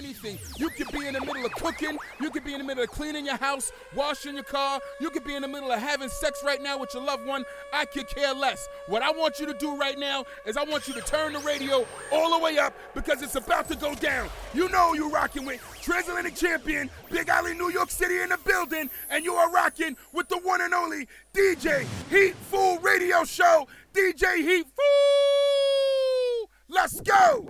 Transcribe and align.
anything. 0.00 0.38
You 0.56 0.70
could 0.70 0.90
be 0.92 1.06
in 1.06 1.14
the 1.14 1.20
middle 1.20 1.44
of 1.44 1.52
cooking. 1.52 1.98
You 2.20 2.30
could 2.30 2.44
be 2.44 2.54
in 2.54 2.58
the 2.58 2.64
middle 2.64 2.82
of 2.82 2.90
cleaning 2.90 3.26
your 3.26 3.36
house, 3.36 3.70
washing 3.94 4.34
your 4.34 4.44
car. 4.44 4.80
You 5.00 5.10
could 5.10 5.24
be 5.24 5.34
in 5.34 5.42
the 5.42 5.48
middle 5.48 5.70
of 5.70 5.78
having 5.78 6.08
sex 6.08 6.42
right 6.44 6.62
now 6.62 6.78
with 6.78 6.94
your 6.94 7.04
loved 7.04 7.26
one. 7.26 7.44
I 7.72 7.84
could 7.84 8.08
care 8.08 8.32
less. 8.32 8.68
What 8.86 9.02
I 9.02 9.10
want 9.10 9.38
you 9.38 9.46
to 9.46 9.54
do 9.54 9.76
right 9.76 9.98
now 9.98 10.24
is 10.46 10.56
I 10.56 10.64
want 10.64 10.88
you 10.88 10.94
to 10.94 11.02
turn 11.02 11.34
the 11.34 11.40
radio 11.40 11.86
all 12.12 12.38
the 12.38 12.42
way 12.42 12.58
up 12.58 12.74
because 12.94 13.20
it's 13.22 13.34
about 13.34 13.68
to 13.68 13.76
go 13.76 13.94
down. 13.94 14.30
You 14.54 14.70
know 14.70 14.94
you're 14.94 15.10
rocking 15.10 15.44
with 15.44 15.60
Transatlantic 15.82 16.34
Champion, 16.34 16.88
Big 17.10 17.28
Alley, 17.28 17.54
New 17.54 17.70
York 17.70 17.90
City 17.90 18.20
in 18.20 18.30
the 18.30 18.38
building, 18.38 18.88
and 19.10 19.22
you 19.24 19.34
are 19.34 19.50
rocking 19.50 19.96
with 20.14 20.28
the 20.28 20.38
one 20.38 20.62
and 20.62 20.72
only 20.72 21.08
DJ 21.34 21.86
Heat 22.08 22.34
Fool 22.50 22.78
Radio 22.78 23.24
Show. 23.24 23.68
DJ 23.92 24.36
Heat 24.36 24.66
Fool! 24.66 26.50
Let's 26.68 27.00
go! 27.00 27.48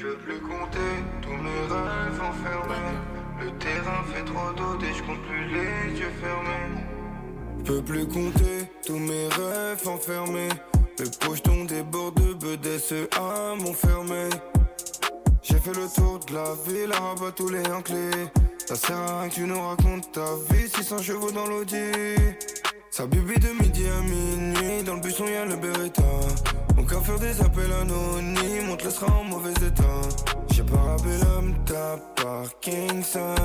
Je 0.00 0.06
veux 0.06 0.16
plus 0.16 0.38
compter 0.38 0.78
tous 1.22 1.30
mes 1.30 1.60
rêves 1.68 2.20
enfermés. 2.22 2.94
Le 3.40 3.50
terrain 3.58 4.04
fait 4.12 4.24
trop 4.24 4.52
d'eau 4.52 4.78
et 4.80 4.94
je 4.94 5.02
compte 5.02 5.20
plus 5.22 5.44
les 5.48 5.98
yeux 5.98 6.12
fermés. 6.22 6.84
Je 7.58 7.64
peux 7.64 7.82
plus 7.82 8.06
compter 8.06 8.70
tous 8.86 8.98
mes 8.98 9.26
rêves 9.26 9.88
enfermés. 9.88 10.50
Le 11.00 11.26
pocheton 11.26 11.64
déborde 11.64 12.14
de 12.14 12.34
BDCA 12.34 13.56
m'ont 13.60 13.72
fermé. 13.72 14.28
J'ai 15.42 15.58
fait 15.58 15.74
le 15.74 15.92
tour 15.92 16.20
de 16.20 16.34
la 16.34 16.54
ville, 16.64 16.92
à 16.92 17.00
rabat 17.00 17.32
tous 17.32 17.48
les 17.48 17.62
clés. 17.82 18.28
Ça 18.66 18.76
sert 18.76 18.96
à 18.96 19.20
rien 19.22 19.28
que 19.28 19.34
tu 19.34 19.46
nous 19.46 19.60
racontes 19.60 20.12
ta 20.12 20.34
vie, 20.50 20.68
600 20.68 20.98
chevaux 20.98 21.32
dans 21.32 21.46
l'audi. 21.46 21.90
Ça 22.98 23.06
bibi 23.06 23.38
de 23.38 23.50
midi 23.62 23.84
à 23.86 24.02
minuit, 24.02 24.82
dans 24.82 24.94
le 24.94 25.00
buisson 25.00 25.24
y'a 25.24 25.44
le 25.44 25.54
Beretta. 25.54 26.02
Mon 26.76 26.82
cœur 26.82 27.00
faire 27.06 27.20
des 27.20 27.40
appels 27.40 27.72
anonymes, 27.80 28.70
on 28.72 28.76
te 28.76 28.86
laissera 28.86 29.06
en 29.06 29.22
mauvais 29.22 29.52
état. 29.52 30.00
J'ai 30.50 30.64
pas 30.64 30.78
rappelé 30.78 31.16
l'homme 31.18 31.54
ta 31.64 31.96
Parkinson. 32.20 33.36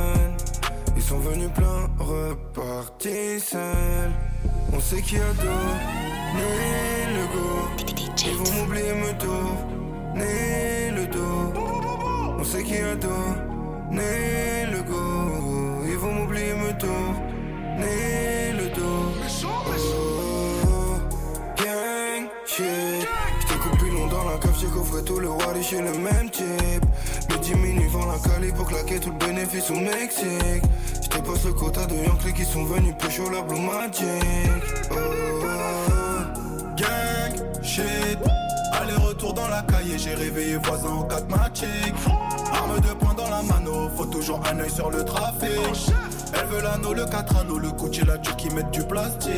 Ils 0.95 1.03
sont 1.03 1.19
venus 1.19 1.51
plein, 1.53 1.87
repartis 1.99 3.39
seuls. 3.39 4.11
On 4.75 4.79
sait 4.79 5.03
qui 5.03 5.17
a 5.17 5.33
donné 5.33 6.49
le 7.13 7.23
go. 7.35 7.69
Ils 8.25 8.35
vont 8.35 8.53
m'oublier, 8.55 8.93
me 8.95 9.13
tourner 9.19 10.89
le 10.97 11.05
dos. 11.05 12.39
On 12.39 12.43
sait 12.43 12.63
qui 12.63 12.77
a 12.77 12.95
donné 12.95 14.65
le 14.71 14.81
go. 14.81 15.85
Ils 15.87 15.97
vont 15.97 16.11
m'oublier, 16.11 16.55
me 16.55 16.75
tourner 16.79 18.42
j'ai 24.63 24.69
coffré 24.69 25.03
tout 25.03 25.19
le 25.19 25.29
roi 25.29 25.43
chez 25.61 25.81
le 25.81 25.91
même 25.93 26.29
type. 26.29 26.85
Me 27.29 27.37
diminue 27.37 27.87
vend 27.87 28.05
la 28.05 28.17
cali 28.17 28.51
pour 28.51 28.67
claquer 28.67 28.99
tout 28.99 29.11
le 29.11 29.25
bénéfice 29.25 29.69
au 29.69 29.75
Mexique. 29.75 30.63
J'te 31.01 31.21
passe 31.21 31.45
le 31.45 31.53
quota 31.53 31.85
de 31.85 31.95
Yankee 31.95 32.33
qui 32.33 32.45
sont 32.45 32.63
venus 32.63 32.93
chaud 33.09 33.29
la 33.29 33.41
Blue 33.41 33.59
Magic. 33.59 34.07
Oh, 34.91 34.95
Gang, 36.77 37.63
shit. 37.63 38.17
Aller-retour 38.73 39.33
dans 39.33 39.47
la 39.47 39.61
cahier, 39.63 39.97
j'ai 39.97 40.15
réveillé 40.15 40.57
voisin 40.57 40.89
en 40.89 41.03
4 41.03 41.29
magic. 41.29 41.93
Arme 42.51 42.79
de 42.79 42.93
poing 42.93 43.13
dans 43.13 43.29
la 43.29 43.43
mano, 43.43 43.89
faut 43.95 44.05
toujours 44.05 44.41
un 44.51 44.59
œil 44.59 44.71
sur 44.71 44.89
le 44.89 45.03
trafic. 45.03 45.91
Elle 46.33 46.47
veut 46.47 46.61
l'anneau, 46.61 46.93
le 46.93 47.05
4 47.05 47.37
anneaux, 47.37 47.59
le 47.59 47.71
Gucci, 47.71 48.01
la 48.05 48.17
qui 48.17 48.49
mettent 48.49 48.71
du 48.71 48.83
plastique. 48.83 49.33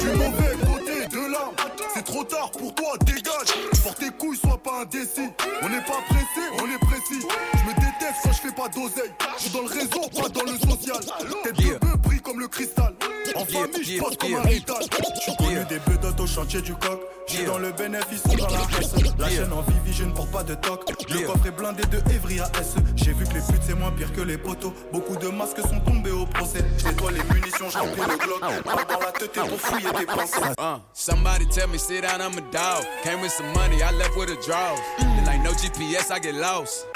Du 0.00 0.08
mauvais 0.08 0.56
côté 0.66 1.06
de 1.10 1.32
l'arme, 1.32 1.54
c'est 1.94 2.04
trop 2.04 2.24
tard 2.24 2.50
pour 2.50 2.74
toi, 2.74 2.94
dégage. 3.04 3.73
Porte 3.84 3.98
tes 3.98 4.10
couilles, 4.10 4.38
sois 4.38 4.56
pas 4.62 4.80
indécis. 4.80 5.30
On 5.62 5.68
n'est 5.68 5.82
pas 5.82 6.00
pressé, 6.08 6.40
on 6.54 6.64
est 6.64 6.78
précis. 6.78 7.26
Je 7.52 7.68
me 7.68 7.74
déteste 7.74 8.20
quand 8.24 8.32
je 8.32 8.40
fais 8.40 8.54
pas 8.54 8.68
d'oseille. 8.68 9.12
Je 9.36 9.42
suis 9.42 9.50
dans 9.50 9.60
le 9.60 9.68
réseau, 9.68 10.08
pas 10.22 10.28
dans 10.30 10.50
le 10.50 10.58
social. 10.58 11.00
Tête 11.42 11.56
de 11.56 11.78
bœuf 11.78 11.96
brille 11.98 12.22
comme 12.22 12.40
le 12.40 12.48
cristal. 12.48 12.94
En 13.36 13.44
famille, 13.44 13.84
je 13.84 13.98
pose 14.00 14.16
comme 14.16 14.34
un 14.36 14.42
rital. 14.42 14.82
Je 15.16 15.20
suis 15.20 15.36
connu 15.36 15.64
des 15.68 15.78
bedottes 15.80 16.18
au 16.18 16.26
chantier 16.26 16.62
du 16.62 16.74
coq. 16.74 16.98
Suis 17.26 17.44
dans 17.44 17.58
le 17.58 17.72
bénéfice, 17.72 18.22
on 18.28 18.34
dans 18.36 18.46
la 18.46 18.80
S. 18.80 18.94
La 19.18 19.28
chaîne 19.28 19.52
en 19.52 19.62
Vivi, 19.62 19.92
je 19.92 20.04
ne 20.04 20.12
porte 20.12 20.30
pas 20.30 20.42
de 20.42 20.54
toc. 20.54 20.84
Le 21.08 21.26
coffre 21.26 21.46
est 21.46 21.50
blindé 21.50 21.82
de 21.86 21.98
Evry 22.12 22.40
à 22.40 22.50
S. 22.60 22.74
J'ai 22.96 23.12
vu 23.12 23.24
que 23.24 23.34
les 23.34 23.40
putes 23.40 23.62
c'est 23.66 23.74
moins 23.74 23.90
pire 23.92 24.12
que 24.12 24.20
les 24.20 24.36
poteaux. 24.38 24.74
Beaucoup 24.92 25.16
de 25.16 25.28
masques 25.28 25.60
sont 25.60 25.80
tombés 25.80 26.10
au 26.10 26.26
procès. 26.26 26.64
Toi, 26.98 27.12
les 27.12 27.34
munitions, 27.34 27.70
je 27.70 27.78
remplis 27.78 28.02
le 28.08 28.18
glock. 28.18 28.40
Pas 28.40 28.94
dans 28.94 29.00
la 29.00 29.12
tête 29.12 29.32
pour 29.32 29.60
fouiller 29.60 29.88
tes 29.98 30.06
pensées. 30.06 30.40
Uh, 30.58 30.78
somebody 30.92 31.46
tell 31.46 31.68
me 31.68 31.78
sit 31.78 32.02
down, 32.02 32.20
I'm 32.20 32.36
a 32.38 32.42
dog. 32.52 32.84
Came 33.02 33.22
with 33.22 33.32
some 33.32 33.50
money, 33.54 33.73
I 33.82 33.90
left 33.92 34.16
with 34.16 34.30
a 34.30 34.36
draws. 34.42 34.80
Then 34.98 35.24
like 35.24 35.42
no 35.42 35.50
GPS, 35.52 36.10
I 36.10 36.18
get 36.18 36.34
lost. 36.34 36.86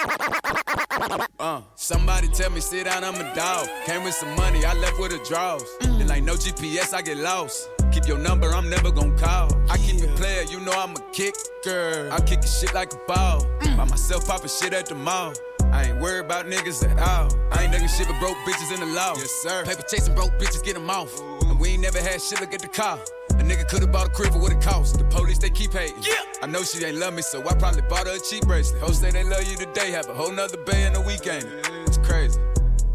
Uh, 1.38 1.62
somebody 1.76 2.28
tell 2.28 2.50
me 2.50 2.60
sit 2.60 2.84
down, 2.84 3.04
I'm 3.04 3.14
a 3.14 3.34
dog. 3.34 3.68
Came 3.86 4.02
with 4.02 4.14
some 4.14 4.34
money, 4.36 4.64
I 4.64 4.74
left 4.74 4.98
with 4.98 5.12
a 5.12 5.24
draws. 5.24 5.64
Then 5.80 6.06
like 6.08 6.24
no 6.24 6.34
GPS, 6.34 6.94
I 6.94 7.02
get 7.02 7.16
lost. 7.18 7.68
Keep 7.92 8.06
your 8.06 8.18
number, 8.18 8.48
I'm 8.52 8.68
never 8.68 8.90
gon' 8.90 9.16
call. 9.16 9.48
I 9.70 9.78
keep 9.78 10.02
it 10.02 10.14
player, 10.16 10.42
you 10.42 10.60
know 10.60 10.72
I'm 10.72 10.92
a 10.92 11.00
kicker. 11.12 12.10
I 12.12 12.20
kick 12.20 12.42
shit 12.42 12.74
like 12.74 12.92
a 12.92 12.98
ball. 13.06 13.46
By 13.76 13.84
myself 13.84 14.26
popping 14.26 14.48
shit 14.48 14.72
at 14.72 14.86
the 14.86 14.94
mall. 14.94 15.32
I 15.72 15.84
ain't 15.84 16.00
worried 16.00 16.24
about 16.24 16.46
niggas 16.46 16.88
at 16.88 16.98
all. 16.98 17.30
I 17.52 17.64
ain't 17.64 17.72
nigga 17.72 17.88
shit 17.88 18.08
but 18.08 18.18
broke 18.18 18.36
bitches 18.38 18.72
in 18.74 18.80
the 18.80 18.86
law. 18.86 19.14
Yes, 19.16 19.30
sir. 19.30 19.64
Paper 19.64 19.82
chasing 19.82 20.14
broke 20.14 20.32
bitches, 20.32 20.64
get 20.64 20.74
them 20.74 20.90
off. 20.90 21.20
And 21.42 21.58
we 21.58 21.70
ain't 21.70 21.82
never 21.82 22.00
had 22.00 22.20
shit, 22.20 22.40
look 22.40 22.54
at 22.54 22.60
the 22.60 22.68
car. 22.68 22.98
A 23.38 23.42
nigga 23.42 23.68
could've 23.68 23.92
bought 23.92 24.08
a 24.08 24.10
crib 24.10 24.32
for 24.32 24.40
what 24.40 24.52
it 24.52 24.60
cost. 24.60 24.98
The 24.98 25.04
police, 25.04 25.38
they 25.38 25.50
keep 25.50 25.72
hating. 25.72 26.02
Yeah. 26.02 26.14
I 26.42 26.46
know 26.46 26.62
she 26.62 26.84
ain't 26.84 26.96
love 26.98 27.14
me, 27.14 27.22
so 27.22 27.40
I 27.46 27.54
probably 27.54 27.82
bought 27.82 28.06
her 28.06 28.16
a 28.16 28.20
cheap 28.20 28.46
bracelet. 28.46 28.82
Hoes 28.82 28.98
say 28.98 29.10
they 29.10 29.24
love 29.24 29.44
you 29.44 29.56
today, 29.56 29.90
have 29.92 30.08
a 30.08 30.14
whole 30.14 30.32
nother 30.32 30.58
bay 30.58 30.86
in 30.86 30.92
the 30.92 31.00
weekend. 31.00 31.46
It's 31.86 31.98
crazy. 31.98 32.40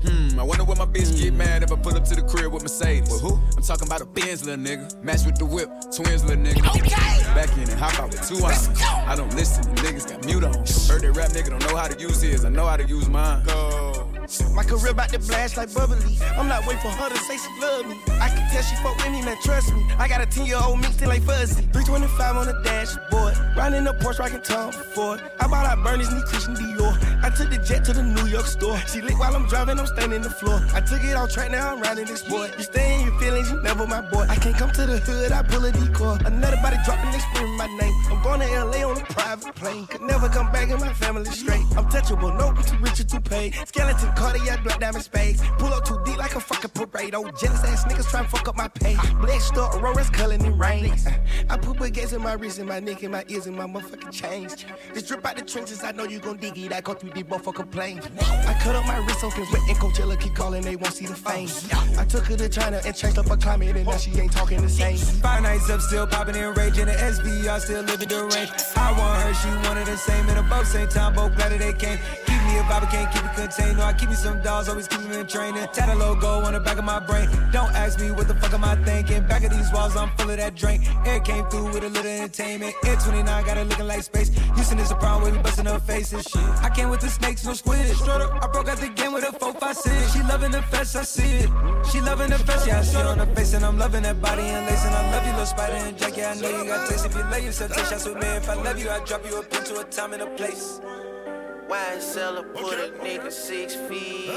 Hmm, 0.06 0.38
I 0.38 0.44
wonder 0.44 0.66
what 0.66 0.78
my 0.78 0.86
bitch 0.86 1.18
get 1.18 1.34
mad 1.34 1.64
if 1.64 1.72
I 1.72 1.78
pull 1.78 1.96
up 1.96 2.04
to 2.04 2.16
the 2.16 2.24
crib 2.24 2.52
with 2.52 2.64
Mercedes. 2.64 3.10
With 3.10 3.22
who? 3.22 3.40
I'm 3.56 3.64
talking 3.64 3.88
about 3.88 4.02
a 4.02 4.06
Benz, 4.06 4.46
little 4.46 4.64
nigga. 4.64 5.02
Match 5.02 5.26
with 5.26 5.38
the 5.38 5.46
whip, 5.46 5.70
twins, 5.96 6.26
little 6.26 6.44
nigga. 6.44 6.68
Okay. 6.76 7.34
Back 7.34 7.56
in 7.56 7.70
and 7.70 7.80
hop 7.80 7.98
out 8.00 8.12
with 8.12 8.28
two 8.28 8.44
eyes. 8.44 8.68
I 8.82 9.16
don't 9.16 9.34
listen, 9.34 9.64
the 9.74 9.82
niggas 9.82 10.10
got 10.10 10.26
mute 10.26 10.44
on. 10.44 10.54
Heard 10.54 11.04
that 11.04 11.14
rap 11.16 11.32
nigga 11.32 11.52
don't 11.52 11.66
know 11.66 11.78
how 11.78 11.88
to 11.88 11.98
use 11.98 12.22
his, 12.22 12.44
I 12.44 12.50
know 12.50 12.66
how 12.66 12.76
to 12.76 12.84
use 12.86 13.08
mine. 13.08 13.46
Go. 13.46 14.13
My 14.54 14.64
career 14.64 14.92
about 14.92 15.10
to 15.10 15.20
blast 15.20 15.58
like 15.58 15.74
bubbly. 15.74 16.18
I'm 16.38 16.48
not 16.48 16.66
waiting 16.66 16.82
for 16.82 16.90
her 16.90 17.10
to 17.10 17.18
say 17.18 17.36
she 17.36 17.50
love 17.60 17.86
me. 17.88 18.00
I 18.22 18.30
can 18.30 18.50
tell 18.50 18.62
she 18.64 18.76
fuck 18.78 18.96
with 18.96 19.12
me, 19.12 19.22
man, 19.22 19.36
trust 19.44 19.74
me. 19.74 19.86
I 19.98 20.08
got 20.08 20.22
a 20.22 20.26
10 20.26 20.46
year 20.46 20.60
old 20.64 20.80
me 20.80 20.86
still 20.86 21.10
like 21.10 21.24
fuzzy. 21.24 21.64
325 21.74 22.38
on 22.38 22.48
the 22.48 22.54
dashboard. 22.64 23.36
Riding 23.58 23.84
the 23.84 23.94
Porsche, 23.94 24.20
rocking 24.20 24.42
Tom 24.42 24.72
Ford. 24.72 25.22
I 25.42 25.48
bought 25.48 25.66
out 25.66 25.84
Bernie's 25.84 26.10
knee 26.10 26.24
Christian 26.26 26.56
Dior. 26.56 26.96
I 27.22 27.30
took 27.30 27.50
the 27.50 27.58
jet 27.58 27.84
to 27.86 27.94
the 27.94 28.04
New 28.04 28.28
York 28.28 28.46
store. 28.46 28.78
She 28.88 29.02
lit 29.02 29.18
while 29.18 29.36
I'm 29.36 29.46
driving, 29.48 29.78
I'm 29.78 29.88
standing 29.88 30.22
the 30.22 30.30
floor. 30.30 30.60
I 30.74 30.80
took 30.80 31.04
it 31.04 31.16
off 31.16 31.32
track, 31.32 31.52
now 31.52 31.74
I'm 31.74 31.82
riding 31.82 32.06
this 32.06 32.24
boy. 32.24 32.50
You 32.58 32.64
stay 32.64 33.00
in 33.00 33.08
your 33.08 33.20
feelings, 33.20 33.52
you 33.52 33.62
never 33.62 33.86
my 33.86 34.02
boy. 34.10 34.26
I 34.30 34.36
can't 34.36 34.56
come 34.56 34.72
to 34.72 34.86
the 34.86 35.00
hood, 35.00 35.32
I 35.34 35.44
pull 35.44 35.66
a 35.66 35.72
decoy. 35.72 36.18
Another 36.26 36.58
body 36.58 36.78
dropping, 36.86 37.12
they 37.12 37.20
screaming 37.20 37.58
my 37.58 37.68
name. 37.68 37.94
I'm 38.10 38.24
going 38.24 38.40
to 38.40 38.48
LA 38.48 38.88
on 38.90 38.98
a 38.98 39.06
private 39.06 39.54
plane. 39.56 39.86
Could 39.88 40.02
never 40.02 40.30
come 40.30 40.52
back 40.52 40.70
in 40.70 40.80
my 40.80 40.94
family 40.94 41.26
straight. 41.26 41.66
I'm 41.76 41.86
touchable, 41.90 42.32
no, 42.38 42.54
too 42.64 42.78
rich 42.78 43.00
or 43.02 43.04
too 43.04 43.20
paid. 43.20 43.54
Skeleton 43.68 44.13
cardiac, 44.16 44.64
black 44.64 44.80
diamond 44.80 45.04
spades. 45.04 45.42
Pull 45.58 45.74
up 45.74 45.86
too 45.86 46.00
deep 46.06 46.18
like 46.18 46.36
a 46.36 46.40
fucking 46.40 46.72
parade. 46.72 47.16
Oh, 47.16 47.30
jealous 47.40 47.64
ass 47.64 47.86
niggas 47.86 48.10
try 48.10 48.22
to 48.24 48.28
fuck 48.28 48.48
up 48.48 48.56
my 48.56 48.68
pay. 48.68 48.96
Blessed 49.22 49.58
up, 49.58 49.76
Aurora's 49.76 50.10
culling 50.10 50.44
in 50.46 50.58
rain. 50.58 50.92
Uh, 50.92 51.12
I 51.50 51.58
put 51.58 51.78
baguettes 51.78 52.14
in 52.14 52.22
my 52.22 52.34
wrist, 52.34 52.60
and 52.60 52.68
my 52.68 52.80
neck, 52.80 53.04
and 53.04 53.12
my 53.12 53.24
ears, 53.28 53.48
and 53.48 53.56
my 53.56 53.66
motherfucking 53.66 54.12
chains. 54.12 54.66
This 54.94 55.04
drip 55.04 55.26
out 55.26 55.38
the 55.38 55.44
trenches, 55.44 55.84
I 55.84 55.92
know 55.92 56.06
you 56.06 56.20
gon' 56.20 56.38
dig 56.38 56.58
it. 56.58 56.74
I 56.74 56.82
go 56.82 56.94
through 56.94 57.12
the 57.12 57.24
motherfucking 57.24 57.72
plane. 57.72 58.02
I 58.20 58.58
cut 58.62 58.76
up 58.76 58.86
my 58.86 58.98
wrist 59.06 59.24
open 59.24 59.46
wet 59.52 59.62
and 59.68 59.78
Coachella 59.78 60.20
keep 60.20 60.36
calling, 60.36 60.62
they 60.62 60.76
won't 60.76 60.94
see 60.94 61.06
the 61.06 61.16
fame. 61.16 61.50
I 61.98 62.06
took 62.06 62.26
her 62.26 62.38
to 62.38 62.50
China 62.50 62.82
and 62.86 62.96
changed 62.96 63.18
up 63.18 63.28
her 63.28 63.38
climate, 63.38 63.76
and 63.76 63.86
now 63.86 63.98
she 63.98 64.12
ain't 64.20 64.32
talking 64.32 64.62
the 64.62 64.70
same. 64.70 64.98
Five 64.98 65.44
nights 65.44 65.70
up, 65.70 65.82
still 65.82 66.08
popping 66.08 66.36
in 66.36 66.54
rage 66.54 66.78
in 66.78 66.88
the 66.88 66.94
SVR, 66.94 67.60
still 67.60 67.84
living 67.84 68.08
the 68.08 68.24
range. 68.26 68.52
I 68.76 68.92
want 68.98 69.22
her, 69.24 69.34
she 69.34 69.68
wanted 69.68 69.88
the 69.88 69.98
same, 69.98 70.28
and 70.30 70.50
both 70.50 70.68
same 70.68 70.88
time, 70.88 71.16
both 71.16 71.36
glad 71.36 71.52
that 71.52 71.60
they 71.60 71.74
came. 71.74 72.00
Keep 72.64 72.72
vibe, 72.72 72.84
I 72.84 72.92
can't 72.92 73.12
keep 73.12 73.26
it 73.26 73.36
contained. 73.36 73.78
No, 73.78 73.84
I 73.84 73.94
keep 73.94 74.10
me 74.10 74.16
some 74.16 74.42
dolls, 74.42 74.70
always 74.70 74.88
keep 74.88 75.02
me 75.02 75.20
in 75.20 75.28
training. 75.28 75.68
Tat 75.74 75.90
a 75.90 75.96
logo 75.96 76.46
on 76.46 76.54
the 76.54 76.62
back 76.62 76.78
of 76.78 76.86
my 76.86 77.00
brain. 77.00 77.28
Don't 77.52 77.74
ask 77.76 78.00
me 78.00 78.12
what 78.12 78.28
the 78.28 78.36
fuck 78.36 78.54
am 78.54 78.64
I 78.64 78.76
thinking. 78.86 79.28
Back 79.28 79.44
of 79.44 79.52
these 79.52 79.70
walls, 79.74 79.98
I'm 79.98 80.10
full 80.16 80.30
of 80.30 80.38
that 80.38 80.56
drink. 80.56 80.84
Air 81.06 81.20
came 81.20 81.46
through 81.48 81.74
with 81.74 81.84
a 81.84 81.90
little 81.90 82.10
entertainment. 82.10 82.74
Air 82.86 82.96
29 82.96 83.46
got 83.46 83.58
it 83.58 83.68
looking 83.68 83.88
like 83.88 84.04
space. 84.04 84.30
Houston 84.56 84.80
is 84.80 84.92
a 84.92 84.96
problem 84.96 85.24
with 85.24 85.36
me 85.36 85.42
busting 85.42 85.66
her 85.66 85.80
faces. 85.80 86.24
Shit. 86.24 86.42
I 86.64 86.70
came 86.70 86.90
with 86.90 87.02
the 87.02 87.10
snakes, 87.10 87.44
no 87.44 87.54
squid. 87.54 87.86
Straight 87.98 88.22
up, 88.22 88.32
I 88.42 88.48
broke 88.48 88.70
out 88.70 88.78
the 88.78 88.90
game 88.90 89.12
with 89.12 89.28
a 89.28 89.34
4 89.34 89.54
5 89.54 89.76
6. 89.76 90.14
She 90.14 90.20
loving 90.24 90.52
the 90.52 90.62
fest, 90.62 90.96
I 90.96 91.04
see 91.04 91.44
it. 91.44 91.50
She 91.92 92.00
loving 92.00 92.30
the 92.30 92.40
fest, 92.40 92.66
yeah, 92.66 92.80
I 92.80 92.84
see 92.84 92.98
it 92.98 93.06
on 93.06 93.18
her 93.18 93.36
face. 93.36 93.54
And 93.54 93.66
I'm 93.66 93.78
loving 93.78 94.04
that 94.04 94.22
body 94.22 94.44
and 94.44 94.66
lace. 94.68 94.86
And 94.86 94.96
I 94.96 95.12
love 95.12 95.26
you, 95.26 95.32
little 95.32 95.46
spider 95.46 95.76
and 95.76 95.98
Jack. 95.98 96.16
Yeah, 96.16 96.32
I 96.32 96.40
know 96.40 96.50
you 96.50 96.66
got 96.66 96.90
taste. 96.90 97.06
If 97.06 97.14
you 97.14 97.24
love 97.24 97.44
yourself, 97.44 97.74
take 97.74 97.88
shots 97.88 98.06
with 98.06 98.16
me. 98.16 98.28
If 98.28 98.50
I 98.50 98.54
love 98.54 98.80
you, 98.80 98.90
I 98.90 99.04
drop 99.04 99.26
you 99.26 99.36
up 99.36 99.54
into 99.54 99.82
a 99.82 99.84
time 99.84 100.14
and 100.14 100.22
a 100.22 100.28
place. 100.38 100.80
Wine 101.70 102.02
cellar, 102.02 102.44
put 102.54 102.74
a 102.74 102.90
nigga 103.04 103.32
six 103.32 103.76
feet. 103.88 104.30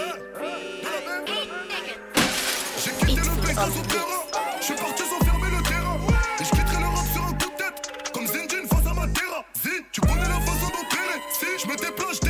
J'ai 2.82 2.90
quitté 2.92 3.20
le 3.20 3.34
pays 3.42 3.54
sans 3.54 3.82
terrain. 3.88 4.22
Je 4.60 4.64
suis 4.64 4.74
parti 4.74 5.02
sans 5.02 5.24
fermer 5.24 5.50
le 5.56 5.62
terrain. 5.62 5.98
Et 6.40 6.44
je 6.44 6.50
quitterai 6.50 6.80
l'Europe 6.80 7.06
sur 7.12 7.24
un 7.24 7.32
coup 7.32 7.50
de 7.50 7.56
tête. 7.56 8.12
Comme 8.12 8.26
Zinjin 8.26 8.66
face 8.68 8.86
à 8.86 8.94
ma 8.94 9.06
Matera. 9.06 9.44
Zin, 9.62 9.82
tu 9.92 10.00
connais 10.02 10.28
la 10.28 10.40
façon 10.40 10.68
d'opérer. 10.68 11.20
Si 11.32 11.46
je 11.62 11.66
me 11.68 11.76
déplace, 11.76 12.20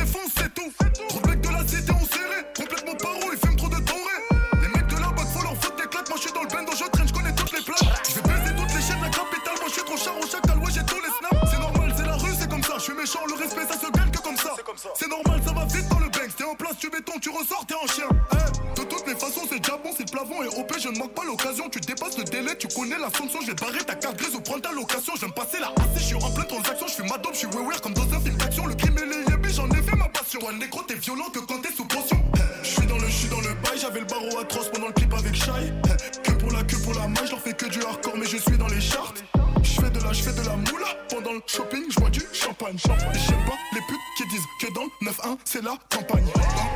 C'est 14.95 15.07
normal, 15.07 15.41
ça 15.45 15.53
va 15.53 15.65
vite 15.65 15.87
dans 15.87 15.99
le 15.99 16.09
bank. 16.09 16.35
T'es 16.35 16.43
en 16.43 16.55
place, 16.55 16.77
tu 16.77 16.89
béton, 16.89 17.13
tu 17.21 17.29
ressors, 17.29 17.65
t'es 17.65 17.75
en 17.75 17.87
chien. 17.87 18.07
Eh, 18.33 18.79
de 18.79 18.85
toutes 18.85 19.07
les 19.07 19.15
façons, 19.15 19.41
c'est 19.49 19.59
déjà 19.59 19.77
bon, 19.77 19.91
c'est 19.95 20.03
le 20.03 20.11
plafond 20.11 20.43
et 20.43 20.47
OP. 20.59 20.73
Je 20.77 20.89
ne 20.89 20.97
manque 20.97 21.13
pas 21.13 21.23
l'occasion. 21.23 21.69
Tu 21.69 21.79
dépasses 21.79 22.17
le 22.17 22.25
délai, 22.25 22.57
tu 22.57 22.67
connais 22.67 22.97
la 22.97 23.09
fonction. 23.09 23.39
Je 23.41 23.47
vais 23.47 23.53
barrer 23.53 23.79
ta 23.79 23.95
carte 23.95 24.17
grise 24.17 24.35
ou 24.35 24.41
prendre 24.41 24.61
ta 24.61 24.71
location. 24.73 25.13
J'aime 25.19 25.31
passer 25.31 25.59
la 25.59 25.67
AC, 25.67 25.95
je 25.95 26.03
suis 26.03 26.15
en 26.15 26.31
pleine 26.31 26.47
transaction. 26.47 26.87
Je 26.87 26.93
suis 26.93 27.03
madame, 27.03 27.33
je 27.33 27.37
suis 27.37 27.47
wear 27.47 27.81
comme 27.81 27.93
dans 27.93 28.13
un 28.13 28.19
film 28.19 28.35
d'action. 28.35 28.65
Le 28.65 28.75
crime 28.75 28.97
et 28.97 29.05
les 29.05 29.31
yébis, 29.31 29.53
j'en 29.53 29.69
ai 29.69 29.81
fait 29.81 29.95
ma 29.95 30.09
passion. 30.09 30.39
Un 30.49 30.57
négro, 30.57 30.81
t'es 30.83 30.95
violent 30.95 31.29
que 31.33 31.39
quand 31.39 31.61
t'es 31.61 31.71
sous 31.71 31.85
pension 31.85 32.21
eh, 32.35 32.63
je 32.63 32.69
suis 32.69 32.87
dans 32.87 32.97
le, 32.97 33.07
je 33.07 33.15
suis 33.15 33.29
dans 33.29 33.41
le 33.41 33.53
bail. 33.63 33.79
J'avais 33.79 34.01
le 34.01 34.05
barreau 34.05 34.39
atroce 34.39 34.69
pendant 34.69 34.87
le 34.87 34.93
clip 34.93 35.13
avec 35.13 35.33
Shai. 35.33 35.71
Eh, 35.71 36.21
que 36.23 36.31
pour 36.33 36.51
la, 36.51 36.63
que 36.63 36.75
pour 36.75 36.93
la 36.93 37.07
main, 37.07 37.21
je 37.25 37.31
leur 37.31 37.41
fais 37.41 37.53
que 37.53 37.67
du 37.67 37.81
hardcore, 37.83 38.17
mais 38.17 38.25
je 38.25 38.37
suis 38.37 38.57
dans 38.57 38.67
les 38.67 38.81
chartes. 38.81 39.23
Je 39.67 39.81
fais 39.81 39.89
de 39.89 39.99
la, 39.99 40.13
je 40.13 40.23
fais 40.23 40.33
de 40.33 40.45
la 40.45 40.55
moula. 40.55 40.87
Pendant 41.09 41.33
le 41.33 41.41
shopping, 41.45 41.83
je 41.89 41.99
vois 41.99 42.09
du 42.09 42.21
champagne. 42.31 42.77
champagne. 42.77 43.19
J'aime 43.27 43.43
pas 43.45 43.57
les 43.73 43.81
putes 43.81 44.07
qui 44.17 44.27
disent 44.27 44.47
que 44.61 44.73
dans 44.73 44.83
le 44.83 45.11
9-1, 45.11 45.37
c'est 45.43 45.63
la 45.63 45.75
campagne. 45.89 46.27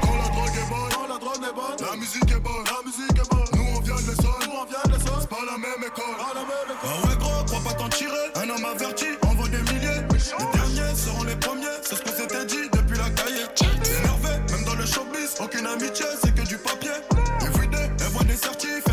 Quand, 0.02 0.16
la 0.18 0.30
drogue 0.30 0.56
est 0.56 0.70
bonne, 0.70 0.90
quand 0.94 1.08
la 1.08 1.18
drogue 1.18 1.44
est 1.44 1.56
bonne, 1.56 1.88
la 1.90 1.96
musique 1.98 2.32
est 2.32 2.40
bonne, 2.40 2.64
la 2.66 2.82
musique 2.86 3.18
est 3.18 3.30
bonne. 3.32 3.50
Nous 3.56 3.78
on 3.78 3.82
vient 3.82 3.96
de 3.96 4.08
l'Essonne, 4.10 4.42
nous 4.46 4.58
on 4.60 4.66
vient 4.66 4.84
de 4.86 4.92
l'Essonne. 4.92 5.22
C'est 5.22 5.30
pas 5.30 5.46
la 5.46 5.58
même 5.58 5.84
école, 5.84 6.16
pas 6.20 6.34
la 6.36 6.42
même 6.42 6.70
école. 6.76 6.92
Ah 6.92 7.08
ouais 7.08 7.16
gros, 7.18 7.44
crois 7.46 7.62
pas 7.64 7.74
t'en 7.74 7.90
tirer. 7.90 8.28
Un 8.36 8.50
homme 8.50 8.66
averti, 8.66 9.06
envoie 9.24 9.48
des 9.48 9.64
milliers. 9.72 10.02
Les 10.12 10.58
derniers 10.58 10.96
seront 10.96 11.24
les 11.24 11.36
premiers, 11.36 11.78
c'est 11.84 11.96
ce 11.96 12.02
qu'on 12.02 12.16
s'était 12.16 12.46
dit 12.46 12.70
depuis 12.72 12.98
la 12.98 13.10
cahier. 13.10 13.46
Énervé, 14.00 14.34
même 14.52 14.64
dans 14.66 14.76
le 14.76 14.86
showbiz, 14.86 15.36
aucune 15.40 15.66
amitié, 15.66 16.06
c'est 16.22 16.34
que 16.34 16.48
du 16.48 16.58
papier. 16.58 16.92
Everyday, 17.42 17.90
elle 18.00 18.12
voit 18.12 18.24
des 18.24 18.36
certifs, 18.38 18.84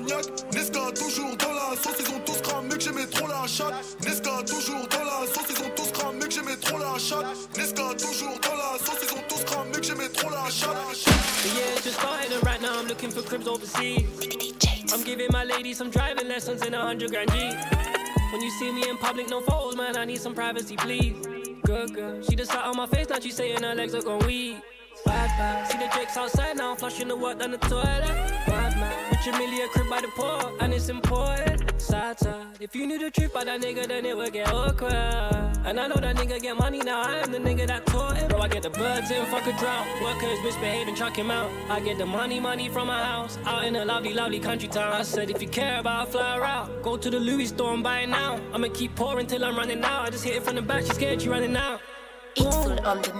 niaque. 0.00 0.26
Niska, 0.52 0.92
toujours 0.94 1.36
dans 1.36 1.52
la 1.52 1.76
sauce, 1.76 1.96
ils 2.00 2.14
ont 2.14 2.20
tous 2.20 2.40
cramé 2.42 2.74
que 2.76 2.80
j'aimais 2.80 3.06
trop 3.06 3.28
la 3.28 3.46
chatte. 3.46 3.74
Niska, 4.04 4.42
toujours 4.46 4.86
dans 4.88 5.04
la 5.04 5.26
sauce, 5.26 5.50
ils 5.50 5.62
ont 5.64 5.70
tous 5.76 5.90
cramé 5.92 6.20
que 6.20 6.30
j'aimais 6.30 6.56
trop 6.56 6.78
la 6.78 6.98
chatte. 6.98 7.26
Niska, 7.56 7.94
toujours 7.98 8.38
dans 8.42 8.56
la 8.56 8.78
sauce, 8.78 9.00
ils 9.02 9.12
ont 9.18 9.22
tous 9.28 9.44
cramé 9.44 9.72
que 9.72 9.82
j'aimais 9.82 10.08
trop 10.08 10.30
la 10.30 10.50
chatte. 10.50 10.76
Yeah, 11.44 11.80
just 11.82 11.98
started 11.98 12.32
and 12.32 12.44
right 12.44 12.60
now 12.60 12.78
I'm 12.80 12.86
looking 12.86 13.10
for 13.10 13.22
cribs 13.22 13.46
overseas. 13.46 14.04
I'm 14.92 15.02
giving 15.04 15.28
my 15.30 15.44
lady 15.44 15.74
some 15.74 15.90
driving 15.90 16.28
lessons 16.28 16.64
in 16.64 16.74
a 16.74 16.80
hundred 16.80 17.10
grand 17.10 17.30
G. 17.32 17.50
When 18.32 18.42
you 18.42 18.50
see 18.50 18.72
me 18.72 18.88
in 18.88 18.96
public, 18.98 19.28
no 19.30 19.40
photos, 19.40 19.76
man, 19.76 19.96
I 19.96 20.04
need 20.04 20.20
some 20.20 20.34
privacy, 20.34 20.76
please. 20.76 21.14
Good 21.64 21.94
girl, 21.94 22.22
she 22.22 22.36
just 22.36 22.50
sat 22.52 22.64
on 22.64 22.76
my 22.76 22.86
face, 22.86 23.08
now 23.08 23.18
she 23.20 23.30
saying 23.30 23.62
her 23.62 23.74
legs 23.74 23.94
are 23.94 24.02
gone 24.02 24.24
weak. 24.26 24.56
Bad 25.06 25.30
bad, 25.38 25.70
see 25.70 25.78
the 25.78 25.88
jakes 25.94 26.16
outside 26.16 26.56
now, 26.56 26.74
flushing 26.74 27.08
the 27.08 27.16
water 27.16 27.38
down 27.38 27.52
the 27.52 27.58
toilet. 27.58 28.02
Bad 28.46 28.76
man, 28.76 29.10
rich 29.12 29.26
a 29.28 29.32
million 29.38 29.68
crib 29.68 29.88
by 29.88 30.00
the 30.00 30.08
port, 30.08 30.52
and 30.60 30.74
it's 30.74 30.88
important. 30.88 31.80
Side 31.80 32.18
side, 32.18 32.46
if 32.58 32.74
you 32.74 32.86
knew 32.88 32.98
the 32.98 33.10
truth 33.10 33.30
about 33.30 33.46
that 33.46 33.60
nigga, 33.60 33.86
then 33.86 34.04
it 34.04 34.16
would 34.16 34.32
get 34.32 34.52
awkward. 34.52 34.92
And 34.92 35.78
I 35.80 35.86
know 35.86 35.96
that 35.96 36.16
nigga 36.16 36.40
get 36.40 36.56
money 36.56 36.78
now, 36.78 37.02
I 37.02 37.18
am 37.18 37.30
the 37.30 37.38
nigga 37.38 37.66
that 37.68 37.86
taught 37.86 38.16
it. 38.18 38.28
Bro, 38.28 38.40
I 38.40 38.48
get 38.48 38.62
the 38.64 38.70
birds 38.70 39.10
in, 39.10 39.24
fuck 39.26 39.46
a 39.46 39.52
drought. 39.58 39.86
Workers 40.02 40.38
misbehave 40.42 40.88
and 40.88 40.96
chuck 40.96 41.16
him 41.16 41.30
out. 41.30 41.50
I 41.68 41.80
get 41.80 41.98
the 41.98 42.06
money, 42.06 42.40
money 42.40 42.68
from 42.68 42.88
my 42.88 43.02
house, 43.02 43.38
out 43.44 43.64
in 43.64 43.76
a 43.76 43.84
lovely, 43.84 44.12
lovely 44.12 44.40
country 44.40 44.68
town. 44.68 44.92
I 44.92 45.02
said, 45.02 45.30
if 45.30 45.40
you 45.40 45.48
care 45.48 45.78
about 45.78 46.10
fly 46.10 46.38
route, 46.38 46.82
go 46.82 46.96
to 46.96 47.10
the 47.10 47.20
Louis 47.20 47.46
store 47.46 47.74
and 47.74 47.82
buy 47.82 48.00
it 48.00 48.08
now. 48.08 48.40
I'ma 48.52 48.68
keep 48.74 48.96
pouring 48.96 49.26
till 49.26 49.44
I'm 49.44 49.56
running 49.56 49.82
out. 49.84 50.06
I 50.06 50.10
just 50.10 50.24
hit 50.24 50.36
it 50.36 50.42
from 50.42 50.56
the 50.56 50.62
back, 50.62 50.84
she 50.84 50.92
scared 50.94 51.22
you 51.22 51.30
running 51.30 51.56
out. 51.56 51.80
Ooh, 52.40 52.44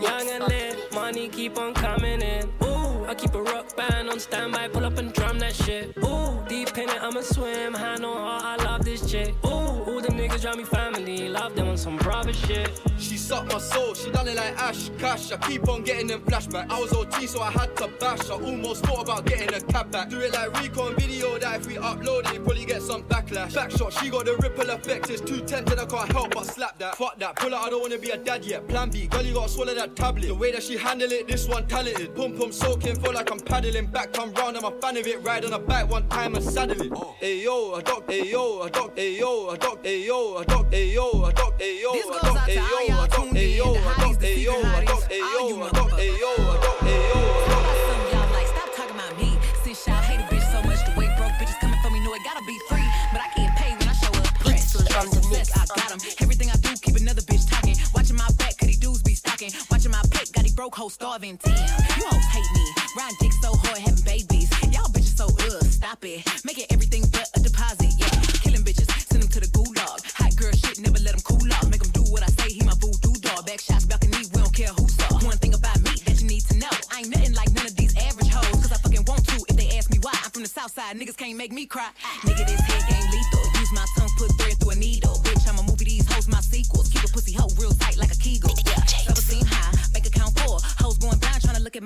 young 0.03 0.29
and 0.31 0.45
lit, 0.49 0.93
money 0.95 1.29
keep 1.29 1.59
on 1.59 1.75
coming 1.75 2.21
in. 2.21 2.49
Ooh, 2.65 2.76
I 3.09 3.15
keep 3.15 3.35
a 3.35 3.43
rock 3.43 3.77
band 3.77 4.11
on 4.11 4.19
standby, 4.19 4.69
pull 4.69 4.85
up 4.85 4.99
and 4.99 5.13
drum 5.13 5.39
that 5.39 5.55
shit. 5.55 5.97
Ooh, 5.99 6.43
deep 6.49 6.77
in 6.77 6.89
it, 6.89 7.01
I'ma 7.01 7.21
swim, 7.21 7.73
hand 7.73 8.05
on 8.05 8.17
heart, 8.17 8.61
I 8.61 8.65
love 8.65 8.85
this 8.85 9.09
chick. 9.09 9.35
Ooh, 9.45 9.49
all 9.49 10.01
the 10.01 10.09
niggas 10.09 10.43
drive 10.43 10.57
me 10.57 10.65
family, 10.65 11.29
love 11.29 11.55
them 11.55 11.69
on 11.69 11.77
some 11.77 11.97
brother 11.99 12.33
shit. 12.33 12.81
She 12.99 13.17
sucked 13.17 13.53
my 13.53 13.59
soul, 13.59 13.95
she 13.95 14.11
done 14.11 14.27
it 14.27 14.37
like 14.37 14.59
Ash 14.59 14.91
Cash. 14.99 15.31
I 15.31 15.37
keep 15.37 15.69
on 15.69 15.83
getting 15.85 16.09
them 16.09 16.23
flashback. 16.23 16.69
I 16.71 16.81
was 16.81 16.93
OT, 16.93 17.27
so 17.29 17.41
I 17.41 17.51
had 17.53 17.77
to 17.77 17.89
bash. 18.01 18.29
I 18.29 18.35
almost 18.35 18.85
thought 18.85 19.03
about 19.03 19.27
getting 19.27 19.55
a 19.55 19.61
cab 19.61 19.93
back. 19.93 20.11
Do 20.11 20.19
it 20.21 20.33
like 20.33 20.61
recon 20.61 20.97
video 20.97 21.39
that 21.39 21.61
if 21.61 21.67
we 21.67 21.75
upload 21.75 22.33
it, 22.35 22.43
probably 22.43 22.65
get 22.65 22.83
some 22.83 23.05
backlash. 23.05 23.53
Backshot, 23.53 24.01
she 24.01 24.11
got 24.11 24.25
the 24.25 24.37
ripple 24.37 24.69
effect. 24.71 25.11
It's 25.11 25.21
too 25.21 25.41
tempting, 25.43 25.79
I 25.79 25.85
can't 25.85 26.11
help 26.11 26.35
but 26.35 26.47
slap 26.47 26.79
that. 26.79 26.97
Fuck 26.97 27.19
that, 27.21 27.37
pull 27.37 27.55
out, 27.55 27.67
I 27.67 27.71
don't 27.71 27.83
wanna 27.83 27.99
be 27.99 28.11
a 28.11 28.17
dad 28.17 28.45
yet. 28.45 28.67
Plan 28.67 28.91
B, 28.91 29.07
girl, 29.07 29.23
you 29.23 29.35
gotta 29.35 29.49
swallow 29.49 29.75
that 29.75 29.95
tablet. 29.95 30.27
The 30.27 30.35
way 30.35 30.51
that 30.53 30.63
she 30.63 30.77
handle 30.77 31.13
it, 31.13 31.29
this 31.29 31.47
one 31.47 31.69
talented. 31.69 32.15
Pum 32.17 32.37
pum 32.37 32.51
soaking, 32.51 32.96
feel 32.97 33.13
like 33.13 33.31
I'm 33.31 33.41
paddling 33.41 33.87
back. 33.87 34.13
Come 34.13 34.33
round, 34.35 34.57
I'm 34.57 34.65
a 34.65 34.71
fan 34.81 34.97
of 34.97 35.07
it. 35.07 35.23
Ride 35.23 35.45
on 35.45 35.53
a 35.53 35.59
bike 35.59 35.89
one 35.91 36.09
time 36.09 36.35
and 36.35 36.45
saddle 36.45 36.81
it. 36.81 36.93
Hey 37.21 37.43
yo, 37.43 37.75
a 37.75 37.83
dog, 37.83 38.05
hey 38.09 38.31
yo, 38.31 38.63
a 38.63 38.71
dog, 38.71 38.93
hey 38.97 39.19
yo, 39.19 39.51
a 39.51 39.59
dog, 39.59 39.85
hey 39.85 40.07
yo, 40.07 40.37
a 40.39 40.45
dog, 40.45 40.67
hey 40.73 40.93
yo, 40.93 41.25
a 41.25 41.33
dog, 41.33 41.55
hey 41.59 41.81
yo, 41.83 41.95
a 41.95 42.13
dog, 42.13 42.39
hey 42.47 42.71
yo, 42.81 43.03
a 43.03 43.09
dog, 43.09 43.35
hey 43.35 43.57
yo, 43.57 43.75
a 43.75 43.95
dog, 43.99 44.21
hey 44.21 44.39
yo, 44.41 44.61
a 44.61 44.85
dog, 44.85 45.03
hey 45.11 45.21
yo, 45.21 45.63
a 45.63 45.71
dog, 45.73 45.91
hey 45.99 46.19
yo, 46.21 46.33
a 46.37 46.59
dog, 46.63 46.79
hey 46.81 47.09
yo, 47.09 47.17
a 47.17 47.49
dog. 47.51 47.67
Some 47.87 48.05
y'all 48.13 48.33
like, 48.33 48.49
stop 48.49 48.71
talking 48.75 48.97
about 48.97 49.19
me. 49.19 49.39
Since 49.63 49.87
y'all 49.87 50.03
hate 50.03 50.21
a 50.21 50.27
bitch 50.33 50.47
so 50.53 50.63
much, 50.67 50.81
the 50.87 50.93
way 50.99 51.09
broke 51.17 51.35
bitches 51.41 51.59
coming 51.61 51.81
for 51.83 51.91
me, 51.91 52.01
know 52.01 52.15
it 52.15 52.23
gotta 52.25 52.45
be 52.47 52.59
free. 52.69 52.87
But 53.13 53.21
I 53.21 53.29
can't 53.35 53.57
pay 53.57 53.71
when 53.77 53.89
I 53.89 53.93
show 53.93 54.13
up. 54.17 54.27
Press, 54.41 54.73
success, 54.73 55.51
I 55.55 55.67
got 55.67 55.93
'em. 55.93 55.99
Everything 56.21 56.51
I 56.51 56.57
do, 56.57 56.71
keep 56.81 56.97
another 56.97 57.23
bitch 57.23 57.49
talking. 57.51 57.77
Watching 57.95 58.17
my 58.17 58.29
back, 58.39 58.57
cause 58.57 58.69
these 58.69 58.79
dudes 58.79 59.03
be 59.03 59.15
stalking. 59.15 59.53
Watching 59.71 59.91
my 59.91 60.03
pay, 60.11 60.25
got 60.33 60.45
these 60.45 60.55
broke 60.55 60.75
hoes 60.75 60.95
starving. 60.95 61.39
Damn, 61.43 61.57
you 61.99 62.07
hoes 62.07 62.25
hate 62.33 62.51
me. 62.55 62.76
Riding 62.97 63.17
dick 63.21 63.33
so 63.43 63.53
hard, 63.53 63.79
having 63.79 64.03
babies. 64.05 64.49
Y'all 64.73 64.89
bitches 64.89 65.17
so 65.21 65.27
ugh, 65.29 65.63
stop 65.65 66.03
it. 66.03 66.25
Making 66.47 66.65
everything 66.71 67.03
but 67.13 67.29
a 67.37 67.41
deposit, 67.41 67.93
yeah. 67.99 68.09
Killing 68.41 68.65
bitches, 68.65 68.89
send 69.05 69.21
them 69.23 69.29
to 69.37 69.41
the 69.41 69.49
gulag. 69.53 70.01
Hot 70.17 70.35
girl 70.37 70.53
shit, 70.53 70.81
never 70.81 70.97
let 71.05 71.13
them 71.13 71.21
cool 71.21 71.45
off. 71.53 71.69
Make 71.69 71.83
them 71.83 71.93
do 71.93 72.11
what 72.11 72.23
I 72.23 72.33
say, 72.41 72.55
he 72.55 72.65
my 72.65 72.73
voodoo 72.81 73.13
dog. 73.21 73.45
Back 73.45 73.61
shots, 73.61 73.85
balcony, 73.85 74.25
we 74.33 74.41
don't 74.41 74.55
care 74.55 74.73
who 74.73 74.89
saw. 74.89 75.13
One 75.21 75.37
thing 75.37 75.53
about 75.53 75.77
me 75.85 75.93
that 76.09 76.23
you 76.23 76.27
need 76.27 76.49
to 76.49 76.57
know. 76.57 76.73
I 76.91 77.01
ain't 77.01 77.11
nothing 77.13 77.35
like 77.35 77.53
none 77.53 77.67
of 77.67 77.77
these 77.77 77.95
average 78.01 78.33
hoes. 78.33 78.65
Cause 78.65 78.73
I 78.73 78.77
fucking 78.81 79.05
want 79.05 79.29
to 79.29 79.45
if 79.47 79.57
they 79.57 79.77
ask 79.77 79.91
me 79.91 79.99
why. 80.01 80.17
I'm 80.25 80.31
from 80.31 80.43
the 80.43 80.49
south 80.49 80.73
side, 80.73 80.97
niggas 80.97 81.19
can't 81.19 81.37
make 81.37 81.53
me 81.53 81.67
cry. 81.67 81.91
Nigga, 82.25 82.49
this 82.49 82.61
head 82.65 82.81
game 82.89 83.11
lethal. 83.13 83.56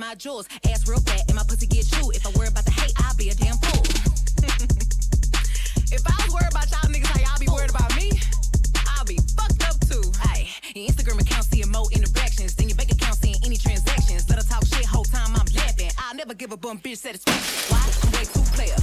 My 0.00 0.14
jewels. 0.14 0.48
Ass 0.64 0.88
real 0.88 0.98
fat 1.00 1.22
and 1.28 1.36
my 1.36 1.44
pussy 1.44 1.66
get 1.66 1.86
chewed. 1.86 2.16
If 2.16 2.26
I 2.26 2.30
worry 2.30 2.48
about 2.48 2.64
the 2.64 2.72
hate, 2.72 2.92
I'll 2.96 3.14
be 3.14 3.28
a 3.28 3.34
damn 3.34 3.56
fool. 3.58 3.84
if 5.92 6.02
I 6.08 6.16
was 6.24 6.32
worried 6.32 6.50
about 6.50 6.70
y'all 6.72 6.88
niggas, 6.88 7.06
how 7.06 7.20
y'all 7.20 7.38
be 7.38 7.46
worried 7.46 7.70
about 7.70 7.94
me? 7.94 8.10
I'll 8.96 9.04
be 9.04 9.18
fucked 9.36 9.62
up 9.68 9.76
too. 9.86 10.02
Aye, 10.24 10.48
your 10.74 10.88
Instagram 10.88 11.20
account 11.20 11.44
seeing 11.44 11.70
more 11.70 11.86
interactions 11.92 12.56
than 12.56 12.70
your 12.70 12.76
bank 12.76 12.90
account 12.90 13.18
seeing 13.20 13.36
any 13.44 13.58
transactions. 13.58 14.28
Let 14.30 14.38
her 14.38 14.44
talk 14.48 14.64
shit 14.66 14.86
whole 14.86 15.04
time 15.04 15.36
I'm 15.36 15.46
laughing. 15.54 15.90
I'll 15.98 16.16
never 16.16 16.32
give 16.32 16.52
a 16.52 16.56
bum 16.56 16.78
bitch 16.78 16.96
satisfaction. 16.96 17.44
Why? 17.68 17.84
I'm 18.02 18.12
way 18.12 18.24
too 18.24 18.40
player. 18.56 18.79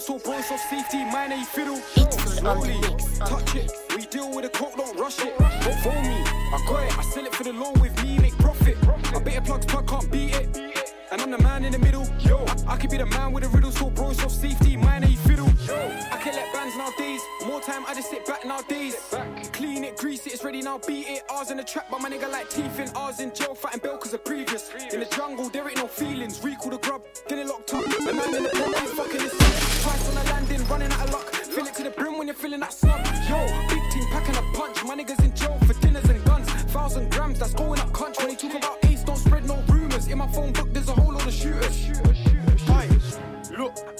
so 0.00 0.18
Bruce 0.18 0.52
auf 0.52 0.60
Safety, 0.70 1.04
meine 1.10 1.34
ich 1.34 1.46
Fiddle. 1.48 1.80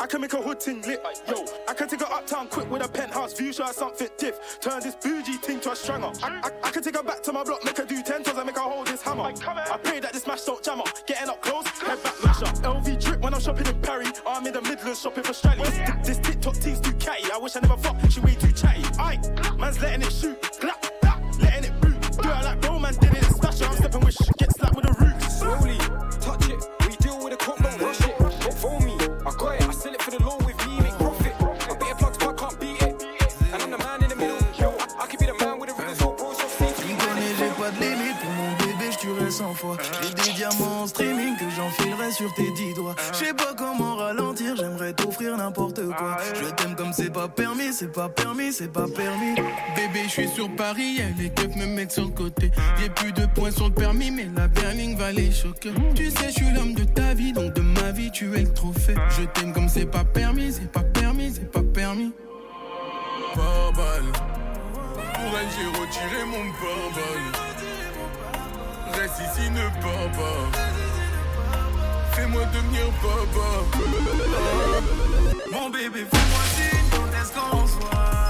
Can 0.09 0.21
make 0.21 0.33
a 0.33 0.43
hood 0.43 0.61
ting 0.61 0.81
lit. 0.83 1.00
Yo, 1.29 1.45
I 1.69 1.75
can 1.75 1.88
take 1.88 2.00
her 2.00 2.12
uptown 2.12 2.49
quick 2.49 2.71
with 2.71 2.85
a 2.85 2.88
penthouse 2.88 3.35
view, 3.35 3.53
show 3.53 3.65
her 3.65 3.73
something 3.73 4.09
diff. 4.19 4.59
Turn 4.61 4.81
this 4.81 4.95
bougie 4.97 5.38
ting 5.38 5.61
to 5.61 5.73
a 5.73 5.77
stranger. 5.77 6.11
I, 6.23 6.41
I, 6.45 6.69
I 6.69 6.71
can 6.71 6.83
take 6.83 6.97
her 6.97 7.03
back 7.03 7.23
to 7.25 7.33
my 7.33 7.45
block, 7.45 7.65
make 7.65 7.77
her 7.77 7.85
do 7.85 8.03
ten 8.03 8.23
toes, 8.23 8.37
and 8.37 8.47
make 8.47 8.57
her 8.57 8.62
hold 8.62 8.87
this 8.87 9.03
hammer. 9.03 9.25
I 9.25 9.77
pray 9.83 10.00
that 10.00 10.12
this 10.12 10.27
match 10.27 10.45
don't 10.47 10.62
jam 10.62 10.81
up. 10.81 11.07
Getting 11.07 11.29
up 11.29 11.43
close, 11.43 11.67
head 11.67 12.03
back 12.03 12.15
masher. 12.25 12.47
LV 12.62 13.05
drip 13.05 13.21
when 13.21 13.35
I'm 13.35 13.41
shopping 13.41 13.67
in 13.67 13.81
Paris. 13.81 14.21
I'm 14.27 14.47
in 14.47 14.55
the 14.55 14.62
Midlands 14.62 15.00
shopping 15.00 15.25
for 15.25 15.33
Strally. 15.33 15.65
This, 16.03 16.17
this 16.17 16.19
TikTok 16.27 16.55
team's 16.55 16.81
too 16.81 16.93
catty. 16.95 17.31
I 17.31 17.38
wish 17.38 17.57
I 17.57 17.61
never 17.61 17.77
fucked, 17.77 18.12
she 18.12 18.21
way 18.21 18.35
too 18.35 18.53
chatty. 18.53 18.85
Aye, 18.99 19.19
man's 19.59 19.81
letting 19.81 20.03
it 20.03 20.12
shoot, 20.12 20.38
fois. 39.59 39.77
J'ai 40.03 40.15
des 40.15 40.33
diamants 40.37 40.83
en 40.83 40.87
streaming 40.87 41.37
que 41.37 41.45
j'enfilerai 41.57 42.11
sur 42.12 42.33
tes 42.35 42.50
dix 42.53 42.75
doigts. 42.75 42.95
Je 43.12 43.19
sais 43.19 43.35
pas 43.35 43.55
comment 43.57 43.97
ralentir, 43.97 44.57
j'aimerais 44.57 44.93
t'offrir 44.93 45.37
n'importe 45.37 45.85
quoi. 45.87 46.17
Je 46.35 46.49
t'aime 46.55 46.75
comme 46.77 46.93
c'est 46.93 47.11
pas 47.11 47.29
permis, 47.29 47.73
c'est 47.73 47.93
pas 47.93 48.09
permis, 48.09 48.53
c'est 48.53 48.73
pas 48.73 48.87
permis. 48.87 49.35
Bébé, 49.77 50.05
je 50.05 50.11
suis 50.11 50.29
sur 50.29 50.49
Paris, 50.57 50.97
y'a 50.99 51.05
les 51.19 51.31
keufs 51.31 51.57
me 51.57 51.67
mettent 51.67 51.93
sur 51.93 52.05
le 52.05 52.11
côté. 52.11 52.50
J'ai 52.81 52.88
plus 52.91 53.12
de 53.12 53.27
points 53.27 53.50
sur 53.50 53.69
le 53.69 53.75
permis, 53.75 54.11
mais 54.11 54.29
la 54.35 54.49
berline 54.49 54.97
va 54.97 55.12
les 55.12 55.33
choquer. 55.33 55.73
Tu 55.95 56.11
sais, 56.11 56.29
je 56.29 56.45
suis 56.45 56.50
l'homme 56.50 56.75
de 56.75 56.85
ta 56.85 57.15
vie, 57.15 57.33
donc 57.33 57.55
de 57.55 57.61
ma 57.61 57.91
vie, 57.93 58.11
tu 58.11 58.35
es 58.35 58.43
le 58.43 58.53
trophée. 58.53 58.95
Je 59.11 59.25
t'aime 59.25 59.53
comme 59.53 59.69
c'est 59.69 59.87
pas 59.87 60.05
permis, 60.05 60.53
c'est 60.53 60.71
pas 60.71 60.83
permis, 60.83 61.33
c'est 61.35 61.50
pas 61.50 61.62
permis. 61.62 62.12
Pas 63.35 63.73
balle. 63.77 64.12
Pour 64.95 65.38
elle, 65.38 65.49
j'ai 65.57 65.67
retiré 65.79 66.25
mon 66.27 66.45
pare-balles. 66.61 67.48
Reste 68.92 69.21
ici, 69.21 69.50
ne 69.50 69.66
pars 69.83 70.11
pas. 70.12 70.59
Fais-moi 72.12 72.45
devenir 72.47 72.87
papa. 73.02 73.49
Mon 75.52 75.71
bébé, 75.71 76.07
fais-moi 76.11 76.45
signe 76.57 76.88
quand 76.90 77.09
est-ce. 77.23 78.27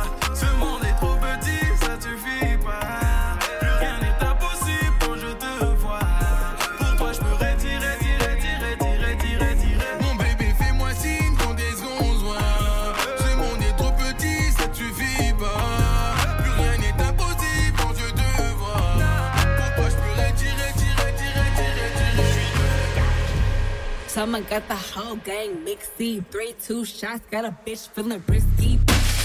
Someone 24.19 24.43
got 24.51 24.67
the 24.67 24.75
whole 24.75 25.15
gang 25.15 25.65
mixy. 25.65 26.27
Three, 26.27 26.53
two 26.61 26.85
shots, 26.85 27.23
got 27.31 27.45
a 27.45 27.57
bitch 27.65 27.87
feeling 27.91 28.21
risky. 28.27 28.81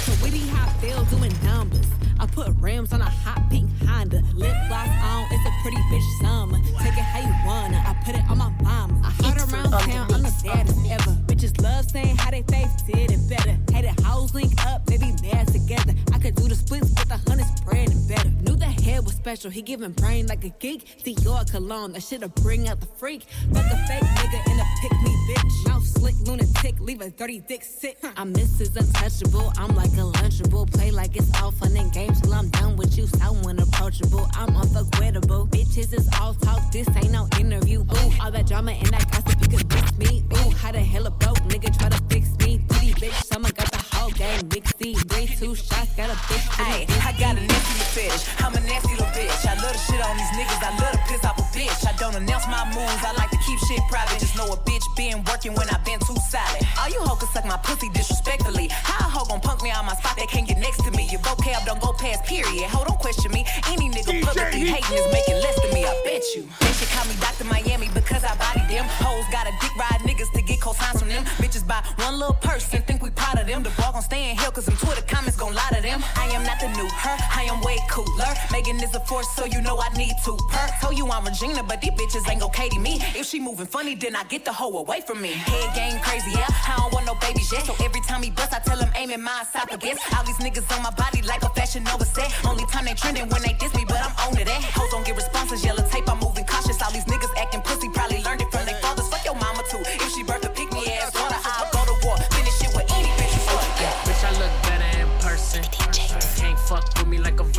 So 0.06 0.12
witty, 0.22 0.38
how 0.50 0.70
I 0.70 0.74
feel 0.74 1.04
doing 1.06 1.34
numbers. 1.44 1.88
I 2.20 2.28
put 2.28 2.50
rims 2.60 2.94
on 2.94 3.02
a 3.02 3.10
hot 3.10 3.42
pink 3.50 3.68
Honda. 3.88 4.22
Lip 4.36 4.56
gloss 4.68 4.88
on, 4.88 5.26
it's 5.32 5.48
a 5.48 5.54
pretty 5.64 5.78
bitch 5.90 6.22
summer. 6.22 6.60
Take 6.78 6.94
it 6.94 7.02
how 7.02 7.22
you 7.22 7.34
wanna. 7.44 7.84
I 7.88 7.96
put 8.06 8.14
it 8.14 8.22
on 8.30 8.38
my 8.38 8.52
mama. 8.62 9.02
I 9.04 9.10
hot 9.10 9.38
around 9.38 9.72
town, 9.72 10.14
I'm 10.14 10.22
the 10.22 10.42
baddest 10.44 10.78
ever. 10.88 11.12
Bitches 11.26 11.60
love 11.60 11.90
saying 11.90 12.16
how 12.18 12.30
they 12.30 12.44
face 12.44 12.70
did 12.86 13.12
it 13.14 13.28
better. 13.28 13.58
Hated 13.74 14.00
hoes 14.02 14.36
link 14.36 14.54
up, 14.64 14.86
they 14.86 14.98
be 14.98 15.12
mad 15.24 15.48
together. 15.48 15.96
I 16.24 16.27
could 16.27 16.36
do 16.36 16.48
the 16.48 16.56
splits 16.56 16.89
with 16.89 17.12
a 17.12 17.18
hundred 17.30 17.48
spread 17.58 17.92
and 17.92 18.08
better. 18.08 18.30
Knew 18.30 18.56
the 18.56 18.63
head 18.63 19.03
was 19.03 19.13
special, 19.13 19.51
he 19.51 19.62
giving 19.62 19.92
brain 19.92 20.25
like 20.27 20.46
a 20.46 20.51
geek. 20.51 21.03
Dior 21.03 21.44
cologne, 21.51 21.92
that 21.92 22.03
shit'll 22.03 22.30
bring 22.30 22.70
out 22.70 22.80
the 22.80 22.86
freak. 22.86 23.24
Fuck 23.51 23.65
a 23.65 23.77
fake 23.88 24.03
nigga 24.03 24.39
in 24.50 24.58
a 24.58 24.65
pick 24.80 24.94
me 25.01 25.12
bitch. 25.27 25.68
Mouth 25.68 25.86
slick, 25.86 26.15
lunatic, 26.25 26.80
leave 26.80 27.01
a 27.01 27.10
dirty 27.10 27.42
dick 27.42 27.65
sick. 27.65 27.98
I'm 28.15 28.32
Mrs. 28.34 28.74
Untouchable, 28.77 29.51
I'm 29.58 29.75
like 29.75 29.92
a 29.92 30.08
lunchable. 30.15 30.72
Play 30.72 30.92
like 30.92 31.18
it's 31.18 31.30
all 31.42 31.51
fun 31.51 31.75
and 31.75 31.92
games 31.92 32.22
till 32.22 32.34
I'm 32.34 32.48
done 32.51 32.77
with 32.77 32.98
you. 32.98 33.06
So 33.06 33.36
unapproachable, 33.46 34.25
I'm 34.34 34.56
unforgettable. 34.56 35.48
Bitches 35.48 35.94
is 35.94 36.08
all 36.22 36.36
talk, 36.36 36.72
this 36.72 36.88
ain't 36.96 37.12
no 37.12 37.27
interview. 37.38 37.82
Ooh, 37.82 38.12
all 38.22 38.32
that 38.32 38.48
drama 38.48 38.72
and 38.72 38.88
that 38.94 39.12
gossip, 39.12 39.42
you 39.42 39.58
can 39.58 39.68
miss 39.68 39.98
me. 39.98 40.24
Ooh, 40.38 40.51
how 40.51 40.72
the 40.72 40.80
hell 40.80 41.06
a 41.06 41.12
broke 41.12 41.44
nigga 41.50 41.77
try 41.77 41.89
to 41.89 42.01
fix 42.08 42.30
me? 42.38 42.63
Pretty 42.70 42.94
bitch, 42.94 43.25
someone 43.25 43.51
got 43.51 43.70
the 43.72 43.83
whole 44.04 44.12
game 44.20 44.44
mixy. 44.52 44.92
Three, 45.08 45.28
two 45.40 45.56
shots, 45.56 45.96
got 45.96 46.10
a 46.12 46.18
bitch. 46.28 46.44
Ay, 46.60 46.86
I 47.08 47.16
got 47.16 47.40
a 47.40 47.44
nasty 47.48 47.74
little 47.80 47.92
fetish. 47.96 48.24
I'm 48.44 48.54
a 48.54 48.60
nasty 48.68 48.92
little 49.00 49.14
bitch. 49.16 49.48
I 49.48 49.56
love 49.64 49.72
to 49.72 49.80
shit 49.80 50.02
on 50.04 50.16
these 50.20 50.34
niggas. 50.36 50.60
I 50.60 50.72
love 50.84 50.92
to 50.92 51.02
piss 51.08 51.24
off 51.24 51.40
a 51.40 51.46
bitch. 51.56 51.88
I 51.88 51.96
don't 51.96 52.16
announce 52.16 52.46
my 52.48 52.68
moves. 52.76 53.02
I 53.08 53.14
like 53.16 53.32
to 53.32 53.40
keep 53.48 53.60
shit 53.64 53.80
private. 53.90 54.20
Just 54.20 54.36
know 54.36 54.52
a 54.52 54.58
bitch 54.68 54.84
been 55.00 55.24
working 55.24 55.56
when 55.56 55.70
I 55.70 55.78
been 55.88 56.00
too 56.00 56.20
solid. 56.20 56.64
All 56.80 56.90
you 56.92 57.00
hoes 57.00 57.20
can 57.20 57.30
suck 57.32 57.46
my 57.46 57.58
pussy 57.64 57.90
disrespectfully. 57.96 58.68
How 58.70 59.08
a 59.08 59.10
hoe 59.10 59.26
gon' 59.26 59.40
punk 59.40 59.64
me 59.64 59.72
on 59.72 59.86
my 59.86 59.96
spot 59.96 60.18
that 60.20 60.28
can't 60.28 60.48
get 60.48 60.60
next 60.60 60.84
to 60.84 60.92
me? 60.92 61.08
Your 61.08 61.22
vocab 61.24 61.64
don't 61.66 61.80
go 61.80 61.94
past 61.94 62.26
period. 62.26 62.68
Ho, 62.76 62.84
don't 62.84 63.00
question 63.00 63.32
me. 63.32 63.48
Any 63.72 63.88
nigga 63.88 64.20
publicly 64.20 64.68
hating 64.68 64.98
is 65.00 65.08
making 65.16 65.40
less 65.40 65.56
than 65.64 65.72
me. 65.72 65.88
I 65.88 65.96
bet 66.04 66.24
you. 66.36 66.44
They 66.60 66.74
should 66.76 66.92
call 66.92 67.08
me 67.08 67.16
Dr. 67.24 67.48
Miami 67.48 67.88
because 67.96 68.24
I 68.28 68.36
body 68.36 68.68
them. 68.68 68.84
Hoes 69.00 69.24
got 69.32 69.48
a 69.48 69.54
dick 69.64 69.72
ride 69.80 70.03
niggas 70.03 70.03
to 70.03 70.03
get 70.46 70.60
cosigns 70.60 71.00
from 71.00 71.10
them. 71.10 71.24
Bitches 71.42 71.66
buy 71.68 71.82
one 71.98 72.20
little 72.20 72.36
person, 72.36 72.82
think 72.84 73.02
we 73.02 73.10
proud 73.12 73.40
of 73.40 73.48
them. 73.48 73.64
The 73.64 73.72
ball 73.78 73.94
gon' 73.94 74.02
stay 74.02 74.30
in 74.30 74.36
hell 74.36 74.52
cause 74.52 74.66
them 74.66 74.78
Twitter 74.78 75.04
comments 75.08 75.38
gon' 75.38 75.54
lie 75.54 75.70
to 75.76 75.82
them. 75.82 76.04
I 76.16 76.28
am 76.36 76.44
not 76.44 76.60
the 76.60 76.70
new 76.70 76.88
her, 76.88 77.18
I 77.36 77.44
am 77.52 77.62
way 77.62 77.78
cooler. 77.90 78.32
Megan 78.52 78.78
is 78.84 78.94
a 78.96 79.00
force, 79.02 79.30
so 79.36 79.46
you 79.46 79.62
know 79.62 79.80
I 79.80 79.90
need 79.98 80.16
to 80.26 80.38
per. 80.50 80.68
Told 80.82 80.98
you 80.98 81.08
I'm 81.10 81.26
Regina, 81.26 81.64
but 81.64 81.82
these 81.82 81.92
bitches 81.92 82.30
ain't 82.30 82.42
gon' 82.42 82.52
Katie 82.52 82.80
me. 82.80 83.00
If 83.16 83.26
she 83.26 83.40
moving 83.40 83.66
funny, 83.66 83.96
then 83.96 84.16
I 84.16 84.24
get 84.26 84.46
the 84.46 84.54
hoe 84.54 84.78
away 84.78 85.02
from 85.02 85.22
me. 85.22 85.32
Head 85.32 85.76
game 85.76 86.00
crazy, 86.02 86.32
yeah. 86.32 86.48
I 86.68 86.78
don't 86.78 86.94
want 86.94 87.06
no 87.06 87.16
babies 87.16 87.52
yet. 87.52 87.66
So 87.66 87.74
every 87.84 88.02
time 88.02 88.22
he 88.24 88.30
bust, 88.30 88.54
I 88.54 88.60
tell 88.60 88.78
him 88.78 88.90
aim 88.96 89.12
in 89.12 89.22
my 89.22 89.42
esophagus. 89.42 90.00
All 90.16 90.24
these 90.24 90.38
niggas 90.38 90.70
on 90.76 90.84
my 90.84 90.92
body 90.92 91.22
like 91.22 91.44
a 91.44 91.50
fashion 91.50 91.88
over 91.88 92.06
set. 92.06 92.32
Only 92.46 92.66
time 92.66 92.86
they 92.86 92.94
trending 92.94 93.30
when 93.30 93.42
they 93.42 93.54
diss 93.54 93.74
me, 93.76 93.86
but 93.88 94.00
I'm 94.02 94.14
on 94.28 94.36
to 94.36 94.46
that. 94.46 94.62
Hoes 94.76 94.90
don't 94.92 95.06
get 95.06 95.16
responses, 95.16 95.64
yellow 95.64 95.84
tape, 95.90 96.10
I'm 96.10 96.20
moving 96.20 96.46
cautious. 96.46 96.82
All 96.82 96.92
these 96.92 97.06
niggas 97.06 97.34
acting 97.38 97.62
pussy, 97.62 97.90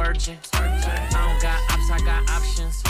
virgin. 0.05 0.39
I 0.53 1.09
don't 1.13 1.41
got 1.41 1.61
ops, 1.73 1.91
I 1.91 1.99
got 2.05 2.31
options. 2.31 2.83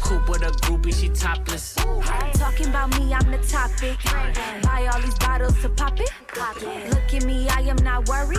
Coop 0.00 0.28
with 0.28 0.42
a 0.42 0.50
groupie, 0.62 0.92
she 0.92 1.08
topless. 1.08 1.74
Talking 1.74 2.68
about 2.68 2.98
me, 2.98 3.14
I'm 3.14 3.30
the 3.30 3.38
topic. 3.38 3.98
Buy 4.62 4.88
all 4.92 5.00
these 5.00 5.18
bottles 5.18 5.60
to 5.62 5.68
pop 5.68 5.98
it. 6.00 6.10
Look 6.90 7.14
at 7.14 7.24
me, 7.24 7.48
I 7.48 7.60
am 7.60 7.76
not 7.76 8.08
worried. 8.08 8.38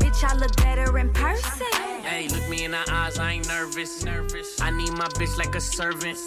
Bitch, 0.00 0.24
I 0.24 0.34
look 0.36 0.56
better 0.56 0.98
in 0.98 1.12
person. 1.12 1.66
Hey, 2.02 2.28
look 2.28 2.48
me 2.48 2.64
in 2.64 2.72
the 2.72 2.84
eyes, 2.90 3.18
I 3.18 3.32
ain't 3.32 3.48
nervous. 3.48 4.04
Nervous. 4.04 4.60
I 4.60 4.70
need 4.70 4.92
my 4.92 5.06
bitch 5.18 5.36
like 5.38 5.54
a 5.54 5.60
servant. 5.60 6.18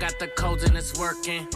Got 0.00 0.18
the 0.18 0.28
codes 0.28 0.64
and 0.64 0.74
it's 0.76 0.98
working. 0.98 1.46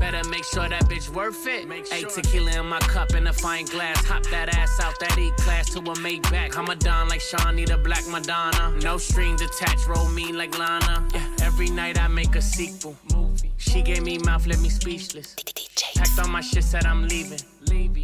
Better 0.00 0.28
make 0.28 0.44
sure 0.44 0.68
that 0.68 0.82
bitch 0.86 1.08
worth 1.08 1.46
it. 1.46 1.70
Hey, 1.88 2.02
tequila 2.02 2.58
in 2.58 2.66
my 2.66 2.80
cup 2.80 3.14
in 3.14 3.28
a 3.28 3.32
fine 3.32 3.64
glass. 3.66 4.04
Hop 4.06 4.24
that 4.24 4.52
ass 4.56 4.80
out 4.80 4.98
that 4.98 5.16
E 5.16 5.30
class 5.38 5.70
to 5.70 5.78
a 5.78 5.94
Maybach. 5.94 6.56
I'm 6.56 6.68
a 6.68 6.74
don 6.74 7.08
like 7.08 7.20
Shawnee, 7.20 7.64
the 7.64 7.78
Black 7.78 8.04
Madonna. 8.08 8.74
No 8.82 8.98
strings 8.98 9.40
attached, 9.40 9.86
roll 9.86 10.08
me 10.08 10.32
like 10.32 10.58
Lana. 10.58 11.06
Yeah, 11.14 11.26
every 11.46 11.70
night 11.70 11.98
I 11.98 12.08
make 12.08 12.34
a 12.34 12.42
sequel. 12.42 12.96
Movie. 13.14 13.52
She 13.56 13.80
gave 13.80 14.02
me 14.02 14.18
mouth, 14.18 14.46
left 14.46 14.60
me 14.60 14.68
speechless. 14.68 15.36
Packed 15.94 16.18
all 16.18 16.28
my 16.28 16.40
shit, 16.40 16.64
said 16.64 16.84
I'm 16.84 17.06
leaving. 17.06 17.38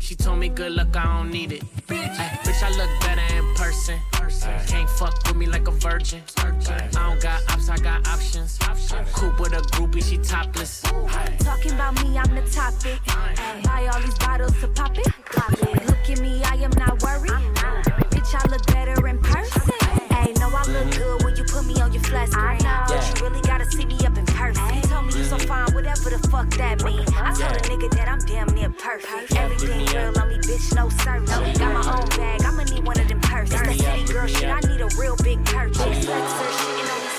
She 0.00 0.14
told 0.14 0.38
me 0.38 0.48
good 0.48 0.72
luck, 0.72 0.96
I 0.96 1.04
don't 1.04 1.30
need 1.30 1.52
it. 1.52 1.62
Bitch, 1.88 2.16
bitch 2.44 2.62
I 2.62 2.70
look 2.80 2.90
better 3.02 3.28
in 3.36 3.54
person. 3.54 3.98
Can't 4.66 4.88
fuck 4.90 5.14
with 5.26 5.36
me 5.36 5.46
like 5.46 5.66
a 5.68 5.70
virgin. 5.70 6.22
I 6.38 6.88
don't 6.92 7.20
got 7.20 7.40
ops, 7.50 7.68
I 7.68 7.76
got 7.78 8.06
options. 8.06 8.58
Coop 9.12 9.38
with 9.40 9.52
a 9.52 9.62
groupie, 9.74 10.02
she 10.02 10.18
topless. 10.18 10.82
Talking 10.82 11.72
about 11.72 11.94
me, 12.02 12.18
I'm 12.18 12.34
the 12.34 12.42
topic. 12.50 12.98
Buy 13.64 13.88
all 13.92 14.00
these 14.00 14.18
bottles 14.18 14.58
to 14.60 14.68
pop 14.68 14.96
it. 14.96 15.06
Look 15.86 16.10
at 16.10 16.20
me, 16.20 16.42
I 16.44 16.56
am 16.56 16.72
not 16.76 17.02
worried. 17.02 17.32
Bitch, 18.12 18.34
I 18.34 18.48
look 18.50 18.64
better 18.66 19.06
in 19.08 19.18
person. 19.18 19.62
Ay, 20.10 20.32
know 20.38 20.50
I 20.54 20.64
look 20.68 20.90
good 20.92 21.21
you 21.42 21.52
put 21.52 21.66
me 21.66 21.80
on 21.80 21.92
your 21.92 22.02
flat 22.02 22.28
screen. 22.30 22.58
Yeah. 22.60 22.84
But 22.88 23.20
you 23.20 23.26
really 23.26 23.40
gotta 23.42 23.70
see 23.70 23.84
me 23.84 23.98
up 24.06 24.16
in 24.16 24.26
person. 24.26 24.62
Ay. 24.62 24.80
Told 24.82 25.06
me 25.06 25.18
you 25.18 25.24
so 25.24 25.36
mm-hmm. 25.36 25.46
fine, 25.46 25.74
whatever 25.74 26.10
the 26.10 26.18
fuck 26.28 26.48
that 26.56 26.84
mean. 26.84 27.04
I 27.16 27.32
told 27.34 27.56
a 27.56 27.60
nigga 27.68 27.90
that 27.96 28.08
I'm 28.08 28.18
damn 28.20 28.48
near 28.54 28.70
perfect. 28.70 29.34
Everything 29.34 29.86
real 29.86 30.18
on 30.18 30.28
me, 30.28 30.36
bitch, 30.38 30.74
no 30.74 30.88
service. 30.88 31.58
Got 31.58 31.72
my 31.72 31.98
own 31.98 32.08
bag, 32.16 32.44
I'ma 32.44 32.64
need 32.64 32.84
one 32.84 32.98
of 32.98 33.08
them 33.08 33.20
purses. 33.20 33.60
It's 33.60 33.78
the 33.78 33.84
city 33.84 34.12
girl 34.12 34.26
shit, 34.26 34.48
I 34.48 34.60
need 34.60 34.80
a 34.80 34.88
real 34.98 35.16
big 35.22 35.44
purchase. 35.44 35.78
Flexer 35.78 36.50
shit, 36.58 36.80
and 36.80 36.90
I'm 36.90 37.11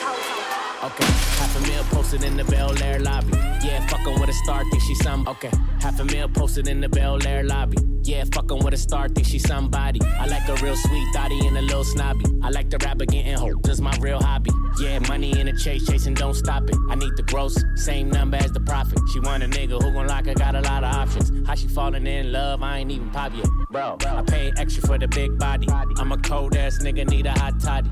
Okay, 0.84 1.06
half 1.06 1.56
a 1.56 1.62
meal 1.62 1.82
posted 1.92 2.25
in 2.25 2.36
the 2.36 2.44
Bel 2.44 2.84
Air 2.84 3.00
lobby. 3.00 3.32
Yeah, 3.63 3.88
fucking 3.88 4.20
with 4.20 4.30
a 4.30 4.34
star, 4.34 4.63
think 4.70 4.84
she 4.84 4.94
some. 4.96 5.25
Okay, 5.30 5.50
half 5.80 5.98
a 6.02 6.04
meal 6.04 6.28
posted 6.28 6.68
in 6.68 6.82
the 6.82 6.90
Bel 6.90 7.25
Air 7.25 7.46
lobby. 7.46 7.78
Yeah, 8.02 8.25
fucking 8.34 8.62
with 8.62 8.74
a 8.74 8.78
star, 8.78 9.08
think 9.08 9.25
she 9.25 9.40
somebody. 9.40 10.02
I 10.20 10.28
like 10.28 10.46
a 10.50 10.56
real 10.62 10.75
sweet 10.75 11.08
thotty 11.13 11.48
and 11.48 11.58
a 11.58 11.62
little 11.62 11.86
snobby. 11.86 12.25
I 12.42 12.50
like 12.50 12.70
the 12.70 12.80
rapper 12.80 13.06
getting 13.06 13.38
hoe, 13.38 13.54
just 13.66 13.82
my 13.82 13.96
real 14.02 14.22
hobby. 14.22 14.52
Yeah, 14.78 15.00
money 15.08 15.40
in 15.40 15.46
the 15.46 15.54
chase, 15.54 15.88
chasing, 15.88 16.16
don't 16.16 16.34
stop 16.34 16.63
it. 16.70 16.75
I 16.90 16.96
need 16.96 17.16
the 17.16 17.24
gross, 17.24 17.58
same 17.75 18.12
number 18.12 18.36
as 18.36 18.52
the 18.52 18.60
profit. 18.60 19.00
She 19.13 19.22
want 19.22 19.42
a 19.42 19.48
nigga 19.48 19.82
who 19.82 19.94
gon' 19.94 20.08
lock 20.08 20.25
her, 20.25 20.34
got 20.34 20.54
a 20.54 20.62
lot 20.62 20.84
of 20.84 20.94
options. 20.94 21.48
How 21.48 21.56
she 21.56 21.70
falling 21.70 22.06
in 22.06 22.34
love, 22.34 22.62
I 22.62 22.80
ain't 22.80 22.92
even 22.92 23.10
pop 23.12 23.32
yet. 23.34 23.48
Bro, 23.72 24.00
I 24.06 24.22
pay 24.24 24.52
extra 24.58 24.86
for 24.86 24.98
the 24.98 25.08
big 25.08 25.40
body. 25.40 25.66
I'm 25.72 26.12
a 26.12 26.18
cold 26.18 26.58
ass 26.58 26.80
nigga, 26.84 27.08
need 27.10 27.25
a 27.25 27.32
hot 27.32 27.58
toddy. 27.62 27.90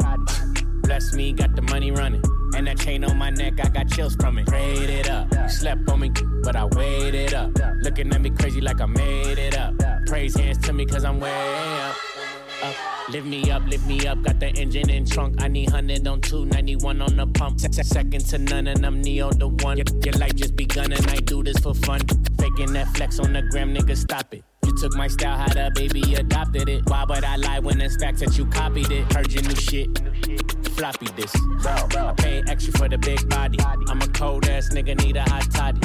Bless 0.84 1.14
me, 1.14 1.32
got 1.32 1.56
the 1.56 1.62
money 1.62 1.92
running. 1.92 2.22
And 2.56 2.68
that 2.68 2.78
chain 2.80 3.04
on 3.04 3.18
my 3.18 3.30
neck, 3.30 3.54
I 3.64 3.70
got 3.70 3.90
chills 3.90 4.16
from 4.16 4.38
it. 4.38 4.48
Prayed 4.48 4.90
it 4.90 5.10
up. 5.10 5.28
Slept 5.50 5.90
on 5.90 6.00
me, 6.02 6.12
but 6.44 6.56
I 6.56 6.66
waited 6.66 7.34
up. 7.34 7.52
Looking 7.82 8.14
at 8.14 8.22
me 8.22 8.30
crazy 8.30 8.62
like 8.62 8.82
I 8.82 8.86
made 8.86 9.38
it 9.38 9.58
up. 9.58 9.76
Praise 10.06 10.36
hands 10.38 10.58
to 10.66 10.74
me, 10.74 10.86
cause 10.86 11.04
I'm 11.06 11.20
way 11.20 11.32
up. 11.80 11.96
Up. 12.64 12.76
Lift 13.10 13.26
me 13.26 13.50
up, 13.52 13.64
lift 13.68 13.86
me 13.88 14.06
up, 14.08 14.22
got 14.22 14.40
the 14.40 14.48
engine 14.50 14.90
in 14.90 15.06
trunk. 15.06 15.42
I 15.42 15.48
need 15.48 15.72
100 15.72 16.08
on 16.08 16.22
291 16.22 17.02
on 17.02 17.16
the 17.18 17.28
pump. 17.28 17.60
Se- 17.60 17.72
se- 17.72 17.84
Second 17.84 18.26
to 18.28 18.38
none, 18.38 18.68
and 18.68 18.86
I'm 18.86 19.02
Neo 19.02 19.32
the 19.32 19.48
one. 19.48 19.78
Your, 19.78 19.86
your 20.04 20.14
life 20.14 20.36
just 20.36 20.56
begun, 20.56 20.92
and 20.94 21.06
I 21.08 21.16
do 21.16 21.44
this 21.44 21.58
for 21.58 21.74
fun. 21.74 22.00
Faking 22.38 22.74
that 22.74 22.88
flex 22.96 23.20
on 23.20 23.34
the 23.34 23.42
gram, 23.50 23.74
nigga, 23.74 23.98
stop 23.98 24.34
it. 24.34 24.44
You 24.66 24.78
took 24.78 24.94
my 24.96 25.08
style, 25.08 25.38
how 25.38 25.48
the 25.48 25.72
baby 25.74 26.14
adopted 26.16 26.70
it. 26.70 26.84
Why 26.88 27.04
would 27.10 27.24
I 27.24 27.36
lie 27.38 27.60
when 27.60 27.82
it's 27.82 27.96
facts 27.98 28.20
that 28.22 28.38
you 28.38 28.46
copied 28.46 28.92
it? 28.92 29.12
Heard 29.12 29.34
your 29.34 29.44
new 29.44 29.56
shit. 29.56 30.61
Floppy 30.76 31.08
disk. 31.16 31.38
I 31.66 32.14
pay 32.18 32.44
extra 32.48 32.74
for 32.74 32.90
the 32.90 32.98
big 32.98 33.30
body. 33.30 33.60
I'm 33.88 34.02
a 34.02 34.08
cold 34.08 34.48
ass 34.48 34.70
nigga, 34.74 34.96
need 35.04 35.18
a 35.18 35.22
hot 35.22 35.50
toddy. 35.52 35.80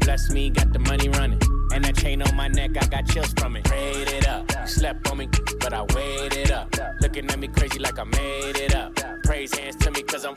Bless 0.00 0.30
me, 0.30 0.50
got 0.50 0.72
the 0.72 0.78
money 0.78 1.08
running. 1.08 1.40
And 1.72 1.84
that 1.84 1.96
chain 1.96 2.22
on 2.22 2.34
my 2.34 2.48
neck, 2.48 2.70
I 2.80 2.86
got 2.86 3.06
chills 3.06 3.32
from 3.38 3.56
it. 3.56 3.64
Prayed 3.64 4.08
it 4.08 4.28
up. 4.28 4.50
Slept 4.66 5.10
on 5.10 5.18
me, 5.18 5.28
but 5.60 5.72
I 5.72 5.82
waited 5.94 6.50
up. 6.50 6.74
Looking 7.00 7.28
at 7.30 7.38
me 7.38 7.48
crazy 7.48 7.78
like 7.78 7.98
I 7.98 8.04
made 8.04 8.56
it 8.56 8.74
up. 8.74 8.94
Praise 9.24 9.54
hands 9.58 9.76
to 9.76 9.90
me, 9.90 10.02
cause 10.02 10.24
I'm. 10.24 10.34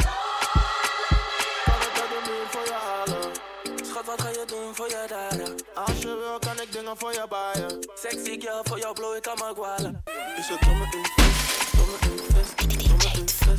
Wat 4.05 4.21
ga 4.21 4.29
je 4.29 4.43
doen 4.47 4.75
voor 4.75 4.87
je 4.87 5.05
daden? 5.09 5.55
Als 5.73 6.01
je 6.01 6.07
wil, 6.07 6.39
kan 6.39 6.61
ik 6.61 6.71
dingen 6.71 6.97
voor 6.97 7.11
je 7.11 7.25
baaien. 7.29 7.79
Sexy 7.95 8.39
girl, 8.39 8.61
voor 8.63 8.79
jou 8.79 8.93
blow 8.93 9.15
ik 9.15 9.27
aan 9.27 9.37
mijn 9.39 9.55
gwalen. 9.55 10.03
Is 10.37 10.47
het 10.47 10.61
domme 10.61 10.83
invest, 10.83 11.77
domme 11.77 12.28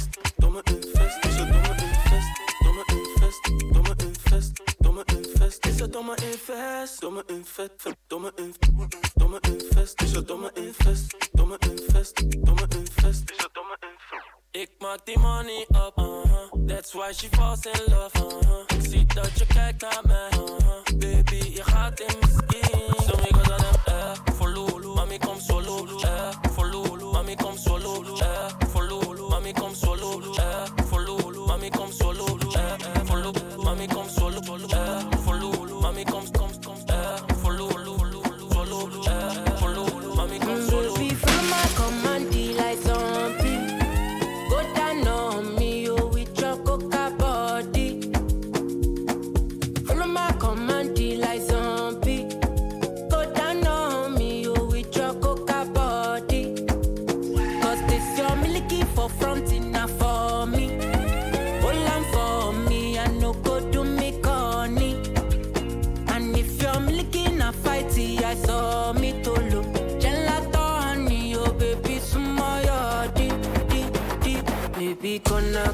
invest, 0.00 0.32
domme 0.36 0.60
invest, 0.64 1.22
domme 1.22 1.24
invest. 1.24 1.24
Is 1.24 1.36
het 1.36 1.48
domme 2.62 2.84
invest, 2.86 3.50
domme 3.72 3.94
invest, 3.96 4.62
domme 4.78 5.02
invest, 5.04 5.04
domme 5.04 5.04
invest. 5.04 5.66
Is 5.66 5.80
het 5.80 5.92
domme 5.92 6.14
invest, 6.16 7.00
domme 7.00 7.22
invest, 7.26 7.86
domme 8.06 8.32
invest, 8.36 9.18
domme 9.18 9.38
invest. 9.40 10.02
Is 10.02 10.12
het 10.12 10.28
domme 10.28 10.50
invest, 10.54 11.16
domme 11.32 11.56
invest, 11.58 12.44
domme 12.44 12.66
invest. 12.76 13.30
Is 13.30 13.36
het 13.36 13.50
domme 13.52 13.76
invest. 13.80 14.28
Ik 14.50 14.70
maak 14.78 15.06
die 15.06 15.18
money 15.18 15.66
up, 15.68 15.92
uh-huh. 15.96 16.66
That's 16.66 16.92
why 16.92 17.12
she 17.12 17.28
falls 17.28 17.66
in 17.66 17.94
love, 17.94 18.16
uh-huh. 18.18 18.64
Ik 18.66 18.90
zie 18.90 19.06
dat 19.14 19.38
je 19.38 19.46
kijkt 19.46 19.80
naar 19.80 20.02
mij, 20.06 20.28
uh-huh. 20.30 20.82
Baby, 20.98 21.52
je 21.54 21.62
gaat 21.62 22.00
in 22.00 22.18
mijn 22.20 22.32
skin. 22.32 22.94
Sommige 23.08 23.48
dan 23.48 23.60
hem, 23.60 23.74
eh, 23.84 24.12
voor 24.34 24.48
Lulu. 24.48 24.94
Mami, 24.94 25.18
kom 25.18 25.40
solo, 25.40 26.00
eh, 26.00 26.30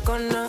gonna, 0.07 0.29
gonna. 0.29 0.46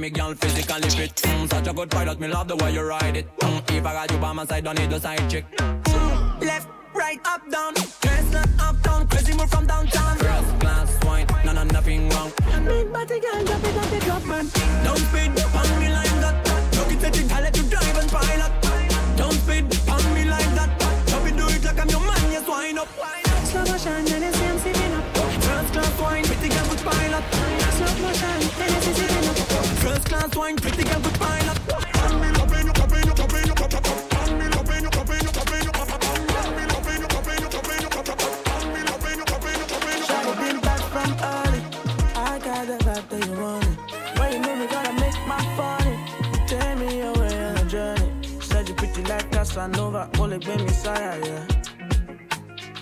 Me 0.00 0.08
girl 0.08 0.34
physically 0.34 0.88
fit. 0.88 1.14
Mm, 1.16 1.50
such 1.50 1.66
a 1.66 1.72
good 1.74 1.90
pilot, 1.90 2.18
me 2.18 2.28
love 2.28 2.48
the 2.48 2.56
way 2.56 2.72
you 2.72 2.82
ride 2.82 3.16
it. 3.16 3.26
Mm, 3.38 3.70
if 3.76 3.84
I 3.84 3.92
got 3.92 4.10
you 4.10 4.18
by 4.18 4.32
my 4.32 4.46
side, 4.46 4.64
don't 4.64 4.78
need 4.78 4.90
a 4.92 4.98
side 4.98 5.28
chick. 5.28 5.44
Left, 6.40 6.68
right, 6.94 7.20
up, 7.26 7.42
down. 7.50 7.74
Dress 8.00 8.32
not 8.32 8.48
up, 8.60 8.82
down, 8.82 9.06
crazy 9.08 9.34
move 9.34 9.50
from 9.50 9.66
downtown. 9.66 10.16
First 10.16 10.60
class 10.60 11.04
wine, 11.04 11.26
no, 11.44 11.52
no, 11.52 11.64
nothing 11.64 12.08
wrong. 12.10 12.32
Big 12.64 12.90
body 12.92 13.20
girl, 13.20 13.44
drop 13.44 13.64
it, 13.64 13.72
drop 13.74 13.92
it, 13.92 14.02
drop 14.02 14.24
man. 14.24 14.48
Don't 14.84 14.96
speed 14.96 15.32
on 15.60 15.68
me 15.80 15.88
like 15.92 16.16
that. 16.24 16.34
Look 16.76 16.92
it 16.92 17.04
at 17.04 17.12
the 17.12 17.22
girl, 17.28 17.42
let 17.42 17.56
you 17.56 17.64
drive 17.64 17.96
and 17.98 18.10
pilot. 18.10 18.52
Don't 19.16 19.32
speed 19.32 19.64
on 19.90 20.14
me 20.14 20.24
like 20.24 20.50
that. 20.56 20.70
Don't 21.08 21.24
be 21.24 21.30
do 21.32 21.46
it 21.48 21.64
like 21.64 21.78
I'm 21.78 21.88
your 21.90 22.00
man, 22.00 22.32
yes, 22.32 22.48
wind 22.48 22.78
up. 22.78 22.88
Slow 23.44 23.64
motion, 23.64 24.04
when 24.04 24.24
I 24.24 24.30
see 24.32 24.46
I'm 24.46 24.58
sipping 24.60 24.92
up. 24.96 25.04
First 25.44 25.72
class 25.74 26.00
wine, 26.00 26.24
pretty 26.24 26.48
girl, 26.48 26.66
good 26.68 26.82
pilot. 26.88 27.24
Slow 27.76 27.92
motion, 28.00 28.40
when 28.56 28.72
I 28.72 29.09
dance 30.20 30.36
wine, 30.36 30.56
pretty 30.56 30.84
girl 30.84 31.00
with 31.00 31.18
pine 31.18 31.48
up. 31.48 31.60
Nova, 49.68 50.08
only 50.18 50.38
bring 50.38 50.64
me 50.64 50.72
sire, 50.72 51.20
yeah. 51.22 51.46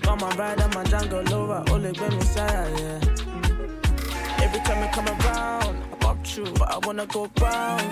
Come 0.03 0.21
my 0.21 0.35
ride 0.37 0.61
on 0.61 0.71
my 0.71 0.85
jungle 0.85 1.35
over, 1.35 1.65
only 1.71 1.93
be 1.93 2.17
me 2.17 2.23
sire, 2.23 2.71
yeah. 2.79 3.01
Every 4.41 4.61
time 4.61 4.85
I 4.85 4.91
come 4.93 5.09
around, 5.09 5.88
I 6.39 6.51
but 6.53 6.71
I 6.71 6.87
wanna 6.87 7.07
go 7.07 7.29
round. 7.41 7.83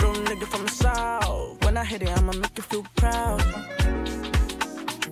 Real 0.00 0.14
nigga 0.26 0.46
from 0.46 0.64
the 0.66 0.70
south. 0.70 1.64
When 1.64 1.76
I 1.76 1.84
hit 1.84 2.02
it, 2.02 2.10
I'ma 2.10 2.32
make 2.32 2.56
you 2.56 2.62
feel 2.62 2.84
proud. 2.96 3.40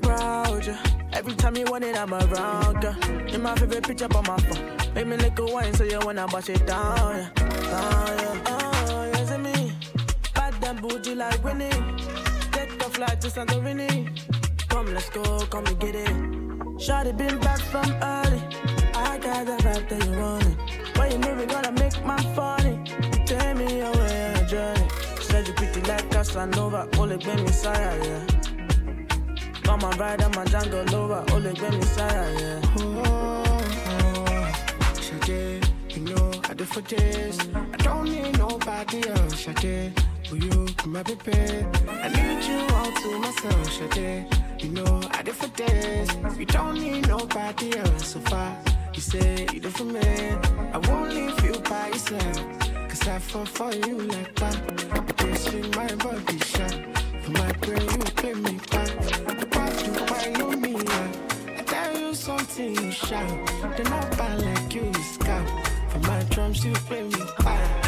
Proud, 0.02 0.66
yeah. 0.66 0.82
Every 1.14 1.34
time 1.34 1.56
you 1.56 1.64
want 1.64 1.84
it, 1.84 1.96
I'm 1.96 2.12
around, 2.12 2.82
girl. 2.82 2.96
In 3.32 3.42
my 3.42 3.54
favorite 3.54 3.86
picture 3.86 4.08
on 4.14 4.24
my 4.26 4.36
phone. 4.36 4.94
Make 4.94 5.06
me 5.06 5.16
lick 5.16 5.38
a 5.38 5.44
wine 5.46 5.72
so 5.74 5.84
you 5.84 5.98
wanna 6.04 6.26
bust 6.26 6.50
it 6.50 6.66
down, 6.66 7.16
yeah. 7.16 7.30
Down, 7.70 8.18
yeah. 8.18 8.42
Oh, 8.46 9.10
yes, 9.14 9.30
it's 9.30 9.38
me. 9.38 9.72
Bad 10.34 10.54
and 10.64 10.82
bougie 10.82 11.14
like 11.14 11.42
Winnie. 11.42 11.70
Take 12.52 12.74
a 12.82 12.90
flight 12.90 13.20
to 13.22 13.28
Santorini. 13.28 14.10
Come, 14.68 14.92
let's 14.92 15.08
go, 15.08 15.22
come 15.46 15.66
and 15.66 15.80
get 15.80 15.94
it. 15.94 16.08
Shawty 16.76 17.16
been 17.16 17.38
back 17.40 17.60
from 17.60 17.90
early. 18.02 18.42
I 18.94 19.18
got 19.18 19.46
the 19.46 19.56
vibe 19.64 19.88
that 19.88 20.04
you 20.04 20.20
wanted. 20.20 20.71
When 21.02 21.10
you 21.10 21.18
moving, 21.18 21.48
gonna 21.48 21.72
make 21.72 22.04
my 22.04 22.16
funny. 22.36 22.78
You 22.86 23.24
take 23.26 23.56
me 23.56 23.80
away 23.80 24.26
on 24.28 24.36
a 24.36 24.46
journey. 24.46 24.88
Said 25.20 25.48
you 25.48 25.54
pretty 25.54 25.80
like 25.80 26.08
Casanova. 26.12 26.88
Only 26.96 27.16
been 27.16 27.42
Messiah, 27.42 27.98
yeah. 28.04 28.26
Come 29.64 29.82
on, 29.82 29.98
ride 29.98 30.22
on 30.22 30.30
my 30.30 30.44
jungle 30.44 30.84
lover. 30.92 31.24
Only 31.32 31.54
been 31.54 31.76
Messiah, 31.76 32.30
yeah. 32.38 32.60
Oh, 32.78 33.02
oh, 33.86 34.52
oh, 34.78 35.00
Shade, 35.26 35.66
you 35.88 36.02
know 36.02 36.30
I 36.48 36.54
do 36.54 36.64
for 36.64 36.82
this. 36.82 37.36
I 37.52 37.76
don't 37.78 38.04
need 38.04 38.38
nobody 38.38 39.08
else, 39.08 39.40
Shade. 39.40 40.00
For 40.28 40.36
you, 40.36 40.66
come 40.76 40.92
my 40.92 41.02
baby. 41.02 41.66
I 41.88 42.08
need 42.14 42.44
you 42.44 42.60
all 42.76 42.92
to 43.02 43.18
myself, 43.18 43.72
Shade. 43.72 44.26
You 44.60 44.68
know 44.68 45.00
I 45.10 45.22
do 45.24 45.32
for 45.32 45.48
this. 45.48 46.38
You 46.38 46.46
don't 46.46 46.74
need 46.74 47.08
nobody 47.08 47.76
else 47.76 48.06
so 48.12 48.20
far. 48.20 48.56
You 48.94 49.00
say 49.00 49.46
you 49.52 49.60
do 49.60 49.70
for 49.70 49.84
me. 49.84 50.00
I 50.00 50.78
won't 50.88 51.14
leave 51.14 51.44
you 51.44 51.58
by 51.62 51.88
yourself. 51.88 52.36
Cause 52.88 53.08
I 53.08 53.18
fall 53.18 53.46
for 53.46 53.72
you 53.72 53.98
like 54.02 54.34
that. 54.36 55.16
This 55.16 55.46
in 55.54 55.70
my 55.70 55.94
body 55.94 56.38
shot. 56.38 56.76
For 57.22 57.30
my 57.30 57.52
brain, 57.62 57.80
you 57.80 58.04
play 58.20 58.34
me 58.34 58.58
back. 58.70 58.90
What 59.54 60.26
you 60.26 60.44
on 60.44 60.60
me. 60.60 60.76
I 61.58 61.62
tell 61.64 61.98
you 61.98 62.14
something, 62.14 62.74
you 62.74 62.90
shout. 62.90 63.28
Then 63.76 63.86
I 63.86 64.14
buy 64.16 64.34
like 64.34 64.74
you, 64.74 64.84
you 64.84 65.02
scout. 65.02 65.48
For 65.88 65.98
my 66.00 66.22
drums, 66.24 66.62
you 66.62 66.72
play 66.72 67.02
me 67.02 67.22
back. 67.38 67.81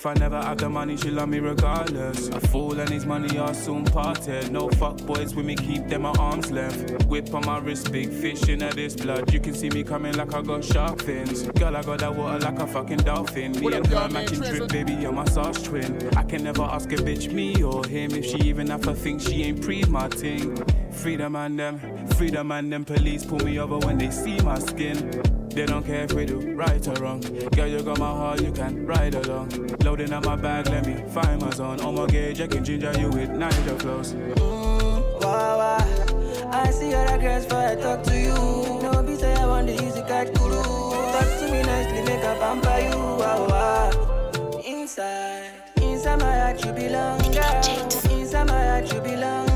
If 0.00 0.06
I 0.06 0.14
never 0.14 0.40
have 0.40 0.56
the 0.56 0.70
money, 0.70 0.96
she 0.96 1.10
love 1.10 1.28
me 1.28 1.40
regardless. 1.40 2.28
A 2.28 2.40
fool 2.40 2.80
and 2.80 2.88
his 2.88 3.04
money 3.04 3.36
are 3.36 3.52
soon 3.52 3.84
parted. 3.84 4.50
No 4.50 4.70
fuck 4.70 4.96
boys 5.04 5.34
with 5.34 5.44
me, 5.44 5.54
keep 5.54 5.88
them 5.88 6.06
at 6.06 6.18
arm's 6.18 6.50
length. 6.50 7.04
Whip 7.04 7.34
on 7.34 7.44
my 7.44 7.58
wrist, 7.58 7.92
big 7.92 8.08
fish 8.08 8.48
in 8.48 8.60
this 8.60 8.96
blood. 8.96 9.30
You 9.30 9.40
can 9.40 9.52
see 9.52 9.68
me 9.68 9.84
coming 9.84 10.16
like 10.16 10.32
I 10.32 10.40
got 10.40 10.64
shark 10.64 11.02
fins. 11.02 11.42
Girl, 11.42 11.76
I 11.76 11.82
got 11.82 11.98
that 11.98 12.14
water 12.14 12.38
like 12.38 12.58
a 12.60 12.66
fucking 12.66 13.00
dolphin. 13.00 13.52
Me 13.60 13.74
and 13.74 13.86
her 13.88 14.08
matching 14.08 14.40
drip, 14.40 14.70
baby, 14.70 14.94
you're 14.94 15.12
my 15.12 15.26
sauce 15.26 15.62
twin. 15.62 16.08
I 16.16 16.22
can 16.22 16.44
never 16.44 16.62
ask 16.62 16.90
a 16.92 16.96
bitch 16.96 17.30
me 17.30 17.62
or 17.62 17.84
him 17.84 18.12
if 18.12 18.24
she 18.24 18.38
even 18.48 18.68
have 18.68 18.80
to 18.82 18.94
think 18.94 19.20
she 19.20 19.42
ain't 19.42 19.60
pre 19.60 19.84
my 19.84 20.08
ting. 20.08 20.56
Freedom 20.92 21.36
and 21.36 21.58
them, 21.58 22.06
freedom 22.16 22.52
and 22.52 22.72
them 22.72 22.86
police 22.86 23.26
pull 23.26 23.40
me 23.40 23.58
over 23.58 23.76
when 23.86 23.98
they 23.98 24.10
see 24.10 24.40
my 24.40 24.58
skin. 24.60 25.29
They 25.54 25.66
don't 25.66 25.84
care 25.84 26.04
if 26.04 26.12
we 26.12 26.24
do 26.26 26.54
right 26.54 26.86
or 26.88 26.94
wrong. 27.02 27.20
Girl, 27.20 27.66
you 27.66 27.82
got 27.82 27.98
my 27.98 28.08
heart, 28.08 28.40
you 28.40 28.52
can 28.52 28.86
ride 28.86 29.14
along. 29.14 29.50
Loading 29.84 30.12
up 30.12 30.24
my 30.24 30.36
bag, 30.36 30.68
let 30.68 30.86
me 30.86 30.94
find 31.10 31.40
my 31.42 31.50
zone. 31.50 31.80
On 31.80 31.94
my 31.94 32.06
gauge, 32.06 32.40
I 32.40 32.46
can 32.46 32.64
ginger 32.64 32.92
you 32.98 33.08
with 33.10 33.30
Niger 33.30 33.78
flows. 33.80 34.14
Wow, 34.14 35.58
wow. 35.58 36.50
I 36.52 36.70
see 36.70 36.94
other 36.94 37.18
girls 37.18 37.46
for 37.46 37.56
I 37.56 37.74
talk 37.76 38.02
to 38.04 38.16
you. 38.16 38.34
No, 38.82 39.02
be 39.02 39.16
say 39.16 39.34
I 39.34 39.46
want 39.46 39.66
the 39.66 39.74
easy 39.74 40.02
catch 40.02 40.32
guru. 40.34 40.62
Talk 40.62 41.28
to 41.40 41.48
me 41.52 41.62
nicely, 41.62 42.02
make 42.04 42.22
a 42.22 42.36
pamper 42.38 42.78
you. 42.80 42.96
Wow, 42.96 43.46
wow. 43.48 44.60
Inside, 44.64 45.50
inside 45.82 46.20
my 46.20 46.38
heart 46.38 46.64
you 46.64 46.72
belong, 46.72 47.20
girl. 47.32 48.18
Inside 48.18 48.46
my 48.46 48.64
heart 48.66 48.92
you 48.92 49.00
belong, 49.00 49.49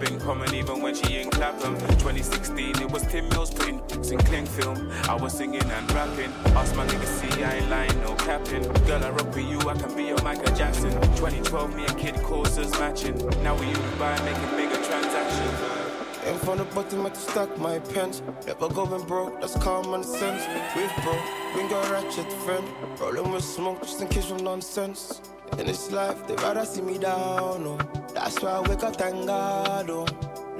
Been 0.00 0.18
common 0.18 0.54
even 0.54 0.80
when 0.80 0.94
she 0.94 1.16
ain't 1.16 1.30
clapping. 1.30 1.76
2016, 1.78 2.80
it 2.80 2.90
was 2.90 3.06
Tim 3.08 3.28
Mills 3.28 3.50
putting 3.50 3.80
in 4.10 4.18
cling 4.20 4.46
film. 4.46 4.90
I 5.08 5.14
was 5.14 5.34
singing 5.34 5.62
and 5.62 5.92
rapping. 5.92 6.32
Ask 6.56 6.74
my 6.74 6.86
nigga 6.86 7.04
see, 7.04 7.44
I 7.44 7.56
ain't 7.56 7.68
lying, 7.68 8.00
no 8.00 8.14
capping. 8.14 8.62
Girl, 8.86 9.04
I 9.04 9.10
rock 9.10 9.34
with 9.34 9.46
you, 9.46 9.60
I 9.68 9.74
can 9.74 9.94
be 9.94 10.04
your 10.04 10.22
Michael 10.22 10.56
Jackson. 10.56 10.90
2012, 11.20 11.76
me 11.76 11.84
and 11.84 11.98
Kid 11.98 12.14
courses 12.22 12.70
matching. 12.78 13.14
Now 13.42 13.54
we 13.60 13.66
you 13.68 13.76
by 13.98 14.18
making 14.24 14.50
bigger 14.56 14.82
transactions. 14.82 15.80
Came 16.24 16.38
from 16.38 16.58
the 16.58 16.64
bottom, 16.64 17.02
had 17.02 17.14
to 17.14 17.20
stack 17.20 17.58
my 17.58 17.78
pens. 17.78 18.22
Never 18.46 18.70
going 18.70 19.06
broke, 19.06 19.38
that's 19.42 19.54
common 19.56 20.02
sense. 20.02 20.42
With 20.74 20.92
bro, 21.04 21.18
bring 21.52 21.68
your 21.68 21.82
ratchet 21.92 22.32
friend. 22.44 22.66
Rolling 22.98 23.32
with 23.32 23.44
smoke 23.44 23.82
just 23.82 24.00
in 24.00 24.08
case 24.08 24.30
of 24.30 24.40
nonsense. 24.40 25.20
In 25.58 25.66
this 25.66 25.90
life, 25.90 26.26
they 26.26 26.34
rather 26.36 26.64
see 26.64 26.80
me 26.80 26.98
down, 26.98 27.66
oh. 27.66 27.78
That's 28.14 28.40
why 28.40 28.50
I 28.50 28.60
wake 28.60 28.82
up, 28.82 28.96
thank 28.96 29.26
God, 29.26 29.90
oh. 29.90 30.06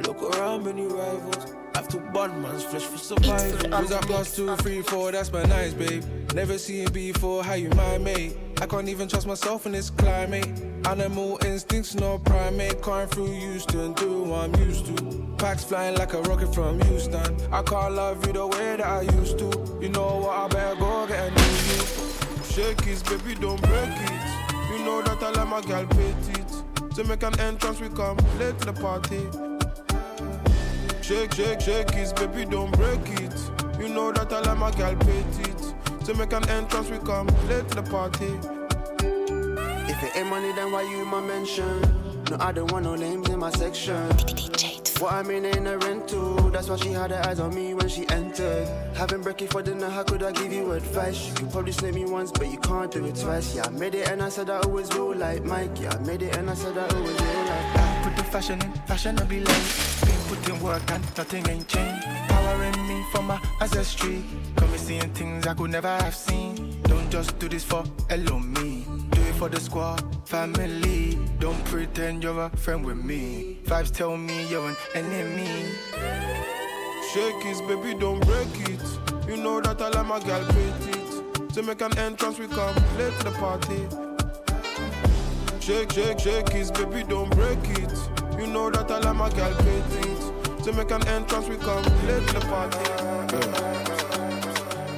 Look 0.06 0.22
around, 0.22 0.64
many 0.64 0.86
rivals. 0.86 1.54
Have 1.74 1.88
to 1.88 1.98
burn 1.98 2.42
man's 2.42 2.64
flesh 2.64 2.82
for 2.82 2.98
survival. 2.98 3.80
Was 3.80 3.90
that 3.90 4.02
plus 4.02 4.34
two, 4.34 4.56
three, 4.56 4.82
four? 4.82 5.12
That's 5.12 5.32
my 5.32 5.44
nice, 5.44 5.72
babe. 5.72 6.04
Never 6.34 6.58
seen 6.58 6.90
before, 6.90 7.42
how 7.42 7.54
you 7.54 7.70
my 7.70 7.98
mate? 7.98 8.36
I 8.60 8.66
can't 8.66 8.88
even 8.88 9.08
trust 9.08 9.26
myself 9.26 9.66
in 9.66 9.72
this 9.72 9.90
climate. 9.90 10.46
Animal 10.86 11.38
instincts, 11.44 11.94
no 11.94 12.18
primate. 12.18 12.82
Can't 12.82 13.10
through 13.10 13.32
Houston, 13.32 13.94
do 13.94 14.24
what 14.24 14.44
I'm 14.44 14.54
used 14.66 14.86
to. 14.86 15.34
Packs 15.38 15.64
flying 15.64 15.96
like 15.96 16.12
a 16.12 16.20
rocket 16.22 16.54
from 16.54 16.80
Houston. 16.82 17.36
I 17.52 17.62
can't 17.62 17.94
love 17.94 18.26
you 18.26 18.32
the 18.32 18.46
way 18.46 18.76
that 18.76 18.86
I 18.86 19.02
used 19.02 19.38
to. 19.38 19.78
You 19.80 19.88
know 19.88 20.18
what? 20.18 20.36
I 20.36 20.48
better 20.48 20.76
go 20.76 21.06
get 21.06 21.26
a 21.26 21.30
new 21.30 21.42
you. 21.42 22.00
Shake 22.44 22.86
it, 22.86 23.02
baby, 23.04 23.34
don't 23.40 23.60
break 23.62 23.88
it. 23.88 24.19
You 24.80 24.86
know 24.86 25.02
that 25.02 25.22
I 25.22 25.30
like 25.32 25.46
my 25.46 25.60
girl 25.60 25.86
petite. 25.88 26.94
To 26.94 27.04
make 27.04 27.22
an 27.22 27.38
entrance, 27.38 27.80
we 27.80 27.90
come 27.90 28.16
late 28.38 28.58
to 28.60 28.72
the 28.72 28.72
party. 28.72 29.28
Shake, 31.02 31.34
shake, 31.34 31.60
shake 31.60 31.92
it, 31.92 32.16
baby, 32.16 32.50
don't 32.50 32.72
break 32.72 33.06
it. 33.20 33.34
You 33.78 33.90
know 33.90 34.10
that 34.10 34.32
I 34.32 34.40
like 34.40 34.56
my 34.56 34.70
girl 34.70 34.96
petite. 34.96 36.06
To 36.06 36.14
make 36.14 36.32
an 36.32 36.48
entrance, 36.48 36.88
we 36.88 36.96
come 36.96 37.26
late 37.46 37.68
to 37.68 37.82
the 37.82 37.90
party. 37.90 38.32
If 39.92 40.02
it 40.02 40.16
ain't 40.16 40.30
money, 40.30 40.50
then 40.54 40.72
why 40.72 40.80
you 40.80 41.02
in 41.02 41.08
my 41.08 41.20
mention? 41.20 41.99
No, 42.30 42.36
I 42.38 42.52
don't 42.52 42.70
want 42.70 42.84
no 42.84 42.94
names 42.94 43.28
in 43.28 43.40
my 43.40 43.50
section. 43.50 44.08
What 45.00 45.12
I 45.14 45.22
mean 45.24 45.44
ain't 45.46 45.66
a 45.66 45.78
rental. 45.78 46.36
That's 46.50 46.68
why 46.68 46.76
she 46.76 46.92
had 46.92 47.10
her 47.10 47.20
eyes 47.26 47.40
on 47.40 47.52
me 47.52 47.74
when 47.74 47.88
she 47.88 48.08
entered. 48.08 48.68
Having 48.96 49.24
brekkie 49.24 49.50
for 49.50 49.62
dinner, 49.62 49.88
how 49.88 50.04
could 50.04 50.22
I 50.22 50.30
give 50.30 50.52
you 50.52 50.70
advice? 50.70 51.28
You 51.40 51.46
probably 51.48 51.72
slay 51.72 51.90
me 51.90 52.04
once, 52.04 52.30
but 52.30 52.48
you 52.48 52.58
can't 52.58 52.92
do 52.92 53.04
it 53.04 53.16
twice. 53.16 53.56
Yeah, 53.56 53.64
I 53.66 53.70
made 53.70 53.96
it 53.96 54.08
and 54.08 54.22
I 54.22 54.28
said 54.28 54.48
I 54.48 54.58
always 54.58 54.88
will 54.90 55.16
like 55.16 55.42
Mike. 55.42 55.80
Yeah, 55.80 55.92
I 55.92 55.98
made 56.06 56.22
it 56.22 56.36
and 56.36 56.48
I 56.48 56.54
said 56.54 56.78
I 56.78 56.86
always 56.86 57.20
will 57.20 57.44
like 57.50 57.76
I 57.76 58.00
put 58.04 58.16
the 58.16 58.22
fashion 58.30 58.62
in, 58.62 58.72
fashion 58.86 59.16
will 59.16 59.26
be 59.26 59.40
late. 59.40 60.00
Been 60.02 60.20
putting 60.28 60.62
work 60.62 60.88
and 60.92 61.02
nothing 61.16 61.48
ain't 61.48 61.66
changed. 61.66 62.06
Powering 62.28 62.86
me 62.86 63.04
from 63.10 63.26
my 63.26 63.40
ancestry. 63.60 64.22
Me 64.70 64.76
seeing 64.76 65.12
things 65.14 65.48
I 65.48 65.54
could 65.54 65.70
never 65.70 65.88
have 65.88 66.14
seen. 66.14 66.80
Don't 66.82 67.10
just 67.10 67.36
do 67.40 67.48
this 67.48 67.64
for 67.64 67.82
hello 68.08 68.38
me. 68.38 68.86
Do 69.10 69.20
it 69.20 69.34
for 69.34 69.48
the 69.48 69.58
squad, 69.58 70.00
family. 70.28 71.09
Don't 71.40 71.64
pretend 71.64 72.22
you're 72.22 72.38
a 72.38 72.50
friend 72.50 72.84
with 72.84 73.02
me. 73.02 73.56
Vibes 73.64 73.90
tell 73.90 74.14
me 74.14 74.46
you're 74.48 74.68
an 74.68 74.76
enemy. 74.94 75.72
Shake 77.14 77.46
it, 77.46 77.66
baby, 77.66 77.98
don't 77.98 78.20
break 78.26 78.68
it. 78.68 78.82
You 79.26 79.38
know 79.38 79.58
that 79.62 79.80
I 79.80 79.88
like 79.88 80.06
my 80.06 80.20
girl 80.20 80.44
petite. 80.48 81.48
To 81.54 81.62
make 81.62 81.80
an 81.80 81.96
entrance, 81.96 82.38
we 82.38 82.46
come 82.46 82.74
late 82.98 83.16
to 83.20 83.24
the 83.24 83.30
party. 83.38 83.88
Shake, 85.60 85.92
shake, 85.92 86.18
shake 86.18 86.54
it, 86.54 86.74
baby, 86.74 87.04
don't 87.08 87.30
break 87.30 87.58
it. 87.70 87.90
You 88.38 88.46
know 88.46 88.70
that 88.70 88.90
I 88.90 88.98
like 88.98 89.16
my 89.16 89.30
girl 89.30 89.54
petite. 89.54 90.64
To 90.64 90.72
make 90.74 90.90
an 90.90 91.08
entrance, 91.08 91.48
we 91.48 91.56
come 91.56 91.82
late 92.06 92.28
to 92.28 92.34
the 92.34 92.40
party. 92.50 92.78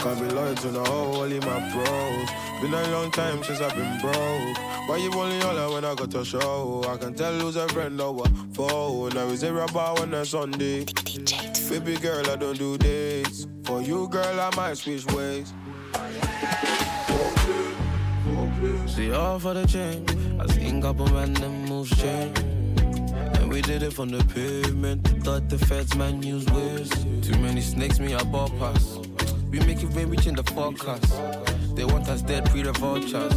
Can't 0.01 0.21
be 0.21 0.35
loyal 0.35 0.57
to 0.57 0.69
the 0.71 0.83
whole 0.83 1.23
of 1.23 1.47
my 1.47 1.73
bros. 1.73 2.52
Been 2.62 2.75
a 2.75 2.90
long 2.92 3.11
time 3.11 3.42
since 3.42 3.61
I've 3.61 3.75
been 3.75 4.01
broke. 4.01 4.57
Why 4.87 4.96
you 4.98 5.12
only 5.14 5.40
holler 5.40 5.75
when 5.75 5.85
I 5.85 5.96
got 5.96 6.14
a 6.14 6.25
show? 6.25 6.85
I 6.88 6.96
can 6.96 7.12
tell 7.12 7.33
who's 7.33 7.57
a 7.57 7.66
friend 7.70 8.01
or 8.01 8.22
a 8.25 8.29
foe. 8.55 9.09
Now 9.09 9.27
is 9.27 9.42
it 9.42 9.53
about 9.53 9.98
when 9.98 10.14
it's 10.14 10.31
Sunday? 10.31 10.85
Baby 11.68 11.96
girl, 11.96 12.25
I 12.31 12.37
don't 12.37 12.57
do 12.57 12.79
this. 12.79 13.48
For 13.64 13.83
you, 13.83 14.07
girl, 14.07 14.40
I 14.40 14.55
might 14.55 14.77
switch 14.77 15.05
ways. 15.07 15.53
See 18.87 19.11
all 19.11 19.40
for 19.40 19.55
the 19.55 19.66
change. 19.66 20.09
I 20.38 20.46
seen 20.55 20.81
couple 20.81 21.07
random 21.07 21.64
moves 21.64 21.90
change. 22.01 22.38
And 22.38 23.51
we 23.51 23.61
did 23.61 23.83
it 23.83 23.92
from 23.92 24.11
the 24.11 24.22
pavement. 24.33 25.09
Thought 25.25 25.48
the 25.48 25.59
feds 25.59 25.96
man 25.96 26.22
use 26.22 26.46
waves. 26.46 26.90
Too 27.27 27.37
many 27.38 27.61
snakes, 27.61 27.98
me 27.98 28.14
I 28.14 28.22
ball 28.22 28.51
pass. 28.51 29.01
We 29.51 29.59
make 29.59 29.83
it 29.83 29.88
rain, 29.96 30.11
reaching 30.11 30.37
the 30.37 30.44
forecast. 30.44 31.12
They 31.75 31.85
want 31.85 32.09
us 32.09 32.23
dead, 32.23 32.51
pre 32.51 32.63
the 32.63 32.73
vultures. 32.73 33.33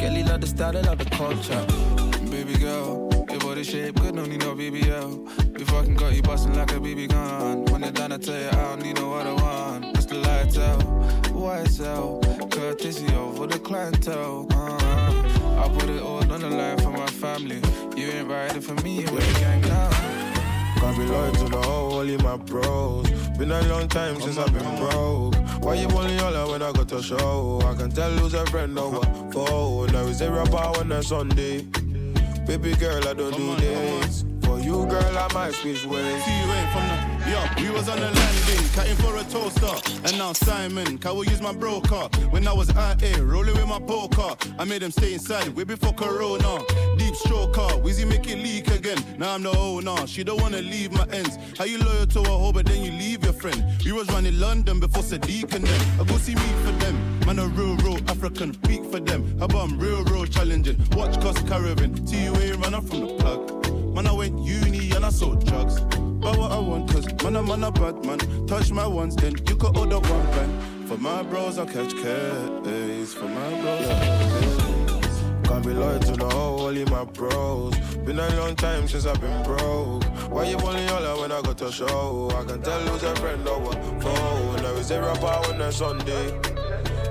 Kelly 0.00 0.22
love 0.22 0.40
the 0.40 0.46
style, 0.46 0.72
they 0.72 0.82
love 0.82 0.98
the 0.98 1.04
culture. 1.06 1.64
Baby 2.30 2.56
girl, 2.58 3.10
your 3.30 3.40
body 3.40 3.64
shape 3.64 3.96
good, 4.00 4.14
no 4.14 4.24
need 4.24 4.40
no 4.40 4.54
BBL. 4.54 5.58
We 5.58 5.64
fucking 5.64 5.94
got 5.94 6.14
you 6.14 6.22
bustin' 6.22 6.54
like 6.54 6.72
a 6.72 6.76
BB 6.76 7.08
gun. 7.08 7.64
When 7.66 7.82
you're 7.82 7.90
done, 7.90 8.12
I 8.12 8.18
tell 8.18 8.40
you 8.40 8.48
I 8.48 8.52
don't 8.52 8.82
need 8.82 8.96
no 8.96 9.14
other 9.14 9.34
one. 9.34 9.84
It's 9.96 10.06
the 10.06 10.16
lights 10.16 10.58
out, 10.58 10.82
out. 11.86 12.50
Courtesy 12.50 13.14
over 13.14 13.46
the 13.46 13.58
clientele. 13.58 14.46
Uh, 14.50 15.64
I 15.64 15.68
put 15.78 15.88
it 15.88 16.02
all 16.02 16.32
on 16.32 16.40
the 16.40 16.50
line 16.50 16.78
for 16.78 16.90
my 16.90 17.06
family. 17.06 17.60
You 17.96 18.08
ain't 18.08 18.28
riding 18.28 18.62
for 18.62 18.74
me, 18.82 19.04
we're 19.10 19.20
the 19.20 19.40
gang 19.40 19.60
now. 19.62 20.11
Can't 20.82 20.98
be 20.98 21.04
loyal 21.04 21.32
to 21.32 21.44
the 21.44 21.62
whole, 21.62 21.94
only 21.94 22.16
my 22.16 22.36
bros. 22.36 23.08
Been 23.38 23.52
a 23.52 23.62
long 23.68 23.86
time 23.88 24.20
since 24.20 24.36
I've 24.36 24.52
been 24.52 24.76
broke. 24.78 25.36
Why 25.62 25.74
you 25.74 25.86
only 25.86 26.16
holler 26.16 26.50
when 26.50 26.60
I 26.60 26.72
got 26.72 26.88
to 26.88 27.00
show? 27.00 27.62
I 27.64 27.74
can 27.74 27.88
tell 27.88 28.10
who's 28.10 28.34
a 28.34 28.44
friend 28.46 28.76
or 28.76 28.90
what 28.90 29.32
foe. 29.32 29.86
Now 29.86 30.00
is 30.00 30.18
there 30.18 30.36
a 30.36 30.44
bar 30.46 30.76
on 30.80 30.90
a 30.90 31.00
Sunday? 31.00 31.62
Baby 32.48 32.74
girl, 32.74 33.06
I 33.06 33.14
don't 33.14 33.32
do 33.32 33.54
this. 33.60 34.24
You, 34.72 34.86
girl, 34.86 35.18
I 35.18 35.28
might 35.34 35.52
switch 35.52 35.84
ways. 35.84 36.24
See 36.24 36.40
you 36.40 36.50
ain't 36.50 36.70
from 36.72 36.88
the 36.88 37.30
Yo, 37.30 37.62
we 37.62 37.68
was 37.68 37.90
on 37.90 38.00
the 38.00 38.10
landing, 38.10 38.68
cutting 38.72 38.96
for 38.96 39.14
a 39.18 39.24
toaster. 39.24 39.90
And 40.06 40.16
now 40.16 40.32
Simon, 40.32 40.96
can 40.96 41.14
we 41.14 41.28
use 41.28 41.42
my 41.42 41.52
broker? 41.52 42.08
When 42.30 42.48
I 42.48 42.54
was 42.54 42.74
out 42.74 43.02
here, 43.02 43.22
rolling 43.22 43.54
with 43.54 43.66
my 43.66 43.78
poker, 43.78 44.34
I 44.58 44.64
made 44.64 44.80
them 44.80 44.90
stay 44.90 45.12
inside, 45.12 45.50
way 45.50 45.64
before 45.64 45.92
Corona. 45.92 46.64
Deep 46.96 47.12
stroker, 47.12 47.82
Wheezy 47.82 48.06
make 48.06 48.26
it 48.26 48.38
leak 48.38 48.68
again. 48.68 48.96
Now 49.18 49.34
I'm 49.34 49.42
the 49.42 49.50
owner, 49.50 50.06
she 50.06 50.24
don't 50.24 50.40
wanna 50.40 50.62
leave 50.62 50.90
my 50.90 51.06
ends. 51.12 51.36
How 51.58 51.64
you 51.64 51.76
loyal 51.76 52.06
to 52.06 52.20
a 52.20 52.28
hoe, 52.28 52.52
but 52.52 52.64
then 52.64 52.82
you 52.82 52.92
leave 52.92 53.24
your 53.24 53.34
friend? 53.34 53.62
We 53.84 53.92
was 53.92 54.08
running 54.08 54.40
London 54.40 54.80
before 54.80 55.02
Sadiq 55.02 55.54
and 55.54 55.66
them. 55.66 56.00
I 56.00 56.04
go 56.04 56.16
see 56.16 56.34
me 56.34 56.48
for 56.64 56.72
them. 56.82 57.20
Man, 57.26 57.38
a 57.38 57.46
real, 57.46 57.76
real 57.76 57.98
African, 58.08 58.54
peak 58.66 58.86
for 58.86 59.00
them. 59.00 59.38
How 59.38 59.44
about 59.44 59.68
I'm 59.68 59.78
real, 59.78 60.02
real 60.04 60.24
challenging? 60.24 60.82
Watch 60.92 61.20
cost 61.20 61.46
caravan, 61.46 61.94
TUA 62.06 62.56
run 62.56 62.74
up 62.74 62.84
from 62.84 63.00
the 63.00 63.14
plug. 63.18 63.61
Man, 64.02 64.10
I 64.10 64.16
went 64.16 64.38
uni 64.40 64.90
and 64.90 65.04
I 65.04 65.10
sold 65.10 65.46
drugs 65.46 65.78
But 65.80 66.36
what 66.36 66.50
I 66.50 66.58
want, 66.58 66.90
cause 66.90 67.06
man, 67.22 67.36
I'm 67.36 67.48
on 67.50 67.62
a 67.62 67.70
bad 67.70 68.04
man. 68.04 68.18
Touch 68.48 68.72
my 68.72 68.84
ones, 68.86 69.14
then 69.14 69.34
you 69.46 69.54
could 69.54 69.76
order 69.76 70.00
one 70.00 70.26
bang. 70.32 70.86
For 70.88 70.96
my 70.96 71.22
bros, 71.22 71.56
I'll 71.56 71.66
catch 71.66 71.94
case. 71.94 73.14
For 73.14 73.28
my 73.28 73.60
bros, 73.60 73.86
I'll 73.88 75.42
Can't 75.44 75.64
be 75.64 75.72
loyal 75.72 76.00
to 76.00 76.12
the 76.16 76.28
whole, 76.30 76.62
only 76.62 76.84
my 76.86 77.04
bros. 77.04 77.76
Been 78.04 78.18
a 78.18 78.28
long 78.40 78.56
time 78.56 78.88
since 78.88 79.06
I've 79.06 79.20
been 79.20 79.40
broke. 79.44 80.02
Why 80.32 80.46
you 80.46 80.56
only 80.56 80.84
holler 80.86 81.20
when 81.20 81.30
I 81.30 81.40
got 81.40 81.58
to 81.58 81.70
show? 81.70 82.28
I 82.34 82.42
can 82.44 82.60
tell 82.60 82.80
who's 82.80 83.04
a 83.04 83.14
friend 83.16 83.46
or 83.46 83.60
what 83.60 83.78
foe. 84.02 84.56
Now 84.56 84.72
is 84.80 84.88
there 84.88 85.08
a 85.08 85.14
bar 85.20 85.46
on 85.46 85.60
a 85.60 85.70
Sunday? 85.70 86.32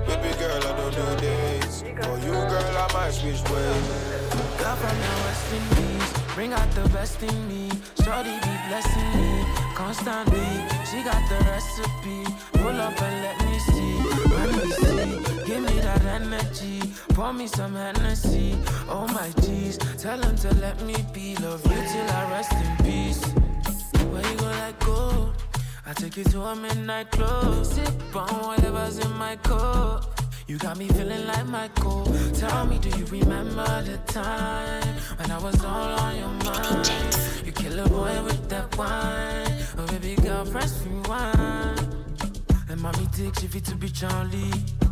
Baby 0.06 0.36
girl, 0.38 0.62
I 0.62 0.76
don't 0.76 0.94
do 0.94 1.26
this. 1.26 1.80
For 1.80 2.18
you, 2.18 2.32
girl, 2.32 2.76
I 2.76 2.92
might 2.92 3.12
switch 3.12 3.42
ways. 3.48 4.22
Girl 4.58 4.76
from 4.76 4.96
the 4.98 5.12
West 5.24 5.52
Indies, 5.54 5.91
bring 6.34 6.52
out 6.52 6.70
the 6.72 6.88
best 6.90 7.22
in 7.22 7.48
me. 7.48 7.68
Shorty 8.04 8.30
be 8.30 8.54
blessing 8.68 9.10
me 9.16 9.44
constantly. 9.74 10.50
She 10.88 11.02
got 11.02 11.22
the 11.28 11.38
recipe. 11.50 12.24
Pull 12.54 12.80
up 12.80 13.00
and 13.02 13.22
let 13.22 13.38
me 13.46 13.58
see. 13.58 13.94
Let 14.36 14.50
me 14.56 14.70
see. 14.72 15.44
Give 15.46 15.62
me 15.62 15.80
that 15.80 16.04
energy. 16.04 16.80
Pour 17.10 17.32
me 17.32 17.46
some 17.46 17.74
Hennessy. 17.74 18.58
Oh 18.88 19.06
my 19.08 19.30
G's. 19.42 19.78
Tell 19.98 20.20
him 20.20 20.36
to 20.36 20.54
let 20.56 20.80
me 20.82 20.96
be. 21.12 21.36
Love 21.36 21.64
you 21.66 21.82
till 21.92 22.10
I 22.10 22.30
rest 22.30 22.52
in 22.52 22.76
peace. 22.84 23.22
Where 24.10 24.26
you 24.30 24.36
gonna 24.38 24.58
let 24.58 24.78
go? 24.80 25.32
I 25.86 25.92
take 25.94 26.16
you 26.16 26.24
to 26.24 26.42
a 26.42 26.56
midnight 26.56 27.10
club. 27.10 27.64
Sip 27.66 28.16
on 28.16 28.28
whatever's 28.46 28.98
in 28.98 29.12
my 29.12 29.36
cup. 29.36 30.21
You 30.46 30.58
got 30.58 30.76
me 30.76 30.88
feeling 30.88 31.26
like 31.26 31.46
Michael. 31.46 32.04
Tell 32.34 32.66
me, 32.66 32.78
do 32.78 32.88
you 32.98 33.04
remember 33.06 33.82
the 33.82 33.98
time 34.06 34.82
when 35.16 35.30
I 35.30 35.38
was 35.38 35.64
all 35.64 36.00
on 36.00 36.16
your 36.16 36.28
mind? 36.44 36.90
You 37.44 37.52
kill 37.52 37.78
a 37.78 37.88
boy 37.88 38.22
with 38.24 38.48
that 38.48 38.76
wine. 38.76 39.58
Oh, 39.78 39.86
baby 39.86 40.16
girl, 40.20 40.44
press 40.46 40.84
rewind. 40.84 41.94
And 42.68 42.80
mommy 42.80 43.06
takes 43.12 43.42
you 43.42 43.60
to 43.60 43.74
be 43.76 43.88
Charlie. 43.88 44.91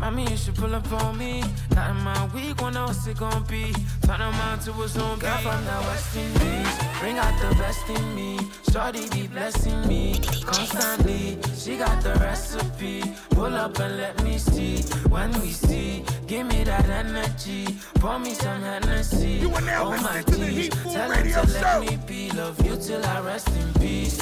Mommy, 0.00 0.26
you 0.30 0.36
should 0.38 0.54
pull 0.54 0.74
up 0.74 0.90
on 0.92 1.18
me. 1.18 1.44
Not 1.74 1.90
in 1.90 1.96
my 2.02 2.26
week, 2.34 2.62
when 2.62 2.74
else 2.74 3.06
it 3.06 3.18
gon' 3.18 3.44
be? 3.44 3.74
Turn 4.06 4.18
around 4.18 4.60
to 4.62 4.72
a 4.82 4.88
zombie. 4.88 5.20
Girl 5.26 5.36
from 5.38 5.62
the 5.66 5.78
West 5.88 6.16
Indies, 6.16 6.74
bring 7.00 7.18
out 7.18 7.38
the 7.42 7.54
best 7.56 7.86
in 7.86 8.14
me. 8.14 8.38
Shorty 8.72 9.10
be 9.10 9.26
blessing 9.28 9.86
me 9.86 10.18
constantly. 10.46 11.36
She 11.54 11.76
got 11.76 12.02
the 12.02 12.14
recipe. 12.14 13.02
Pull 13.30 13.54
up 13.54 13.78
and 13.78 13.98
let 13.98 14.24
me 14.24 14.38
see. 14.38 14.78
When 15.10 15.32
we 15.42 15.50
see, 15.50 16.02
give 16.26 16.46
me 16.46 16.64
that 16.64 16.88
energy. 16.88 17.66
Pour 17.96 18.18
me 18.18 18.32
some 18.32 18.62
Hennessy. 18.62 19.32
You 19.32 19.52
are 19.52 19.60
now 19.60 19.84
oh 19.84 20.02
my 20.02 20.16
listening 20.16 20.24
to 20.24 20.32
the 20.32 20.46
Heat 20.46 20.74
Food 20.76 20.92
Tell 20.94 21.10
Radio 21.10 21.42
to 21.42 21.48
Show. 21.48 21.60
let 21.60 21.80
me 21.90 21.98
be. 22.06 22.30
Love 22.30 22.64
you 22.64 22.76
till 22.76 23.04
I 23.04 23.20
rest 23.20 23.48
in 23.48 23.74
peace. 23.74 24.18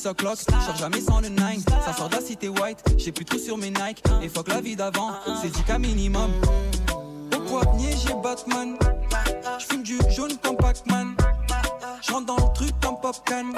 6 0.00 0.06
o'clock, 0.06 0.38
jamais 0.78 1.00
sans 1.02 1.20
le 1.20 1.28
9 1.28 1.56
Ça 1.84 1.92
sort 1.92 2.08
de 2.08 2.16
cité 2.24 2.48
white, 2.48 2.82
j'ai 2.96 3.12
plus 3.12 3.26
trop 3.26 3.36
sur 3.36 3.58
mes 3.58 3.68
Nike. 3.68 4.02
Et 4.22 4.30
fuck 4.30 4.48
la 4.48 4.62
vie 4.62 4.74
d'avant, 4.74 5.10
c'est 5.42 5.50
10 5.50 5.78
minimum. 5.78 6.30
Au 7.36 7.40
poignet 7.40 7.94
j'ai 8.02 8.14
Batman. 8.14 8.78
J'fume 9.58 9.82
du 9.82 9.98
jaune 10.08 10.32
comme 10.42 10.56
Pac-Man. 10.56 11.14
J'rentre 12.00 12.26
dans 12.26 12.36
le 12.36 12.52
truc 12.54 12.72
comme 12.80 12.98
Popcan 12.98 13.52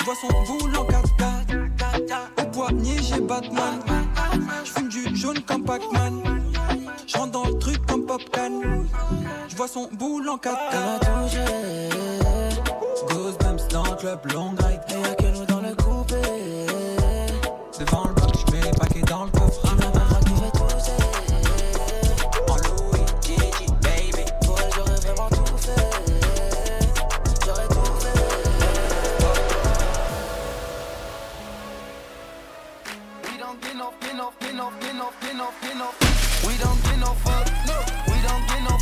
J'vois 0.00 0.16
son 0.20 0.58
boule 0.58 0.76
en 0.76 0.84
4x4 0.86 2.42
Au 2.42 2.50
poignet 2.50 2.96
j'ai 3.00 3.20
Batman. 3.20 3.80
J'fume 4.64 4.88
du 4.88 5.16
jaune 5.16 5.40
comme 5.42 5.62
Pac-Man. 5.62 6.20
J'rentre 7.06 7.30
dans 7.30 7.46
le 7.46 7.58
truc 7.58 7.86
comme 7.86 8.04
Popcan 8.04 8.60
J'vois 9.48 9.68
son 9.68 9.88
boule 9.92 10.28
en 10.28 10.36
4x4 10.36 11.94
Goosebumps 12.64 12.73
dans 13.74 13.82
le 13.82 13.96
club, 13.96 14.20
Et 14.24 15.16
que 15.16 15.26
nous 15.36 15.44
dans 15.46 15.60
le 15.60 15.74
coupé 15.74 16.14
Devant 17.80 18.06
le 18.06 18.14
bloc, 18.14 18.30
j'mets 18.46 18.60
les 18.60 18.70
paquets 18.70 19.00
dans 19.00 19.24
le 19.24 19.30
coffre 19.32 19.60
Tu 19.62 19.74
m'as 19.74 20.20
qui 20.20 20.34
fait 20.40 20.52
En 22.48 22.56
Louis, 22.56 23.04
Gigi, 23.20 23.66
baby 23.82 24.30
Pour 24.44 24.60
elle 24.60 24.70
j'aurais 24.76 25.00
vraiment 25.00 25.28
tout 25.28 25.58
fait 25.58 25.90
J'aurais 27.44 27.66
tout 27.66 27.74
We 33.24 33.38
don't 33.40 33.60
get 33.60 33.74
no, 33.74 33.90
get 34.00 34.14
no, 34.14 34.30
get 34.40 34.54
no, 34.54 34.70
get 34.80 34.94
no, 34.94 35.10
get 35.20 35.34
no, 35.34 35.46
get 35.60 35.76
no. 35.76 35.90
We 36.46 36.56
don't 36.58 36.80
get 36.84 36.98
no 37.00 37.14
fuck. 37.24 37.46
No. 37.66 37.74
We 38.06 38.22
don't 38.22 38.46
get 38.46 38.62
no. 38.62 38.78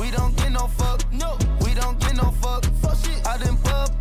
We 0.00 0.10
don't 0.10 0.34
get 0.36 0.50
no 0.52 0.68
fuck. 0.68 1.00
No. 1.12 1.36
We 1.60 1.74
don't 1.74 1.98
get 2.00 2.14
no 2.16 2.30
fuck. 2.40 2.59
Fuck 3.30 3.42
shit. 3.42 3.60
Out 3.70 3.99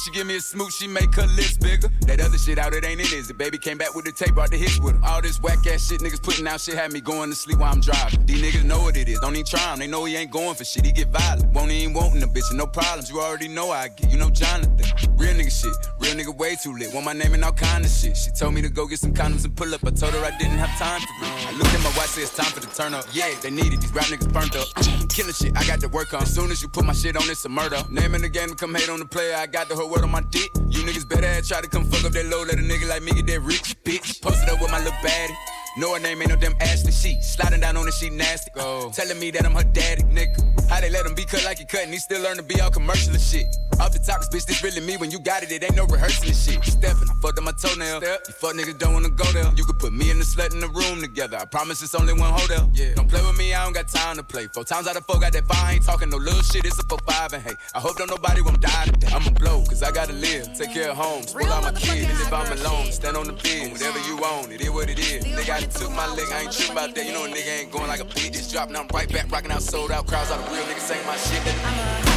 she 0.00 0.10
give 0.10 0.26
me 0.26 0.36
a 0.36 0.40
smooch, 0.40 0.72
she 0.72 0.86
make 0.86 1.14
her 1.14 1.26
lips 1.26 1.56
bigger. 1.58 1.88
That 2.02 2.20
other 2.20 2.38
shit 2.38 2.58
out, 2.58 2.74
it 2.74 2.84
ain't 2.84 3.00
it, 3.00 3.12
is 3.12 3.30
it? 3.30 3.38
Baby 3.38 3.58
came 3.58 3.78
back 3.78 3.94
with 3.94 4.04
the 4.04 4.12
tape, 4.12 4.34
brought 4.34 4.50
the 4.50 4.56
hits 4.56 4.80
with. 4.80 4.96
All 5.04 5.20
this 5.20 5.40
whack 5.40 5.58
ass 5.66 5.88
shit 5.88 6.00
niggas 6.00 6.22
putting 6.22 6.46
out 6.46 6.60
shit 6.60 6.74
had 6.74 6.92
me 6.92 7.00
going 7.00 7.30
to 7.30 7.36
sleep 7.36 7.58
while 7.58 7.72
I'm 7.72 7.80
driving. 7.80 8.24
These 8.26 8.42
niggas 8.42 8.64
know 8.64 8.80
what 8.80 8.96
it 8.96 9.08
is, 9.08 9.20
don't 9.20 9.34
even 9.34 9.46
try 9.46 9.72
him. 9.72 9.78
They 9.78 9.86
know 9.86 10.04
he 10.04 10.16
ain't 10.16 10.30
going 10.30 10.54
for 10.54 10.64
shit, 10.64 10.86
he 10.86 10.92
get 10.92 11.08
violent. 11.08 11.52
Won't 11.52 11.70
even 11.70 11.94
wantin' 11.94 12.22
a 12.22 12.26
bitch, 12.26 12.48
and 12.50 12.58
no 12.58 12.66
problems. 12.66 13.10
You 13.10 13.20
already 13.20 13.48
know 13.48 13.70
I 13.70 13.88
get, 13.88 14.10
you 14.10 14.18
know 14.18 14.30
Jonathan. 14.30 14.76
Real 15.16 15.34
nigga 15.34 15.50
shit, 15.50 15.74
real 16.14 16.24
nigga 16.24 16.36
way 16.36 16.56
too 16.56 16.72
lit. 16.72 16.92
Want 16.92 17.06
my 17.06 17.12
name 17.12 17.34
and 17.34 17.44
all 17.44 17.52
kind 17.52 17.84
of 17.84 17.90
shit. 17.90 18.16
She 18.16 18.30
told 18.30 18.54
me 18.54 18.62
to 18.62 18.68
go 18.68 18.86
get 18.86 18.98
some 18.98 19.12
condoms 19.12 19.44
and 19.44 19.54
pull 19.56 19.72
up. 19.74 19.84
I 19.86 19.90
told 19.90 20.14
her 20.14 20.24
I 20.24 20.36
didn't 20.38 20.58
have 20.58 20.70
time 20.78 21.00
for 21.00 21.24
it. 21.24 21.48
I 21.48 21.52
looked 21.52 21.74
at 21.74 21.82
my 21.82 21.92
watch, 21.96 22.10
said 22.10 22.22
it's 22.22 22.36
time 22.36 22.46
for 22.46 22.60
the 22.60 22.66
turn 22.66 22.94
up. 22.94 23.04
Yeah, 23.12 23.32
they 23.42 23.50
need 23.50 23.72
it, 23.72 23.80
these 23.80 23.92
rap 23.92 24.06
niggas 24.06 24.32
burnt 24.32 24.56
up. 24.56 24.68
Killing 25.08 25.32
shit, 25.32 25.56
I 25.56 25.64
got 25.66 25.80
to 25.80 25.88
work 25.88 26.14
on. 26.14 26.22
As 26.22 26.34
soon 26.34 26.50
as 26.50 26.62
you 26.62 26.68
put 26.68 26.84
my 26.84 26.92
shit 26.92 27.16
on, 27.16 27.28
it's 27.28 27.44
a 27.44 27.48
murder. 27.48 27.82
Name 27.90 28.14
in 28.14 28.22
the 28.22 28.28
game, 28.28 28.54
come 28.54 28.74
hate 28.74 28.88
on 28.88 28.98
the 28.98 29.06
player. 29.06 29.36
I 29.36 29.46
got 29.46 29.68
the 29.68 29.76
whole 29.76 29.90
word 29.90 30.02
on 30.02 30.10
my 30.10 30.22
dick. 30.30 30.50
You 30.68 30.82
niggas 30.82 31.08
better 31.08 31.42
try 31.46 31.60
to 31.60 31.68
come 31.68 31.84
fuck 31.84 32.04
up 32.04 32.12
that 32.12 32.26
low. 32.26 32.42
Let 32.42 32.58
a 32.58 32.62
nigga 32.62 32.88
like 32.88 33.02
me 33.02 33.12
get 33.12 33.26
that 33.26 33.40
rich 33.40 33.76
bitch. 33.84 34.20
Posted 34.20 34.48
up 34.48 34.60
with 34.60 34.70
my 34.70 34.78
little 34.78 34.92
baddie. 35.04 35.36
No, 35.76 35.94
her 35.94 36.00
name 36.00 36.20
ain't 36.20 36.30
no 36.30 36.36
damn 36.36 36.54
Ashley 36.60 36.90
She 36.90 37.22
Sliding 37.22 37.60
down 37.60 37.76
on 37.76 37.86
the 37.86 37.92
sheet 37.92 38.12
nasty. 38.12 38.50
Go. 38.56 38.90
Telling 38.92 39.20
me 39.20 39.30
that 39.30 39.46
I'm 39.46 39.54
her 39.54 39.62
daddy, 39.62 40.02
nigga. 40.02 40.68
How 40.68 40.80
they 40.80 40.90
let 40.90 41.06
him 41.06 41.14
be 41.14 41.24
cut 41.24 41.44
like 41.44 41.58
he 41.58 41.64
cut 41.64 41.84
and 41.84 41.92
he 41.92 41.98
still 41.98 42.22
learn 42.22 42.36
to 42.38 42.42
be 42.42 42.60
all 42.60 42.70
commercial 42.70 43.12
and 43.12 43.22
shit. 43.22 43.46
Off 43.80 43.92
the 43.92 43.98
top, 43.98 44.20
'cause 44.20 44.28
bitch, 44.28 44.44
this 44.44 44.62
really 44.62 44.80
me. 44.80 44.98
When 44.98 45.10
you 45.10 45.18
got 45.18 45.42
it, 45.42 45.50
it 45.50 45.64
ain't 45.64 45.74
no 45.74 45.86
rehearsing 45.86 46.28
and 46.28 46.36
shit. 46.36 46.62
Steppin', 46.64 47.08
I 47.08 47.14
fucked 47.22 47.38
up 47.38 47.44
my 47.44 47.52
toenail. 47.52 48.02
You 48.02 48.34
fuck 48.34 48.54
niggas 48.54 48.78
don't 48.78 48.92
wanna 48.92 49.08
go 49.08 49.24
there. 49.32 49.50
You 49.56 49.64
could 49.64 49.78
put 49.78 49.92
me 49.92 50.10
and 50.10 50.20
the 50.20 50.24
slut 50.24 50.52
in 50.52 50.60
the 50.60 50.68
room 50.68 51.00
together. 51.00 51.38
I 51.40 51.46
promise 51.46 51.80
it's 51.82 51.94
only 51.94 52.12
one 52.12 52.30
hotel. 52.30 52.68
Yeah. 52.74 52.94
Don't 52.94 53.08
play 53.08 53.22
with 53.22 53.38
me, 53.38 53.54
I 53.54 53.64
don't 53.64 53.72
got 53.72 53.88
time 53.88 54.16
to 54.16 54.22
play. 54.22 54.48
Four 54.48 54.64
times 54.64 54.86
out 54.86 54.96
of 54.96 55.06
four, 55.06 55.18
got 55.18 55.32
that 55.32 55.46
fire. 55.46 55.64
I 55.64 55.72
ain't 55.74 55.84
talking 55.84 56.10
no 56.10 56.18
little 56.18 56.42
shit. 56.42 56.66
It's 56.66 56.78
a 56.78 56.82
four 56.82 56.98
five 57.06 57.32
and 57.32 57.42
hey, 57.42 57.54
I 57.74 57.80
hope 57.80 57.96
don't 57.96 58.10
nobody 58.10 58.42
won't 58.42 58.60
die 58.60 58.84
today. 58.84 59.08
I'ma 59.14 59.30
blow, 59.30 59.64
cause 59.64 59.82
I 59.82 59.90
gotta 59.90 60.12
live. 60.12 60.52
Take 60.58 60.74
care 60.74 60.90
of 60.90 60.98
home, 60.98 61.22
spoil 61.22 61.50
out 61.50 61.62
my 61.62 61.72
kids. 61.72 62.10
And 62.10 62.20
if 62.20 62.32
I'm 62.32 62.52
alone, 62.52 62.92
stand 62.92 63.16
on 63.16 63.26
the 63.26 63.32
bed. 63.32 63.72
Whatever 63.72 63.98
you 64.00 64.16
want, 64.18 64.52
it 64.52 64.60
is 64.60 64.70
what 64.70 64.90
it 64.90 64.98
is. 64.98 65.24
Nigga, 65.24 65.54
I 65.54 65.60
took 65.62 65.90
my 65.92 66.06
lick. 66.14 66.30
I 66.30 66.40
ain't 66.42 66.52
tripping 66.52 66.76
about 66.76 66.94
that. 66.94 67.06
You 67.06 67.12
know 67.12 67.24
a 67.24 67.28
nigga 67.28 67.60
ain't 67.60 67.72
going 67.72 67.88
like 67.88 68.00
a 68.00 68.04
beat. 68.04 68.34
Just 68.34 68.52
dropping, 68.52 68.76
I'm 68.76 68.88
right 68.92 69.10
back, 69.10 69.32
rocking 69.32 69.50
out, 69.50 69.62
sold 69.62 69.90
out 69.90 70.06
crowds. 70.06 70.30
All 70.30 70.38
the 70.38 70.50
real 70.50 70.64
niggas 70.64 70.86
saying 70.86 71.06
my 71.06 71.16
shit. 71.16 72.09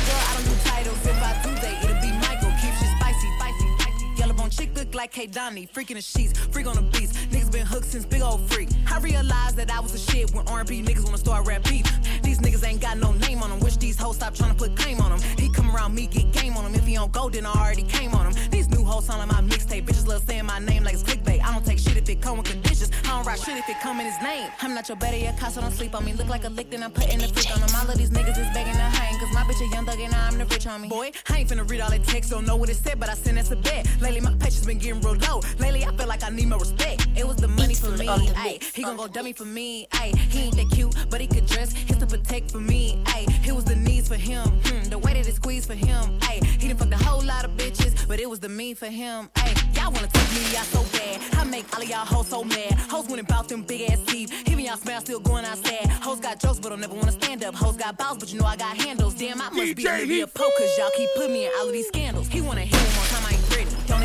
Do, 1.43 1.49
they 1.61 1.75
it'll 1.83 2.01
be 2.01 2.11
Michael. 2.19 2.51
Keep 2.61 2.73
shit 2.79 2.91
spicy, 2.99 3.27
spicy, 3.37 3.67
spicy. 3.79 4.05
Yellow 4.17 4.33
bone 4.33 4.49
chick 4.49 4.69
look 4.75 4.93
like 4.93 5.11
K 5.11 5.25
Donnie. 5.27 5.67
Freaking 5.67 5.95
the 5.95 6.01
sheets, 6.01 6.37
freak 6.51 6.67
on 6.67 6.75
the 6.75 6.81
beats. 6.81 7.13
Niggas 7.31 7.42
been 7.53 7.65
hooked 7.67 7.85
since 7.85 8.05
big 8.05 8.23
old 8.23 8.41
freak. 8.49 8.67
I 8.91 8.97
realized 8.99 9.57
that 9.57 9.69
I 9.71 9.79
was 9.79 9.93
a 9.93 9.99
shit 9.99 10.33
when 10.33 10.47
R&B 10.47 10.81
niggas 10.81 11.05
wanna 11.05 11.19
start 11.19 11.45
rap 11.45 11.63
beef. 11.63 11.85
These 12.23 12.39
niggas 12.39 12.67
ain't 12.67 12.81
got 12.81 12.97
no 12.97 13.11
name 13.11 13.43
on 13.43 13.51
them. 13.51 13.59
Wish 13.59 13.77
these 13.77 13.95
hoes 13.95 14.15
stop 14.15 14.33
trying 14.33 14.51
to 14.51 14.57
put 14.57 14.75
claim 14.75 14.99
on 14.99 15.11
them. 15.11 15.21
He 15.37 15.49
come 15.49 15.73
around 15.73 15.93
me, 15.93 16.07
get 16.07 16.31
game 16.31 16.57
on 16.57 16.65
him. 16.65 16.73
If 16.73 16.85
he 16.85 16.95
don't 16.95 17.11
go, 17.11 17.29
then 17.29 17.45
I 17.45 17.51
already 17.51 17.83
came 17.83 18.15
on 18.15 18.25
him. 18.25 18.49
These 18.49 18.69
new 18.69 18.83
hoes 18.83 19.07
like 19.07 19.27
my 19.27 19.41
mixtape. 19.41 19.85
Bitches 19.85 20.07
love 20.07 20.23
saying 20.23 20.45
my 20.45 20.57
name 20.59 20.83
like 20.83 20.95
it's 20.95 21.03
clickbait. 21.03 21.43
I 21.43 21.53
don't 21.53 21.65
take 21.65 21.77
shit 21.77 21.95
if 21.95 22.09
it 22.09 22.21
come 22.21 22.37
with 22.37 22.47
conditions. 22.47 22.91
I 23.03 23.09
don't 23.09 23.27
rock 23.27 23.37
shit 23.37 23.55
if 23.55 23.69
it 23.69 23.79
come 23.81 23.99
in 23.99 24.07
his 24.07 24.21
name. 24.23 24.49
I'm 24.61 24.73
not 24.73 24.87
your 24.89 24.97
better, 24.97 25.17
your 25.17 25.33
so 25.51 25.61
don't 25.61 25.71
sleep 25.71 25.93
on 25.93 26.05
me. 26.05 26.13
Look 26.13 26.29
like 26.29 26.45
a 26.45 26.49
lick, 26.49 26.71
then 26.71 26.81
I'm 26.81 26.91
putting 26.91 27.19
the 27.19 27.27
freak 27.27 27.51
on 27.53 27.59
them. 27.59 27.69
All 27.75 27.89
of 27.89 27.97
these 27.97 28.09
niggas 28.09 28.37
is 28.37 28.49
begging 28.53 28.73
to 28.73 28.89
hang. 28.97 29.19
Cause 29.19 29.33
my 29.33 29.43
bitch 29.43 29.61
a 29.61 29.67
young 29.73 29.85
thug 29.85 29.99
and 29.99 30.15
I'm 30.15 30.37
the 30.37 30.45
rich 30.45 30.65
homie. 30.65 30.89
Boy, 30.89 31.11
I 31.29 31.37
ain't 31.37 31.49
finna 31.49 31.69
read 31.69 31.81
all 31.81 31.89
that 31.91 32.03
text, 32.03 32.31
don't 32.31 32.47
know 32.47 32.55
what 32.55 32.69
it 32.69 32.77
said, 32.77 32.99
but 32.99 33.09
I 33.09 33.13
sent 33.13 33.37
us 33.37 33.51
a 33.51 33.55
bet. 33.55 33.87
Lately, 34.01 34.21
my 34.21 34.33
patience 34.39 34.65
been 34.65 34.79
getting 34.79 35.01
real 35.01 35.15
low. 35.15 35.41
Lately, 35.59 35.85
I 35.85 35.95
feel 35.95 36.07
like 36.07 36.23
I 36.23 36.29
need 36.29 36.47
more 36.47 36.59
respect. 36.59 37.07
It 37.15 37.27
was 37.27 37.42
the 37.43 37.49
money 37.49 37.75
for 37.75 37.91
me, 37.91 38.07
ayy. 38.07 38.63
He 38.73 38.83
gon' 38.83 38.95
go 38.95 39.07
dummy 39.07 39.33
for 39.33 39.43
me, 39.43 39.85
ayy. 39.91 40.15
He 40.15 40.43
ain't 40.43 40.55
that 40.55 40.69
cute, 40.71 40.95
but 41.09 41.19
he 41.19 41.27
could 41.27 41.45
dress. 41.45 41.73
He's 41.73 41.97
to 41.97 42.07
protect 42.07 42.51
for 42.51 42.59
me, 42.59 43.03
ayy. 43.07 43.27
It 43.45 43.53
was 43.53 43.65
the 43.65 43.75
needs 43.75 44.07
for 44.07 44.15
him, 44.15 44.47
hmm, 44.63 44.83
the 44.89 44.97
way 44.97 45.13
that 45.13 45.27
it 45.27 45.35
squeezed 45.35 45.67
for 45.67 45.73
him, 45.73 46.17
ayy. 46.21 46.45
He 46.61 46.69
done 46.69 46.77
fucked 46.77 46.93
a 46.93 47.03
whole 47.03 47.21
lot 47.21 47.43
of 47.43 47.51
bitches, 47.51 48.07
but 48.07 48.21
it 48.21 48.29
was 48.29 48.39
the 48.39 48.47
me 48.47 48.73
for 48.73 48.85
him, 48.85 49.29
ayy. 49.35 49.75
Y'all 49.75 49.91
wanna 49.91 50.07
take 50.07 50.31
me 50.31 50.55
out 50.55 50.65
so 50.67 50.83
bad. 50.97 51.19
I 51.33 51.43
make 51.43 51.65
all 51.75 51.81
of 51.81 51.89
y'all 51.89 52.05
hoes 52.05 52.29
so 52.29 52.45
mad. 52.45 52.73
Hoes 52.89 53.07
went 53.09 53.19
about 53.19 53.49
them 53.49 53.63
big 53.63 53.91
ass 53.91 53.99
teeth. 54.05 54.31
Even 54.47 54.63
y'all 54.63 54.77
smile 54.77 55.01
still 55.01 55.19
going 55.19 55.43
outside. 55.43 55.87
Hoes 56.01 56.21
got 56.21 56.39
jokes, 56.39 56.59
but 56.59 56.69
don't 56.69 56.79
never 56.79 56.95
wanna 56.95 57.11
stand 57.11 57.43
up. 57.43 57.55
Hoes 57.55 57.75
got 57.75 57.97
balls, 57.97 58.19
but 58.19 58.31
you 58.31 58.39
know 58.39 58.45
I 58.45 58.55
got 58.55 58.77
handles. 58.77 59.15
Damn, 59.15 59.41
I 59.41 59.49
must 59.49 59.75
be 59.75 59.83
DJ 59.83 59.97
Olivia 59.97 60.27
Pope, 60.27 60.53
cause 60.57 60.77
y'all 60.77 60.91
keep 60.95 61.09
putting 61.17 61.33
me 61.33 61.45
in 61.47 61.51
all 61.59 61.67
of 61.67 61.73
these 61.73 61.87
scandals. 61.87 62.27
He 62.29 62.39
wanna 62.39 62.61
hit 62.61 62.79
one 62.79 62.95
more 62.95 63.05
time, 63.05 63.25
I 63.25 63.33
ain't 63.33 63.41
ready. 63.41 63.41
Don't 63.41 63.41
need 63.41 63.42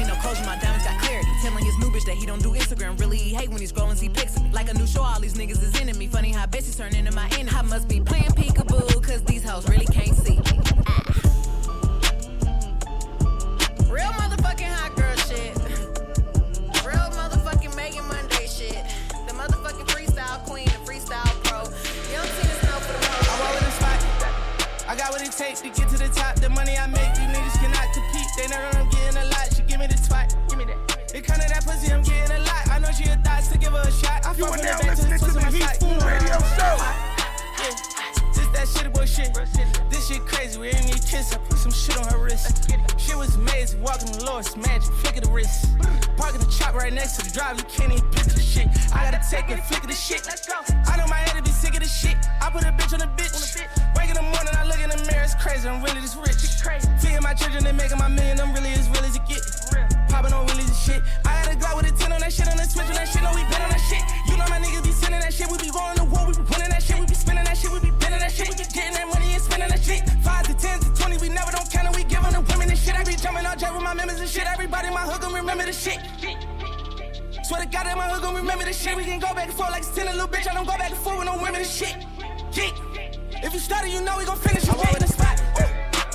no 0.09 0.14
closure, 0.16 0.44
my 0.44 0.59
diamonds 0.59 0.84
got 0.84 0.98
clarity. 1.00 1.28
Telling 1.42 1.64
his 1.64 1.76
new 1.78 1.90
bitch 1.90 2.06
that 2.06 2.16
he 2.16 2.24
don't 2.24 2.42
do 2.42 2.52
Instagram. 2.52 2.98
Really, 2.98 3.18
he 3.18 3.34
hate 3.34 3.50
when 3.50 3.61
he's 3.61 3.72
scrolling, 3.72 3.96
see 3.96 4.09
pics 4.09 4.40
me. 4.40 4.50
Like 4.50 4.70
a 4.70 4.74
new 4.74 4.86
show, 4.86 5.02
all 5.02 5.20
these 5.20 5.34
niggas 5.34 5.62
is 5.62 5.78
into 5.78 5.96
me. 5.98 6.06
Funny 6.06 6.32
how 6.32 6.46
Bessie's 6.46 6.76
turn 6.76 6.96
into 6.96 7.12
my 7.12 7.28
enemy. 7.32 7.50
I 7.54 7.62
must 7.62 7.88
be 7.88 8.00
playing 8.00 8.32
peekaboo, 8.32 9.02
cause 9.04 9.22
these 9.24 9.44
hoes 9.44 9.68
really 9.68 9.86
can't 9.86 10.16
see 10.16 10.38
me. 10.38 10.59
Real 13.92 14.12
motherfucking 14.16 14.72
hot 14.78 14.96
girl 14.96 15.16
shit. 15.28 15.54
Real 16.84 17.09
motherfucking 17.20 17.76
Megan 17.76 18.09
Monday 18.09 18.46
shit. 18.46 18.82
The 19.26 19.34
motherfucking 19.34 19.86
freestyle 19.92 20.42
queen, 20.46 20.66
the 20.66 20.80
freestyle 20.90 21.32
pro. 21.44 21.59
Young 22.11 22.26
Tina 22.26 22.54
Snow 22.61 22.78
for 22.80 22.92
the. 22.94 23.09
I 24.88 24.96
got 24.96 25.12
what 25.12 25.20
it 25.20 25.32
takes 25.32 25.61
to 25.61 25.68
get 25.68 25.86
to 25.90 25.98
the 25.98 26.09
top. 26.09 26.36
The 26.36 26.48
money 26.48 26.78
I 26.78 26.86
make, 26.86 27.12
these 27.12 27.28
niggas 27.28 27.61
cannot 27.61 27.92
compete. 27.92 28.26
They 28.38 28.48
know 28.48 28.56
that 28.56 28.76
I'm 28.76 28.88
getting 28.88 29.20
a 29.20 29.28
that. 31.22 31.24
It 31.24 31.26
kinda 31.26 31.48
that 31.48 31.64
pussy, 31.64 31.92
I'm 31.92 32.02
getting 32.02 32.36
a 32.36 32.40
lot. 32.40 32.68
I 32.70 32.78
know 32.78 32.90
she 32.92 33.04
a 33.04 33.16
thought 33.16 33.42
to 33.50 33.58
give 33.58 33.72
her 33.72 33.82
a 33.82 33.92
shot. 33.92 34.26
I 34.26 34.32
You 34.34 34.44
fuck 34.44 34.48
are 34.48 34.52
with 34.52 34.62
now 34.62 34.72
her 34.74 34.94
to 34.94 35.02
the 35.02 35.08
listening 35.08 35.18
to 35.18 35.32
the 35.34 35.46
Heat 35.50 35.62
side. 35.62 35.80
Food 35.80 36.02
Radio 36.02 36.38
Show. 36.54 36.74
Yeah. 37.58 37.74
This 38.34 38.48
that 38.54 38.66
shit 38.68 38.92
boy 38.92 39.04
shit. 39.06 39.34
This 39.90 40.08
shit 40.08 40.24
crazy. 40.26 40.58
We 40.58 40.68
ain't 40.68 40.86
need 40.86 41.02
kiss. 41.02 41.34
I 41.34 41.38
put 41.38 41.58
some 41.58 41.72
shit 41.72 41.98
on 41.98 42.06
her 42.12 42.18
wrist. 42.18 42.70
Shit 42.98 43.16
was 43.16 43.34
amazing. 43.34 43.82
Walking 43.82 44.12
the 44.12 44.24
Lord's 44.24 44.56
magic. 44.56 44.92
Flick 45.02 45.16
of 45.16 45.24
the 45.24 45.30
wrist. 45.30 45.66
Parking 46.16 46.40
the 46.40 46.50
chop 46.50 46.74
right 46.74 46.92
next 46.92 47.16
to 47.16 47.24
the 47.26 47.30
drive. 47.30 47.58
You 47.58 47.64
can't 47.66 47.92
even 47.92 48.06
picture 48.10 48.38
the 48.38 48.42
shit. 48.42 48.68
I 48.94 49.10
gotta 49.10 49.22
take 49.30 49.50
it. 49.50 49.58
Flick 49.64 49.82
of 49.82 49.90
the 49.90 49.96
shit. 49.96 50.24
Let's 50.26 50.46
go. 50.46 50.54
I 50.86 50.96
know 50.96 51.06
my 51.08 51.16
head 51.16 51.36
to 51.36 51.42
be 51.42 51.50
sick 51.50 51.74
of 51.74 51.82
the 51.82 51.88
shit. 51.88 52.16
I 52.40 52.50
put 52.50 52.62
a 52.62 52.72
bitch 52.72 52.92
on 52.92 53.00
the 53.00 53.10
bitch. 53.18 53.34
Wake 53.96 54.08
in 54.08 54.14
the 54.14 54.22
morning, 54.22 54.54
I 54.54 54.64
look 54.64 54.78
in 54.78 54.90
the 54.90 55.02
mirror. 55.10 55.24
It's 55.24 55.34
crazy. 55.34 55.68
I'm 55.68 55.82
really 55.82 56.00
this 56.00 56.14
rich. 56.14 56.38
Feeding 57.02 57.22
my 57.22 57.34
children 57.34 57.66
and 57.66 57.76
making 57.76 57.98
my 57.98 58.08
million. 58.08 58.40
I'm 58.40 58.52
really 58.54 58.70
as 58.70 58.88
real 58.88 59.04
as 59.04 59.16
it 59.16 59.26
get. 59.26 59.57
Popping 60.18 60.34
on 60.34 60.48
wheelies 60.48 60.66
and 60.66 60.74
shit. 60.74 61.02
I 61.24 61.30
had 61.30 61.46
a 61.46 61.54
Glock 61.54 61.78
with 61.78 61.86
a 61.86 61.94
10 61.94 62.10
on 62.10 62.18
that 62.18 62.32
shit 62.32 62.50
on 62.50 62.58
the 62.58 62.66
switch 62.66 62.90
on 62.90 62.98
that 62.98 63.06
shit. 63.06 63.22
No, 63.22 63.30
we 63.38 63.46
been 63.46 63.62
on 63.62 63.70
that 63.70 63.78
shit. 63.78 64.02
You 64.26 64.34
know 64.34 64.50
my 64.50 64.58
niggas 64.58 64.82
be 64.82 64.90
sending 64.90 65.22
that 65.22 65.30
shit. 65.30 65.46
We 65.46 65.62
be 65.62 65.70
going 65.70 65.94
to 65.94 66.10
war. 66.10 66.26
We 66.26 66.34
be 66.34 66.42
winning 66.42 66.74
that 66.74 66.82
shit. 66.82 66.98
We 66.98 67.06
be 67.06 67.14
spending 67.14 67.46
that 67.46 67.54
shit. 67.54 67.70
We 67.70 67.78
be 67.78 67.94
bending 68.02 68.18
that 68.18 68.34
shit. 68.34 68.50
We 68.50 68.58
be 68.58 68.66
getting 68.66 68.98
that 68.98 69.06
money 69.06 69.30
and 69.30 69.38
spending 69.38 69.70
that 69.70 69.78
shit. 69.78 70.02
Five 70.26 70.42
to 70.50 70.58
ten 70.58 70.82
to 70.82 70.90
twenty. 70.98 71.22
We 71.22 71.30
never 71.30 71.54
don't 71.54 71.70
count 71.70 71.86
it. 71.86 71.94
We 71.94 72.02
giving 72.02 72.34
the 72.34 72.42
women 72.50 72.66
this 72.66 72.82
shit. 72.82 72.98
I 72.98 73.06
be 73.06 73.14
jumping 73.14 73.46
on 73.46 73.54
jet 73.62 73.70
with 73.70 73.86
my 73.86 73.94
members 73.94 74.18
and 74.18 74.26
shit. 74.26 74.42
Everybody 74.42 74.90
in 74.90 74.94
my 74.98 75.06
hood 75.06 75.22
gon' 75.22 75.38
remember 75.38 75.62
the 75.62 75.70
shit. 75.70 76.02
Swear 77.46 77.62
to 77.62 77.70
God 77.70 77.86
that 77.86 77.94
my 77.94 78.10
hood 78.10 78.18
gon' 78.18 78.34
remember 78.34 78.66
the 78.66 78.74
shit. 78.74 78.98
We 78.98 79.06
can 79.06 79.22
go 79.22 79.30
back 79.38 79.46
and 79.46 79.54
forth 79.54 79.70
like 79.70 79.86
it's 79.86 79.94
10 79.94 80.02
a 80.02 80.18
little 80.18 80.26
bitch. 80.26 80.50
I 80.50 80.54
don't 80.58 80.66
go 80.66 80.74
back 80.74 80.90
and 80.90 80.98
forth 80.98 81.22
with 81.22 81.30
no 81.30 81.38
women 81.38 81.62
and 81.62 81.70
shit. 81.70 81.94
Yeah. 82.58 82.74
If 83.46 83.54
you 83.54 83.62
started, 83.62 83.94
you 83.94 84.02
know 84.02 84.18
we 84.18 84.26
gon' 84.26 84.34
finish. 84.34 84.66
I 84.66 84.74
roll 84.74 84.82
with 84.90 85.06
the 85.06 85.14
spot. 85.14 85.38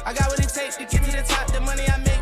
I 0.03 0.11
got 0.11 0.27
what 0.27 0.43
it 0.43 0.51
takes 0.51 0.75
to 0.75 0.83
get 0.83 1.07
to 1.07 1.11
the 1.15 1.23
top. 1.23 1.47
The 1.55 1.61
money 1.61 1.87
I 1.87 1.95
make, 2.03 2.19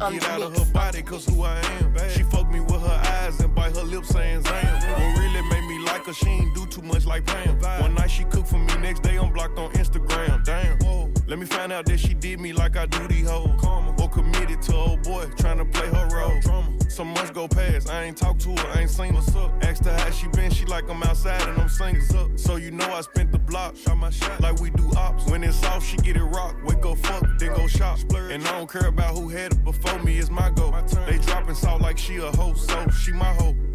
Got 0.00 0.12
a 0.12 0.14
get 0.14 0.28
out 0.30 0.40
of 0.40 0.56
her 0.56 0.72
body, 0.72 1.02
cause 1.02 1.26
who 1.26 1.42
I 1.42 1.58
am. 1.58 1.94
She 2.08 2.22
fuck 2.22 2.50
me 2.50 2.60
with 2.60 2.80
her 2.80 3.02
eyes 3.04 3.38
and 3.40 3.54
bite 3.54 3.76
her 3.76 3.82
lips 3.82 4.08
saying 4.08 4.42
Zam. 4.44 4.92
What 4.92 5.18
really 5.18 5.42
made 5.50 5.68
me 5.68 5.84
like 5.84 6.06
her, 6.06 6.14
she 6.14 6.26
ain't 6.26 6.54
do 6.54 6.64
too 6.66 6.80
much 6.80 7.04
like 7.04 7.26
Pam. 7.26 7.58
One 7.82 7.94
night 7.94 8.10
she 8.10 8.24
cooked 8.24 8.48
for 8.48 8.58
me, 8.58 8.74
next 8.78 9.02
day 9.02 9.18
I'm 9.18 9.30
blocked 9.30 9.58
on 9.58 9.70
Instagram. 9.72 10.42
Damn. 10.42 11.09
Let 11.30 11.38
me 11.38 11.46
find 11.46 11.70
out 11.72 11.86
that 11.86 12.00
she 12.00 12.12
did 12.12 12.40
me 12.40 12.52
like 12.52 12.76
I 12.76 12.86
do 12.86 13.06
these 13.06 13.30
hoes. 13.30 13.50
Or 14.00 14.08
committed 14.08 14.60
to 14.62 14.74
old 14.74 15.04
boy, 15.04 15.26
trying 15.38 15.58
to 15.58 15.64
play 15.64 15.86
her 15.86 16.08
role. 16.12 16.66
Some 16.88 17.06
months 17.14 17.30
go 17.30 17.46
past, 17.46 17.88
I 17.88 18.02
ain't 18.02 18.16
talked 18.16 18.40
to 18.40 18.48
her, 18.50 18.68
I 18.74 18.80
ain't 18.80 18.90
seen 18.90 19.14
her. 19.14 19.20
Up. 19.38 19.52
Asked 19.62 19.84
her 19.84 19.96
how 19.96 20.10
she 20.10 20.26
been, 20.26 20.50
she 20.50 20.64
like 20.64 20.90
I'm 20.90 21.00
outside 21.04 21.40
and 21.48 21.56
I'm 21.60 21.68
singing. 21.68 22.02
Up. 22.16 22.36
So 22.36 22.56
you 22.56 22.72
know 22.72 22.92
I 22.92 23.02
spent 23.02 23.30
the 23.30 23.38
block, 23.38 23.76
shot 23.76 23.96
my 23.98 24.10
shot 24.10 24.40
like 24.40 24.60
we 24.60 24.70
do 24.70 24.90
ops. 24.96 25.30
When 25.30 25.44
it's 25.44 25.62
off, 25.66 25.86
she 25.86 25.98
get 25.98 26.16
it 26.16 26.24
rock. 26.24 26.56
Wake 26.64 26.84
up, 26.84 26.98
fuck, 26.98 27.24
then 27.38 27.54
go 27.54 27.68
shop. 27.68 28.00
And 28.12 28.44
I 28.44 28.58
don't 28.58 28.68
care 28.68 28.88
about 28.88 29.16
who 29.16 29.28
had 29.28 29.52
it 29.52 29.62
before 29.62 30.00
me, 30.00 30.18
it's 30.18 30.30
my 30.30 30.50
goal. 30.50 30.74
They 31.06 31.18
dropping 31.18 31.54
salt 31.54 31.80
like 31.80 31.96
she 31.96 32.16
a 32.16 32.32
hoe, 32.32 32.54
so 32.54 32.88
she 32.88 33.12
my 33.12 33.32
hoe. 33.34 33.54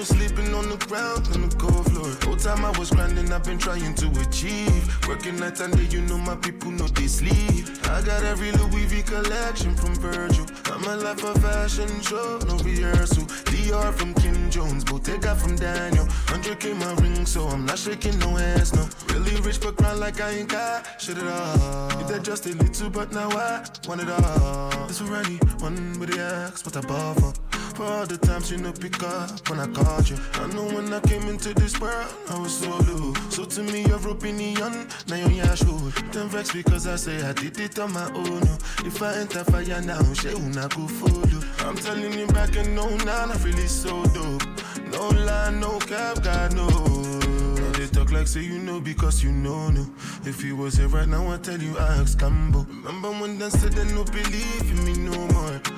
was 0.00 0.08
sleeping 0.08 0.54
on 0.54 0.66
the 0.70 0.78
ground 0.88 1.28
on 1.34 1.46
the 1.46 1.54
cold 1.56 1.84
floor. 1.92 2.08
Whole 2.24 2.36
time 2.36 2.64
I 2.64 2.70
was 2.78 2.90
grinding, 2.90 3.30
I've 3.32 3.44
been 3.44 3.58
trying 3.58 3.94
to 3.96 4.06
achieve. 4.22 4.82
Working 5.06 5.36
night 5.38 5.60
and 5.60 5.76
day, 5.76 5.88
you 5.94 6.00
know 6.00 6.16
my 6.16 6.36
people 6.36 6.70
know 6.70 6.86
they 6.86 7.06
sleep. 7.06 7.68
I 7.84 8.00
got 8.00 8.22
every 8.24 8.50
Louis 8.52 8.86
V 8.86 9.02
collection 9.02 9.74
from 9.74 9.94
Virgil. 9.96 10.46
I'm 10.72 10.84
a 10.84 10.96
life 10.96 11.22
of 11.22 11.36
fashion 11.42 12.00
show, 12.00 12.38
no 12.48 12.56
rehearsal. 12.64 13.24
Dior 13.52 13.92
from 13.92 14.14
Kim 14.14 14.50
Jones, 14.50 14.84
Bottega 14.84 15.34
from 15.36 15.56
Daniel. 15.56 16.06
100k 16.32 16.74
my 16.80 16.94
ring, 17.02 17.26
so 17.26 17.48
I'm 17.48 17.66
not 17.66 17.78
shaking 17.78 18.18
no 18.20 18.30
hands, 18.36 18.72
no. 18.72 18.88
Really 19.12 19.38
rich, 19.42 19.60
but 19.60 19.76
grind 19.76 20.00
like 20.00 20.18
I 20.18 20.30
ain't 20.30 20.48
got 20.48 20.98
shit 20.98 21.18
at 21.18 21.28
all. 21.28 22.00
If 22.00 22.08
that 22.08 22.22
just 22.22 22.46
a 22.46 22.54
little, 22.54 22.88
but 22.88 23.12
now 23.12 23.28
I 23.28 23.66
want 23.86 24.00
it 24.00 24.08
all. 24.08 24.88
It's 24.88 25.02
already 25.02 25.36
one 25.58 25.98
with 26.00 26.10
the 26.10 26.22
axe, 26.22 26.62
but 26.62 26.74
I 26.78 26.80
bought 26.80 27.20
for. 27.20 27.49
For 27.80 27.86
all 27.86 28.04
the 28.04 28.18
times 28.18 28.50
you 28.50 28.58
no 28.58 28.72
pick 28.72 29.02
up 29.02 29.48
when 29.48 29.58
I 29.58 29.66
called 29.66 30.06
you. 30.10 30.18
I 30.34 30.46
know 30.48 30.64
when 30.64 30.92
I 30.92 31.00
came 31.00 31.26
into 31.30 31.54
this 31.54 31.80
world, 31.80 32.12
I 32.28 32.38
was 32.38 32.52
so 32.58 32.68
low. 32.68 33.14
So 33.30 33.46
to 33.46 33.62
me, 33.62 33.86
your 33.86 34.06
opinion, 34.06 34.86
now 35.08 35.16
you're 35.16 35.30
your 35.30 35.56
shoe. 35.56 35.90
Then 36.12 36.28
vex 36.28 36.52
because 36.52 36.86
I 36.86 36.96
say 36.96 37.22
I 37.22 37.32
did 37.32 37.58
it 37.58 37.78
on 37.78 37.94
my 37.94 38.04
own. 38.12 38.42
If 38.84 39.00
I 39.00 39.14
enter 39.14 39.44
fire 39.44 39.80
now, 39.80 40.02
she 40.12 40.28
una 40.28 40.68
go 40.68 40.86
follow. 40.86 41.40
I'm 41.60 41.74
telling 41.76 42.12
you 42.12 42.26
back 42.26 42.54
and 42.54 42.76
no, 42.76 42.86
now 42.98 43.30
I 43.32 43.36
really 43.42 43.66
so 43.66 44.04
dope. 44.12 44.44
No 44.92 45.08
lie, 45.08 45.50
no 45.52 45.78
cap, 45.78 46.22
God 46.22 46.54
no. 46.54 46.68
Now 46.68 47.72
They 47.78 47.86
talk 47.86 48.12
like 48.12 48.26
say 48.26 48.42
you 48.42 48.58
know 48.58 48.78
because 48.82 49.24
you 49.24 49.32
know 49.32 49.70
no. 49.70 49.86
If 50.26 50.44
you 50.44 50.54
was 50.54 50.74
here 50.74 50.88
right 50.88 51.08
now, 51.08 51.32
I 51.32 51.38
tell 51.38 51.58
you 51.58 51.78
I 51.78 51.96
ask 51.96 52.18
Cambo. 52.18 52.68
Remember 52.68 53.10
when 53.10 53.38
they 53.38 53.48
said 53.48 53.72
they 53.72 53.86
no 53.94 54.04
believe 54.04 54.70
in 54.70 54.84
me 54.84 54.92
no 54.98 55.16
more. 55.28 55.69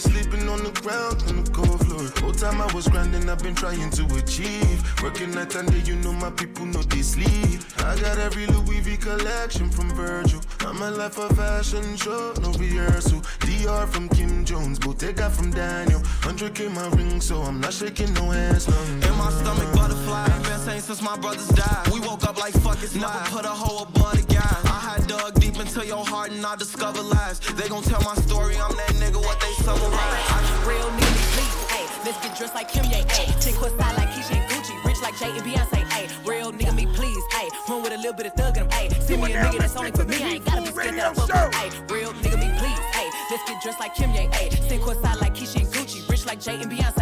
Was 0.00 0.12
sleeping 0.12 0.48
on 0.48 0.62
the 0.64 0.70
ground 0.80 1.22
on 1.28 1.44
the 1.44 1.50
cold 1.50 1.78
floor. 1.84 2.08
Whole 2.22 2.32
time 2.32 2.62
I 2.62 2.72
was 2.72 2.88
grinding, 2.88 3.28
I've 3.28 3.42
been 3.42 3.54
trying 3.54 3.90
to 3.90 4.04
achieve. 4.16 4.80
Working 5.02 5.30
night 5.32 5.54
and 5.56 5.70
day, 5.70 5.82
you 5.84 5.96
know 5.96 6.12
my 6.12 6.30
people 6.30 6.64
know 6.64 6.82
they 6.82 7.02
sleep. 7.02 7.60
I 7.78 8.00
got 8.00 8.16
every 8.18 8.46
Louis 8.46 8.80
V 8.80 8.96
collection 8.96 9.68
from 9.68 9.90
Virgil. 9.90 10.40
I'm 10.60 10.80
a 10.80 10.90
life 10.90 11.18
of 11.18 11.36
fashion 11.36 11.96
show, 11.96 12.32
no 12.40 12.50
rehearsal. 12.52 13.20
Dior 13.44 13.86
from 13.88 14.08
Kim 14.08 14.44
Jones, 14.44 14.78
Bottega 14.78 15.28
from 15.28 15.50
Daniel. 15.50 16.00
100k 16.22 16.72
my 16.72 16.88
ring, 16.96 17.20
so 17.20 17.42
I'm 17.42 17.60
not 17.60 17.74
shaking 17.74 18.14
no 18.14 18.30
hands. 18.30 18.68
No, 18.68 18.80
In 19.06 19.14
my 19.18 19.30
stomach, 19.30 19.74
butterfly. 19.74 20.26
Ain't 20.32 20.42
been 20.44 20.58
same 20.60 20.80
since 20.80 21.02
my 21.02 21.18
brothers 21.18 21.48
died. 21.48 21.88
We 21.92 22.00
woke 22.00 22.24
up 22.24 22.38
like 22.38 22.54
fuck 22.54 22.82
it's 22.82 22.94
Never 22.94 23.20
put 23.26 23.44
a 23.44 23.48
hoe 23.48 23.82
above 23.82 24.16
the 24.16 24.34
guy. 24.34 24.69
I 25.10 25.18
dug 25.18 25.40
deep 25.40 25.58
into 25.58 25.84
your 25.84 26.06
heart 26.06 26.30
and 26.30 26.44
I 26.46 26.54
discovered 26.54 27.02
lies. 27.02 27.40
They 27.40 27.68
gon' 27.68 27.82
tell 27.82 28.00
my 28.02 28.14
story, 28.22 28.54
I'm 28.54 28.70
that 28.76 28.94
nigga, 28.94 29.18
what 29.18 29.40
they 29.40 29.52
summarize. 29.64 30.46
Real 30.62 30.86
nigga, 30.86 31.10
me 31.10 31.22
please, 31.34 31.58
ayy. 31.74 32.04
Let's 32.06 32.20
get 32.22 32.38
dressed 32.38 32.54
like 32.54 32.70
Kim 32.70 32.84
Ye, 32.84 33.02
ayy. 33.02 33.26
Chick 33.42 33.60
with 33.60 33.74
style 33.74 33.96
like 33.96 34.10
Keyshia 34.10 34.38
and 34.38 34.46
Gucci. 34.50 34.84
Rich 34.84 35.02
like 35.02 35.18
Jay 35.18 35.30
and 35.30 35.42
Beyonce, 35.42 35.82
ayy. 35.90 36.06
Real 36.24 36.52
nigga, 36.52 36.74
me 36.76 36.86
please, 36.94 37.24
ayy. 37.34 37.50
Run 37.68 37.82
with 37.82 37.92
a 37.92 37.96
little 37.96 38.12
bit 38.12 38.26
of 38.26 38.34
thug 38.34 38.56
in 38.56 38.70
him. 38.70 38.90
Send 39.02 39.22
me 39.22 39.32
a 39.32 39.42
nigga 39.42 39.58
that's 39.58 39.76
only 39.76 39.90
for 39.90 40.04
me, 40.04 40.22
I 40.22 40.28
ain't 40.38 40.44
gotta 40.44 40.62
be 40.62 40.68
scared 40.68 40.94
that 40.94 41.10
I 41.10 41.14
fuck 41.14 41.26
with, 41.26 41.58
ayy. 41.58 41.90
Real 41.90 42.12
nigga, 42.12 42.38
me 42.38 42.48
please, 42.60 42.78
ayy. 42.94 43.10
Let's 43.32 43.50
get 43.50 43.62
dressed 43.62 43.80
like 43.80 43.94
Kim 43.96 44.10
Ye, 44.12 44.28
ayy. 44.28 44.68
Sing 44.68 44.80
style 44.80 45.18
like 45.20 45.34
Keyshia 45.34 45.66
and 45.66 45.74
Gucci. 45.74 46.08
Rich 46.08 46.26
like 46.26 46.40
Jay 46.40 46.54
and 46.62 46.70
Beyonce, 46.70 46.99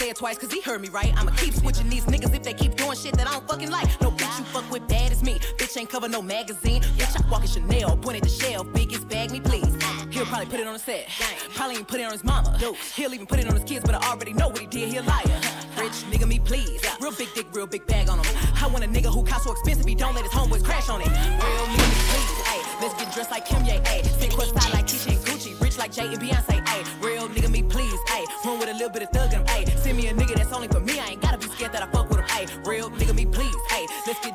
say 0.00 0.08
it 0.08 0.16
twice, 0.16 0.38
cause 0.38 0.50
he 0.50 0.62
heard 0.62 0.80
me 0.80 0.88
right. 0.88 1.12
I'ma 1.16 1.30
keep 1.32 1.52
switching 1.52 1.90
these 1.90 2.06
niggas 2.06 2.34
if 2.34 2.42
they 2.42 2.54
keep 2.54 2.74
doing 2.74 2.96
shit 2.96 3.14
that 3.18 3.26
I 3.26 3.32
don't 3.32 3.46
fucking 3.46 3.70
like. 3.70 3.86
No 4.00 4.10
bitch, 4.10 4.38
you 4.38 4.44
fuck 4.46 4.68
with 4.70 4.88
bad 4.88 5.12
as 5.12 5.22
me. 5.22 5.38
Bitch 5.58 5.76
ain't 5.76 5.90
cover 5.90 6.08
no 6.08 6.22
magazine. 6.22 6.80
Bitch, 6.96 7.14
I 7.20 7.30
walk 7.30 7.42
in 7.42 7.48
Chanel, 7.48 7.96
pointed 7.98 8.24
the 8.24 8.30
shell. 8.30 8.64
Biggest 8.64 9.06
bag 9.08 9.30
me, 9.30 9.40
please. 9.40 9.74
He'll 10.10 10.24
probably 10.24 10.46
put 10.46 10.58
it 10.58 10.66
on 10.66 10.72
the 10.72 10.78
set. 10.78 11.08
Probably 11.54 11.74
even 11.74 11.84
put 11.84 12.00
it 12.00 12.04
on 12.04 12.12
his 12.12 12.24
mama. 12.24 12.58
He'll 12.96 13.12
even 13.12 13.26
put 13.26 13.40
it 13.40 13.46
on 13.46 13.54
his 13.54 13.64
kids, 13.64 13.84
but 13.84 13.94
I 13.94 14.10
already 14.10 14.32
know 14.32 14.48
what 14.48 14.60
he 14.60 14.66
did. 14.66 14.88
He 14.88 14.96
a 14.96 15.02
liar. 15.02 15.40
Rich 15.78 16.00
nigga, 16.10 16.26
me 16.26 16.38
please. 16.38 16.80
Real 17.00 17.12
big 17.12 17.28
dick, 17.34 17.46
real 17.52 17.66
big 17.66 17.86
bag 17.86 18.08
on 18.08 18.18
him. 18.18 18.36
I 18.56 18.68
want 18.68 18.84
a 18.84 18.88
nigga 18.88 19.12
who 19.12 19.22
costs 19.22 19.44
so 19.44 19.52
expensive, 19.52 19.84
he 19.84 19.94
don't 19.94 20.14
let 20.14 20.24
his 20.24 20.32
homeboys 20.32 20.64
crash 20.64 20.88
on 20.88 21.02
it. 21.02 21.08
Real 21.08 21.66
me 21.68 21.76
please. 22.08 22.40
Ayy, 22.48 22.80
let's 22.80 22.94
get 22.94 23.12
dressed 23.12 23.30
like 23.30 23.44
Kim 23.44 23.64
Ye. 23.64 23.78
Fit 24.18 24.32
quest 24.32 24.50
style 24.56 24.72
like 24.72 24.86
Keyshia 24.86 25.16
and 25.16 25.26
Gucci. 25.26 25.60
Rich 25.60 25.76
like 25.76 25.92
Jay 25.92 26.06
and 26.06 26.20
Beyonce. 26.20 26.64
Ayy, 26.64 27.02
real 27.02 27.28
nigga, 27.28 27.50
me 27.50 27.62
please. 27.62 28.00
Ayy, 28.08 28.24
run 28.46 28.58
with 28.58 28.70
a 28.70 28.72
little 28.72 28.90
bit 28.90 29.02
of 29.02 29.10
thug 29.10 29.32
in 29.32 29.40
him. 29.40 29.79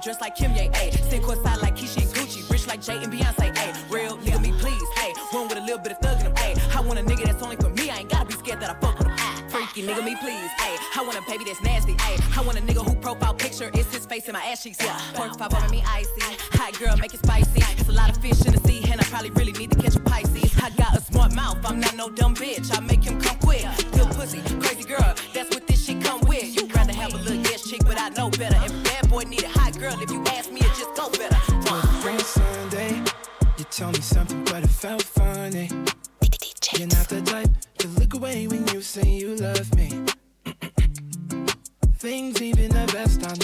Dressed 0.06 0.22
like 0.22 0.36
Kim 0.36 0.54
Ye. 0.54 0.70
Ayy, 0.70 0.92
sit 1.10 1.24
style 1.24 1.60
like 1.64 1.76
Keyshia 1.76 2.04
and 2.04 2.14
Gucci. 2.14 2.48
Rich 2.52 2.68
like 2.68 2.80
Jay 2.80 3.02
and 3.02 3.12
Beyonce. 3.12 3.52
Ayy, 3.56 3.92
real 3.92 4.18
nigga, 4.20 4.40
me 4.40 4.52
please. 4.52 4.88
Ayy, 4.98 5.18
One 5.34 5.48
with 5.48 5.58
a 5.58 5.62
little 5.62 5.80
bit 5.80 5.94
of 5.94 5.98
thug 5.98 6.20
in 6.20 6.28
him. 6.28 6.34
Ayy, 6.36 6.76
I 6.76 6.82
want 6.82 7.00
a 7.00 7.02
nigga 7.02 7.24
that's 7.24 7.42
only 7.42 7.56
for 7.56 7.70
me. 7.70 7.90
I 7.90 7.98
ain't 7.98 8.10
gotta 8.10 8.26
be 8.26 8.34
scared 8.34 8.60
that 8.60 8.70
I 8.70 8.80
fuck 8.80 9.00
with 9.00 9.08
him. 9.08 9.50
Freaky 9.50 9.82
nigga, 9.82 10.06
me 10.06 10.16
please. 10.22 10.52
Ayy, 10.62 10.78
I 10.96 11.02
want 11.02 11.18
a 11.18 11.24
baby 11.24 11.46
that's 11.46 11.64
nasty. 11.64 11.96
Ayy, 11.96 12.38
I 12.38 12.46
want 12.46 12.60
a 12.60 12.62
nigga 12.62 12.86
who 12.86 12.94
profile 12.98 13.34
picture 13.34 13.72
is 13.74 13.92
his 13.92 14.06
face 14.06 14.28
in 14.28 14.34
my 14.34 14.46
ass 14.46 14.62
cheeks. 14.62 14.78
Yeah, 14.80 14.96
pork 15.16 15.40
five 15.40 15.52
over 15.52 15.70
me 15.70 15.84
icy. 15.88 16.38
Hot 16.54 16.78
girl, 16.78 16.96
make 16.98 17.16
it 17.16 17.22
spicy. 17.26 17.64
It's 17.80 17.90
a 17.90 17.92
lot 17.92 18.12
of 18.12 18.18
fish 18.18 18.46
in 18.46 18.54
the 18.54 18.60
sea, 18.60 18.84
and 18.92 19.02
I 19.02 19.04
probably 19.06 19.32
really 19.32 19.54
need 19.54 19.72
to 19.72 19.78
catch 19.82 19.96
a 19.96 20.00
Pisces. 20.02 20.56
I 20.62 20.70
got 20.78 20.96
a 20.96 21.02
smart 21.02 21.34
mouth, 21.34 21.58
I'm 21.66 21.80
not 21.80 21.96
no 21.96 22.10
dumb 22.12 22.36
bitch. 22.36 22.70
I 22.78 22.80
make 22.80 22.95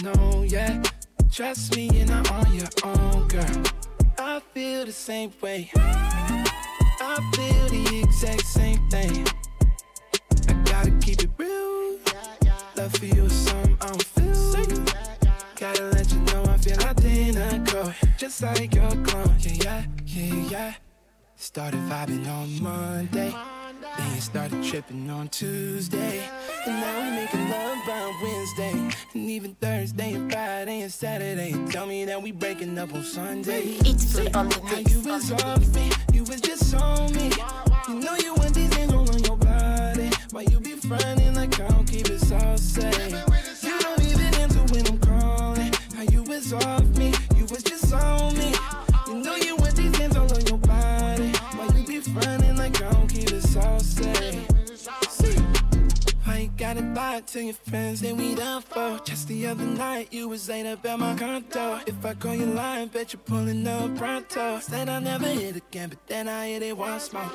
know, 0.03 0.43
yeah. 0.47 0.81
Trust 1.31 1.75
me, 1.75 1.89
you're 1.93 2.07
not 2.07 2.29
on 2.31 2.53
your 2.53 2.67
own, 2.83 3.27
girl. 3.27 3.63
I 4.17 4.41
feel 4.53 4.85
the 4.85 4.91
same 4.91 5.31
way. 5.41 5.71
I 5.75 7.17
feel 7.33 7.67
the 7.69 7.99
exact 8.03 8.45
same 8.45 8.89
thing. 8.89 9.27
I 10.47 10.53
gotta 10.63 10.91
keep 11.01 11.23
it 11.23 11.29
real. 11.37 11.97
Love 12.75 12.93
for 12.93 13.05
you 13.05 13.25
is 13.25 13.33
something 13.33 13.77
I 13.81 13.87
don't 13.87 14.03
feel. 14.03 14.85
Gotta 15.55 15.83
let 15.85 16.11
you 16.11 16.19
know 16.19 16.43
I 16.43 16.57
feel 16.57 16.79
identical, 16.81 17.93
just 18.17 18.41
like 18.41 18.73
your 18.75 18.91
clone. 19.05 19.35
Yeah, 19.39 19.53
yeah, 19.63 19.85
yeah, 20.05 20.49
yeah. 20.49 20.73
Started 21.41 21.79
vibing 21.89 22.27
on 22.29 22.61
Monday, 22.61 23.33
then 23.97 24.13
you 24.15 24.21
started 24.21 24.63
tripping 24.63 25.09
on 25.09 25.27
Tuesday, 25.27 26.23
and 26.67 26.79
now 26.79 27.03
we 27.03 27.15
making 27.15 27.49
love 27.49 27.77
by 27.87 28.19
Wednesday, 28.21 28.91
and 29.15 29.29
even 29.29 29.55
Thursday 29.55 30.13
and 30.13 30.31
Friday 30.31 30.81
and 30.81 30.93
Saturday. 30.93 31.49
You 31.49 31.67
tell 31.67 31.87
me 31.87 32.05
that 32.05 32.21
we 32.21 32.31
breaking 32.31 32.77
up 32.77 32.93
on 32.93 33.03
Sunday. 33.03 33.63
It's 33.79 34.13
full 34.13 34.37
on 34.37 34.49
the 34.49 34.61
How 34.61 34.77
you 34.77 34.99
was 35.01 35.31
off 35.31 35.67
me, 35.73 35.89
you 36.13 36.23
was 36.25 36.41
just 36.41 36.75
on 36.75 37.11
me. 37.11 37.31
You 37.87 37.95
know 37.95 38.15
you 38.17 38.35
want 38.35 38.53
these 38.53 38.69
things 38.69 38.93
all 38.93 39.09
on 39.09 39.23
your 39.23 39.37
body. 39.37 40.11
Why 40.29 40.41
you 40.41 40.59
be 40.59 40.75
fronting 40.75 41.33
like 41.33 41.59
I 41.59 41.67
don't 41.69 41.85
keep 41.85 42.07
it 42.07 42.19
so 42.19 42.55
safe? 42.55 43.11
You 43.63 43.79
don't 43.79 44.01
even 44.03 44.35
answer 44.35 44.59
when 44.71 44.87
I'm 44.87 44.99
calling. 44.99 45.73
How 45.95 46.03
you 46.03 46.21
was 46.21 46.53
off 46.53 46.85
me, 46.95 47.11
you 47.35 47.45
was 47.45 47.63
just 47.63 47.91
on 47.93 48.37
me. 48.37 48.53
Tell 57.21 57.41
your 57.41 57.53
friends 57.53 58.01
that 58.01 58.15
we 58.15 58.35
done 58.35 58.61
for. 58.61 58.99
Just 59.03 59.27
the 59.27 59.47
other 59.47 59.65
night, 59.65 60.11
you 60.11 60.27
was 60.27 60.49
ain't 60.49 60.67
up 60.67 60.85
at 60.85 60.99
my 60.99 61.15
condo. 61.15 61.79
If 61.85 62.05
I 62.05 62.13
call 62.13 62.35
you 62.35 62.45
lying, 62.45 62.87
bet 62.87 63.13
you're 63.13 63.21
pulling 63.21 63.65
up 63.67 63.95
pronto. 63.95 64.59
Said 64.59 64.89
I'll 64.89 65.01
never 65.01 65.27
hit 65.27 65.55
again, 65.55 65.89
but 65.89 65.99
then 66.07 66.27
I 66.27 66.49
hit 66.49 66.63
it 66.63 66.77
once 66.77 67.13
more. 67.13 67.31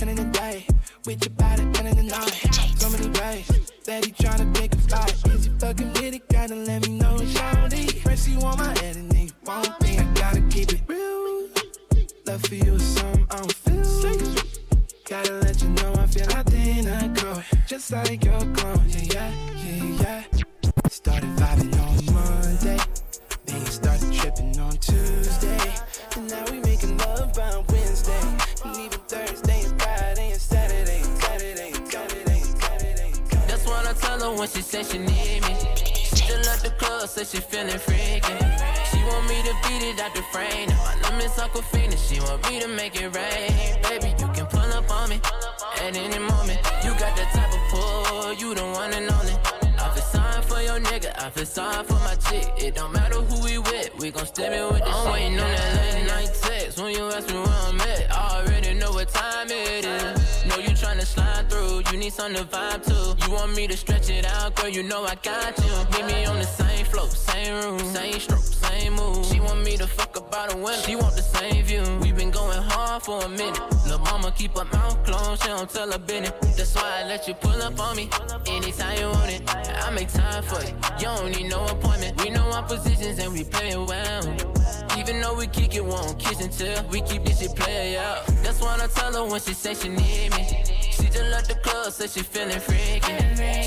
End 0.00 0.10
of 0.10 0.16
the 0.16 0.24
day, 0.32 0.66
with 1.06 1.24
your 1.24 1.34
body, 1.34 1.62
end 1.62 1.88
of 1.88 1.96
the 1.96 2.02
night. 2.02 2.54
So 2.78 2.90
many 2.90 3.08
ways 3.18 3.72
that 3.84 4.04
he 4.04 4.12
tryna 4.12 4.54
pick 4.54 4.74
a 4.74 4.78
fight. 4.78 5.26
Is 5.28 5.46
you 5.46 5.58
fucking 5.58 5.92
with 5.94 6.14
it? 6.14 6.28
Gotta 6.28 6.54
let 6.54 6.86
me 6.88 6.98
know, 6.98 7.16
shawty. 7.16 8.00
First 8.02 8.28
you 8.28 8.38
on 8.40 8.58
my 8.58 8.78
head 8.78 8.96
and 8.96 9.10
then 9.10 9.26
you 9.26 9.32
want 9.44 9.80
me. 9.82 9.98
I 9.98 10.04
gotta 10.14 10.40
keep 10.42 10.72
it 10.72 10.82
real. 10.86 11.48
Love 12.26 12.42
for 12.42 12.54
you 12.54 12.74
is 12.74 12.82
something 12.82 13.26
I 13.30 13.36
don't. 13.36 13.67
Gotta 15.08 15.32
let 15.32 15.62
you 15.62 15.70
know 15.70 15.94
I 15.94 16.06
feel 16.06 16.28
identical. 16.36 17.42
Just 17.66 17.92
like 17.92 18.22
your 18.22 18.40
glow, 18.40 18.74
yeah, 18.88 19.04
yeah, 19.14 19.84
yeah, 20.02 20.22
yeah. 20.34 20.42
Started 20.90 21.30
vibing 21.30 21.72
on 21.80 22.14
Monday. 22.14 22.78
Then 23.46 23.60
you 23.60 23.66
started 23.72 24.12
tripping 24.12 24.58
on 24.60 24.76
Tuesday. 24.76 25.72
And 26.14 26.28
now 26.28 26.44
we 26.50 26.60
making 26.60 26.98
love 26.98 27.32
by 27.32 27.56
Wednesday. 27.70 28.20
And 28.66 28.76
even 28.76 29.00
Thursday 29.08 29.64
and 29.64 29.80
Friday 29.80 30.32
and 30.32 30.40
Saturday, 30.40 31.02
Saturday, 31.02 31.72
Saturday, 31.72 32.42
Saturday. 32.42 33.12
That's 33.46 33.64
what 33.64 33.86
I 33.86 33.94
tell 33.94 34.20
her 34.20 34.38
when 34.38 34.46
she 34.48 34.60
say 34.60 34.82
she 34.82 34.98
need 34.98 35.40
me. 35.40 35.54
Still 36.04 36.46
at 36.50 36.60
the 36.60 36.74
club, 36.76 37.08
say 37.08 37.24
she 37.24 37.38
feeling 37.40 37.78
freaky. 37.78 38.36
She 38.90 38.98
want 39.04 39.26
me 39.26 39.40
to 39.40 39.54
beat 39.64 39.88
it 39.88 40.00
out 40.00 40.14
the 40.14 40.22
frame. 40.32 40.68
Now 40.68 40.84
my 41.02 41.10
name 41.10 41.20
is 41.22 41.32
Aquafina, 41.32 41.96
she 41.96 42.20
want 42.20 42.46
me 42.50 42.60
to 42.60 42.68
make 42.68 43.00
it 43.00 43.16
rain. 43.16 43.80
Baby, 43.82 44.14
you 44.20 44.28
up 44.78 44.90
on 44.92 45.08
me 45.10 45.20
at 45.80 45.96
any 45.96 46.18
moment. 46.18 46.58
You 46.84 46.90
got 46.98 47.16
the 47.16 47.24
type 47.34 47.52
of 47.52 47.60
pull, 47.70 48.32
you 48.34 48.54
the 48.54 48.64
one 48.64 48.92
and 48.92 49.10
only. 49.10 49.67
Feel 49.98 50.06
sorry 50.22 50.42
for 50.42 50.60
your 50.62 50.78
nigga, 50.78 51.10
I 51.20 51.28
feel 51.30 51.44
sorry 51.44 51.84
for 51.84 51.94
my 51.94 52.14
chick. 52.30 52.48
It 52.56 52.76
don't 52.76 52.92
matter 52.92 53.16
who 53.16 53.42
we 53.42 53.58
with, 53.58 53.90
we 53.98 54.12
gon' 54.12 54.26
step 54.26 54.52
in 54.52 54.72
with 54.72 54.84
the 54.84 54.88
I'm 54.88 55.12
waiting 55.12 55.40
on 55.40 55.50
that 55.50 55.74
late 55.74 56.06
night 56.06 56.30
text 56.40 56.80
when 56.80 56.94
you 56.94 57.02
ask 57.10 57.26
me 57.26 57.34
where 57.34 57.48
I'm 57.48 57.80
at. 57.80 58.14
I 58.14 58.44
already 58.44 58.74
know 58.74 58.92
what 58.92 59.08
time 59.08 59.48
it 59.50 59.84
is. 59.84 60.44
Know 60.46 60.58
you 60.58 60.70
tryna 60.70 61.04
slide 61.04 61.50
through, 61.50 61.82
you 61.90 61.98
need 61.98 62.12
something 62.12 62.44
to 62.44 62.48
vibe 62.48 62.84
to. 62.84 63.26
You 63.26 63.32
want 63.34 63.56
me 63.56 63.66
to 63.66 63.76
stretch 63.76 64.08
it 64.08 64.24
out, 64.24 64.54
girl, 64.54 64.68
you 64.68 64.84
know 64.84 65.02
I 65.04 65.16
got 65.16 65.58
you. 65.58 65.72
Meet 65.90 66.06
me 66.06 66.24
on 66.26 66.36
the 66.38 66.46
same 66.46 66.86
floor, 66.86 67.08
same 67.08 67.54
room, 67.64 67.80
same 67.80 68.20
stroke, 68.20 68.38
same 68.38 68.92
move. 68.92 69.26
She 69.26 69.40
want 69.40 69.64
me 69.64 69.76
to 69.78 69.86
fuck 69.88 70.16
about 70.16 70.54
a 70.54 70.56
window, 70.56 70.80
she 70.86 70.94
want 70.94 71.16
the 71.16 71.22
same 71.22 71.64
view. 71.64 71.82
We 72.00 72.12
been 72.12 72.30
going 72.30 72.62
hard 72.62 73.02
for 73.02 73.20
a 73.24 73.28
minute. 73.28 73.60
Lil' 73.88 73.98
mama 73.98 74.30
keep 74.30 74.56
her 74.56 74.64
mouth 74.64 75.04
closed, 75.04 75.42
she 75.42 75.48
don't 75.48 75.68
tell 75.68 75.90
her 75.90 75.98
business. 75.98 76.56
That's 76.56 76.74
why 76.76 77.02
I 77.02 77.08
let 77.08 77.26
you 77.26 77.34
pull 77.34 77.60
up 77.60 77.80
on 77.80 77.96
me 77.96 78.08
anytime 78.46 78.96
you 78.96 79.08
want 79.08 79.32
it. 79.32 79.42
I 79.87 79.87
make 79.92 80.12
time 80.12 80.42
for 80.42 80.60
you, 80.62 80.74
you 80.98 81.04
don't 81.04 81.30
need 81.30 81.48
no 81.50 81.64
appointment. 81.66 82.22
We 82.22 82.30
know 82.30 82.50
our 82.52 82.62
positions 82.62 83.18
and 83.18 83.32
we 83.32 83.44
play 83.44 83.76
well. 83.76 84.22
Even 84.98 85.20
though 85.20 85.34
we 85.34 85.46
kick 85.46 85.74
it, 85.74 85.84
won't 85.84 86.18
kiss 86.18 86.40
until. 86.40 86.82
We 86.90 87.00
keep 87.02 87.24
this 87.24 87.40
shit 87.40 87.54
play 87.54 87.96
out. 87.96 88.26
That's 88.42 88.60
what 88.60 88.80
I 88.80 88.86
tell 88.88 89.12
her 89.12 89.24
when 89.30 89.40
she 89.40 89.54
say 89.54 89.74
she 89.74 89.88
need 89.88 90.30
me. 90.34 90.64
She 90.90 91.04
just 91.04 91.30
left 91.30 91.48
the 91.48 91.54
club, 91.54 91.92
say 91.92 92.06
she 92.08 92.22
feeling 92.22 92.60
freaky. 92.60 93.14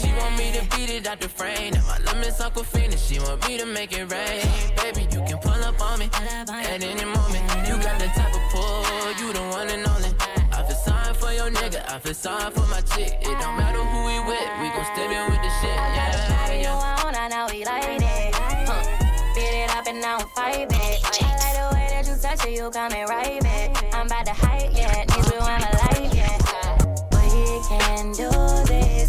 She 0.01 0.09
want 0.19 0.37
me 0.37 0.51
to 0.51 0.61
beat 0.75 0.89
it 0.89 1.07
out 1.07 1.19
the 1.19 1.29
frame. 1.29 1.73
Now 1.73 1.85
my 1.87 1.97
lemons 1.99 2.39
Aquafina, 2.39 2.97
she 2.97 3.19
want 3.19 3.47
me 3.47 3.57
to 3.57 3.65
make 3.65 3.93
it 3.93 4.11
rain. 4.11 4.45
Baby, 4.77 5.07
you 5.11 5.23
can 5.25 5.37
pull 5.37 5.63
up 5.63 5.79
on 5.81 5.99
me 5.99 6.09
at 6.13 6.83
any 6.83 7.05
moment. 7.05 7.67
You 7.67 7.77
got 7.81 7.97
the 7.99 8.07
type 8.07 8.33
of 8.33 8.41
pull, 8.51 8.83
you 9.19 9.33
the 9.33 9.41
one 9.51 9.69
and 9.69 9.87
only. 9.87 10.30
I 11.21 11.27
for 11.27 11.33
your 11.33 11.51
nigga, 11.51 11.87
I 11.87 11.99
feel 11.99 12.13
sorry 12.13 12.51
for 12.51 12.65
my 12.67 12.81
chick. 12.81 13.17
It 13.21 13.39
don't 13.39 13.57
matter 13.57 13.83
who 13.83 14.05
we 14.05 14.19
with, 14.25 14.49
we 14.59 14.69
gon' 14.69 14.85
step 14.85 15.11
in 15.11 15.31
with 15.31 15.41
the 15.41 15.51
shit. 15.61 15.75
Yeah, 15.75 16.51
yeah. 16.53 17.05
on, 17.05 17.15
I 17.15 17.27
know 17.27 17.47
we 17.51 17.63
like 17.65 18.01
it. 18.01 18.35
Huh. 18.35 18.83
Beat 19.35 19.63
it 19.63 19.75
up 19.75 19.87
and 19.87 20.01
now 20.01 20.19
fight 20.35 20.67
it. 20.69 20.73
I 20.73 20.85
like 21.37 21.55
the 21.57 21.75
way 21.75 21.87
that 21.91 22.07
you 22.07 22.15
touch 22.21 22.45
it, 22.45 22.53
you 22.53 22.69
coming 22.71 23.05
right 23.05 23.41
back. 23.41 23.93
I'm 23.93 24.07
about 24.07 24.25
to 24.25 24.33
hype, 24.33 24.71
yeah. 24.73 25.05
Need 25.05 25.25
you 25.31 25.39
on 25.39 25.61
my 25.61 25.71
life, 25.85 26.13
yeah. 26.13 26.37
We 27.13 27.61
can 27.67 28.11
do 28.13 28.29
this, 28.65 29.00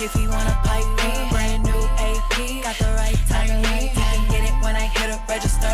if 0.00 0.14
you 0.14 0.28
wanna 0.28 0.56
pipe 0.62 0.86
me. 1.02 1.28
Brand 1.30 1.64
new 1.64 1.82
AP, 1.98 2.62
got 2.62 2.76
the 2.78 2.90
right 2.96 3.18
timing. 3.28 3.64
You 3.82 3.90
can 3.90 4.28
get 4.30 4.44
it 4.44 4.54
when 4.62 4.76
I 4.76 4.86
hit 4.86 5.10
it, 5.10 5.20
register. 5.28 5.68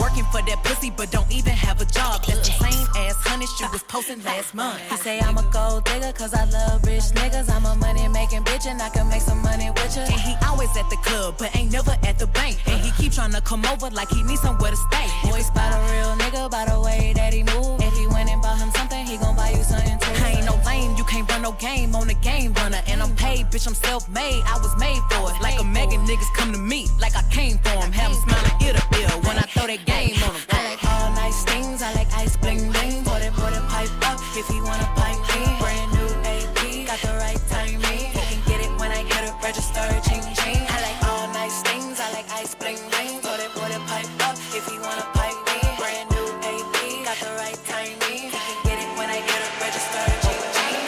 Working 0.00 0.24
for 0.32 0.42
that 0.42 0.62
pussy, 0.64 0.90
but 0.90 1.10
don't 1.10 1.25
honey 3.46 3.58
she 3.58 3.72
was 3.72 3.82
posting 3.84 4.22
last 4.24 4.54
month. 4.54 4.80
He 4.90 4.96
say 4.96 5.20
I'm 5.20 5.36
a 5.38 5.42
gold 5.52 5.84
digger 5.84 6.12
cause 6.12 6.34
I 6.34 6.44
love 6.44 6.84
rich 6.84 7.04
niggas. 7.14 7.50
I'm 7.50 7.64
a 7.64 7.74
money 7.76 8.08
making 8.08 8.42
bitch 8.44 8.66
and 8.66 8.80
I 8.80 8.88
can 8.90 9.08
make 9.08 9.22
some 9.22 9.42
money 9.42 9.70
with 9.70 9.96
you. 9.96 10.02
And 10.02 10.20
he 10.20 10.34
always 10.46 10.70
at 10.76 10.88
the 10.90 10.96
club, 10.96 11.36
but 11.38 11.54
ain't 11.56 11.72
never 11.72 11.96
at 12.02 12.18
the 12.18 12.26
bank. 12.26 12.58
And 12.66 12.80
he 12.80 12.90
keep 12.92 13.12
trying 13.12 13.32
to 13.32 13.40
come 13.40 13.64
over 13.66 13.90
like 13.90 14.08
he 14.10 14.22
needs 14.22 14.42
somewhere 14.42 14.70
to 14.70 14.76
stay. 14.76 15.08
Boy, 15.24 15.40
spot 15.40 15.72
a 15.72 15.78
real 15.92 16.16
nigga 16.16 16.50
by 16.50 16.64
the 16.66 16.80
way 16.80 17.12
that 17.14 17.32
he 17.32 17.42
move. 17.42 17.80
If 17.80 17.94
he 17.94 18.06
went 18.06 18.30
and 18.30 18.40
bought 18.42 18.58
him 18.58 18.70
something, 18.72 19.06
he 19.06 19.16
gon' 19.16 19.36
buy 19.36 19.50
you 19.50 19.62
something 19.62 19.98
too. 19.98 20.24
I 20.24 20.36
ain't 20.38 20.46
no 20.46 20.58
lame, 20.66 20.96
you 20.96 21.04
can't 21.04 21.28
run 21.30 21.42
no 21.42 21.52
game 21.52 21.94
on 21.94 22.08
the 22.08 22.14
game 22.14 22.52
runner. 22.54 22.82
And 22.86 23.02
I'm 23.02 23.14
paid, 23.16 23.46
bitch, 23.46 23.66
I'm 23.66 23.74
self 23.74 24.08
made. 24.08 24.42
I 24.46 24.58
was 24.58 24.74
made 24.78 25.00
for 25.10 25.30
it. 25.30 25.40
Like 25.40 25.58
a 25.60 25.64
Megan 25.64 26.04
niggas 26.06 26.32
come 26.34 26.52
to 26.52 26.58
me, 26.58 26.88
like 27.00 27.16
I 27.16 27.22
came 27.30 27.58
for 27.58 27.76
him. 27.82 27.92
Have 27.92 28.12
him 28.12 28.20
smiling 28.24 28.56
ear 28.64 28.72
to 28.74 28.84
ear 29.00 29.10
when 29.26 29.38
I 29.38 29.46
throw 29.52 29.66
that 29.66 29.84
game 29.84 30.16
on 30.22 30.34
him. 30.34 30.85
Nice 31.26 31.42
things. 31.42 31.82
I 31.82 31.92
like 31.94 32.06
ice 32.14 32.36
bling 32.36 32.70
bling. 32.70 33.02
Put 33.02 33.20
it, 33.20 33.32
put 33.34 33.50
it 33.50 33.64
pipe 33.66 33.90
up 34.06 34.20
if 34.38 34.46
he 34.46 34.62
wanna 34.62 34.86
pipe 34.94 35.18
me. 35.34 35.42
Brand 35.58 35.90
new 35.98 36.06
AP, 36.22 36.86
got 36.86 37.02
the 37.02 37.18
right 37.18 37.42
timing. 37.50 37.82
You 38.14 38.22
can 38.30 38.40
get 38.46 38.60
it 38.62 38.70
when 38.78 38.92
I 38.92 39.02
hit 39.02 39.26
it, 39.26 39.34
register, 39.42 39.82
ching 40.06 40.22
ching. 40.38 40.62
I 40.70 40.78
like 40.86 41.00
all 41.10 41.26
nice 41.34 41.62
things. 41.66 41.98
I 41.98 42.12
like 42.14 42.30
ice 42.30 42.54
bling 42.54 42.78
bling. 42.78 43.18
Put 43.26 43.42
it, 43.42 43.50
put 43.58 43.74
it 43.74 43.82
pipe 43.90 44.06
up 44.22 44.38
if 44.54 44.70
he 44.70 44.78
wanna 44.78 45.02
pipe 45.18 45.34
me. 45.50 45.58
Brand 45.82 46.06
new 46.14 46.28
AP, 46.46 47.02
got 47.02 47.18
the 47.18 47.34
right 47.42 47.58
timing. 47.66 48.30
You 48.30 48.38
can 48.46 48.58
get 48.62 48.78
it 48.78 48.90
when 48.94 49.10
I 49.10 49.18
hit 49.18 49.42
it, 49.46 49.52
register, 49.58 50.06
ching 50.22 50.42
ching. 50.54 50.78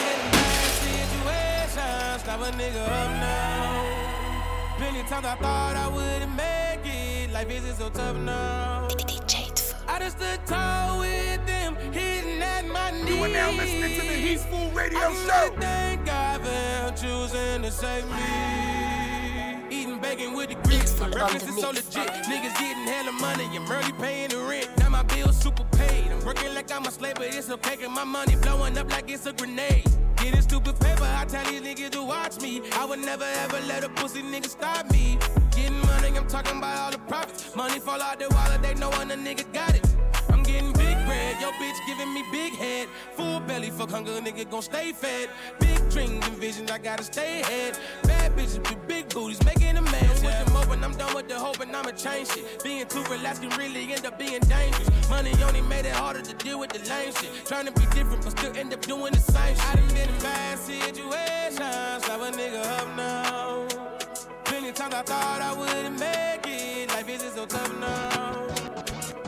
situations, 0.87 2.23
slap 2.23 2.39
a 2.47 2.49
nigga 2.55 2.85
up 2.87 3.11
now. 3.27 4.79
Plenty 4.79 5.03
times 5.03 5.25
I 5.27 5.35
thought 5.35 5.75
I 5.75 5.87
wouldn't 5.91 6.31
make 6.31 6.45
it. 6.47 6.48
Life 7.39 7.51
isn't 7.51 7.77
so 7.77 7.89
tough 7.91 8.17
now. 8.17 8.85
I 9.87 9.99
just 9.99 10.17
stood 10.17 10.45
tall 10.45 10.99
with 10.99 11.45
them, 11.45 11.73
hitting 11.93 12.41
at 12.41 12.67
my 12.67 12.91
knees. 12.91 13.15
You 13.15 13.23
are 13.23 13.29
now 13.29 13.51
listening 13.51 13.95
to 13.97 14.01
the 14.01 14.13
Heat 14.13 14.39
Food 14.41 14.75
Radio 14.75 14.99
I 14.99 15.13
Show. 15.13 15.55
Thank 15.57 16.05
God 16.05 16.41
for 16.41 16.49
him 16.49 16.93
choosing 16.97 17.61
to 17.61 17.71
save 17.71 18.03
me. 18.07 19.73
Eating 19.73 19.99
bacon 19.99 20.33
with 20.33 20.49
the 20.49 20.55
grits. 20.67 20.99
My 20.99 21.09
breakfast 21.09 21.47
is 21.47 21.55
so 21.61 21.69
legit. 21.69 22.11
Niggas 22.27 22.59
getting 22.59 22.83
hella 22.83 23.13
money. 23.13 23.45
I'm 23.55 23.71
early 23.71 23.93
paying 23.93 24.31
the 24.31 24.39
rent. 24.39 24.67
Now 24.77 24.89
my 24.89 25.03
bills 25.03 25.37
super 25.37 25.63
paid. 25.77 26.11
I'm 26.11 26.25
working 26.25 26.53
like 26.53 26.69
I'm 26.73 26.83
a 26.83 26.91
slave, 26.91 27.15
but 27.15 27.33
it's 27.33 27.49
okay. 27.49 27.77
Cause 27.77 27.89
my 27.89 28.03
money 28.03 28.35
blowing 28.35 28.77
up 28.77 28.91
like 28.91 29.09
it's 29.09 29.25
a 29.27 29.31
grenade. 29.31 29.85
Getting 30.17 30.41
stupid 30.41 30.77
paper. 30.81 31.05
I 31.05 31.23
tell 31.23 31.45
these 31.45 31.61
niggas 31.61 31.91
to 31.91 32.03
watch 32.03 32.41
me. 32.41 32.63
I 32.73 32.83
would 32.83 32.99
never 32.99 33.23
ever 33.23 33.61
let 33.61 33.85
a 33.85 33.89
pussy 33.89 34.23
nigga 34.23 34.49
stop 34.49 34.91
me. 34.91 35.17
Money, 35.89 36.17
I'm 36.17 36.27
talking 36.27 36.57
about 36.57 36.77
all 36.77 36.91
the 36.91 36.99
profits. 37.11 37.55
Money 37.55 37.79
fall 37.79 38.01
out 38.01 38.19
the 38.19 38.27
wallet, 38.29 38.61
they 38.61 38.75
know 38.75 38.89
when 38.91 39.11
a 39.11 39.15
nigga 39.15 39.45
got 39.53 39.75
it. 39.75 39.85
I'm 40.29 40.43
getting 40.43 40.71
big 40.73 40.97
bread, 41.07 41.41
yo 41.41 41.49
bitch 41.61 41.79
giving 41.87 42.13
me 42.13 42.23
big 42.31 42.53
head. 42.53 42.87
Full 43.15 43.39
belly, 43.41 43.71
fuck 43.71 43.89
hunger, 43.89 44.11
nigga 44.21 44.49
gon' 44.49 44.61
stay 44.61 44.91
fed. 44.91 45.29
Big 45.59 45.77
dreams 45.89 46.25
and 46.27 46.37
visions, 46.37 46.69
I 46.71 46.77
gotta 46.77 47.03
stay 47.03 47.41
ahead. 47.41 47.77
Bad 48.03 48.35
bitches 48.35 48.59
with 48.59 48.87
big 48.87 49.09
booties, 49.09 49.43
making 49.43 49.75
a 49.77 49.81
mess. 49.81 50.23
With 50.23 50.45
them 50.45 50.55
open, 50.55 50.83
I'm 50.83 50.95
done 50.95 51.15
with 51.15 51.27
the 51.27 51.35
hope 51.35 51.59
and 51.59 51.75
I'ma 51.75 51.91
change 51.91 52.29
shit. 52.29 52.63
Being 52.63 52.85
too 52.85 53.03
relaxed 53.05 53.41
can 53.41 53.57
really 53.57 53.91
end 53.91 54.05
up 54.05 54.19
being 54.19 54.41
dangerous. 54.41 54.89
Money 55.09 55.33
only 55.43 55.61
made 55.61 55.85
it 55.85 55.93
harder 55.93 56.21
to 56.21 56.33
deal 56.35 56.59
with 56.59 56.71
the 56.71 56.79
lame 56.89 57.13
shit. 57.13 57.31
Trying 57.45 57.65
to 57.65 57.71
be 57.71 57.85
different, 57.87 58.23
but 58.23 58.37
still 58.37 58.55
end 58.55 58.73
up 58.73 58.81
doing 58.81 59.13
the 59.13 59.19
same 59.19 59.55
shit. 59.55 59.65
I 59.65 59.75
done 59.75 59.87
been 59.87 60.09
in 60.09 60.19
bad 60.21 60.59
situations, 60.59 62.05
slap 62.05 62.21
a 62.21 62.31
nigga 62.37 62.63
up 62.79 62.87
now. 62.95 63.68
Plenty 64.79 64.95
times 64.95 65.09
I 65.09 65.13
thought 65.13 65.41
I 65.41 65.59
wouldn't 65.59 65.99
make 65.99 66.47
it. 66.47 66.87
Life 66.87 67.09
isn't 67.09 67.35
so 67.35 67.45
tough 67.45 67.79
now. 67.81 68.47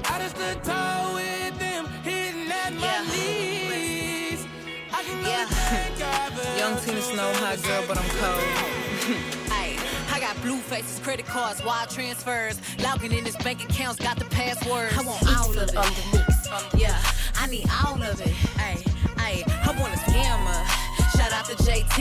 I 0.05 0.19
just 0.19 0.37
stood 0.37 0.63
tall 0.63 1.15
with 1.15 1.59
them, 1.59 1.87
hitting 2.03 2.49
at 2.49 2.71
my 2.75 3.03
knees. 3.11 4.47
I 4.93 5.03
can 5.03 5.17
only 5.17 5.45
thank 5.51 5.99
God 5.99 6.31
for 6.31 6.57
Young 6.57 6.79
Tina 6.79 7.01
Snow, 7.01 7.33
hot 7.35 7.61
girl, 7.63 7.83
but 7.85 7.97
I'm 7.97 8.09
cold. 8.21 9.51
Ay, 9.51 9.77
I 10.13 10.21
got 10.21 10.41
blue 10.41 10.55
faces, 10.55 10.99
credit 10.99 11.25
cards, 11.25 11.61
wire 11.65 11.85
transfers. 11.87 12.61
Logging 12.79 13.11
in 13.11 13.25
his 13.25 13.35
bank 13.35 13.61
accounts, 13.61 13.99
got 13.99 14.17
the 14.17 14.25
passwords. 14.25 14.97
I 14.97 15.01
want 15.03 15.37
all 15.37 15.51
of 15.51 15.67
it. 15.67 16.79
Yeah, 16.79 16.97
I 17.35 17.47
need 17.47 17.67
all 17.83 18.01
of 18.01 18.21
it. 18.21 18.33
Ay, 18.55 18.81
ay, 19.17 19.43
I 19.47 19.75
want 19.77 19.93
a 19.93 19.97
scammer. 19.97 20.91
Shout 21.17 21.33
out 21.33 21.45
to 21.45 21.55
JT. 21.63 21.99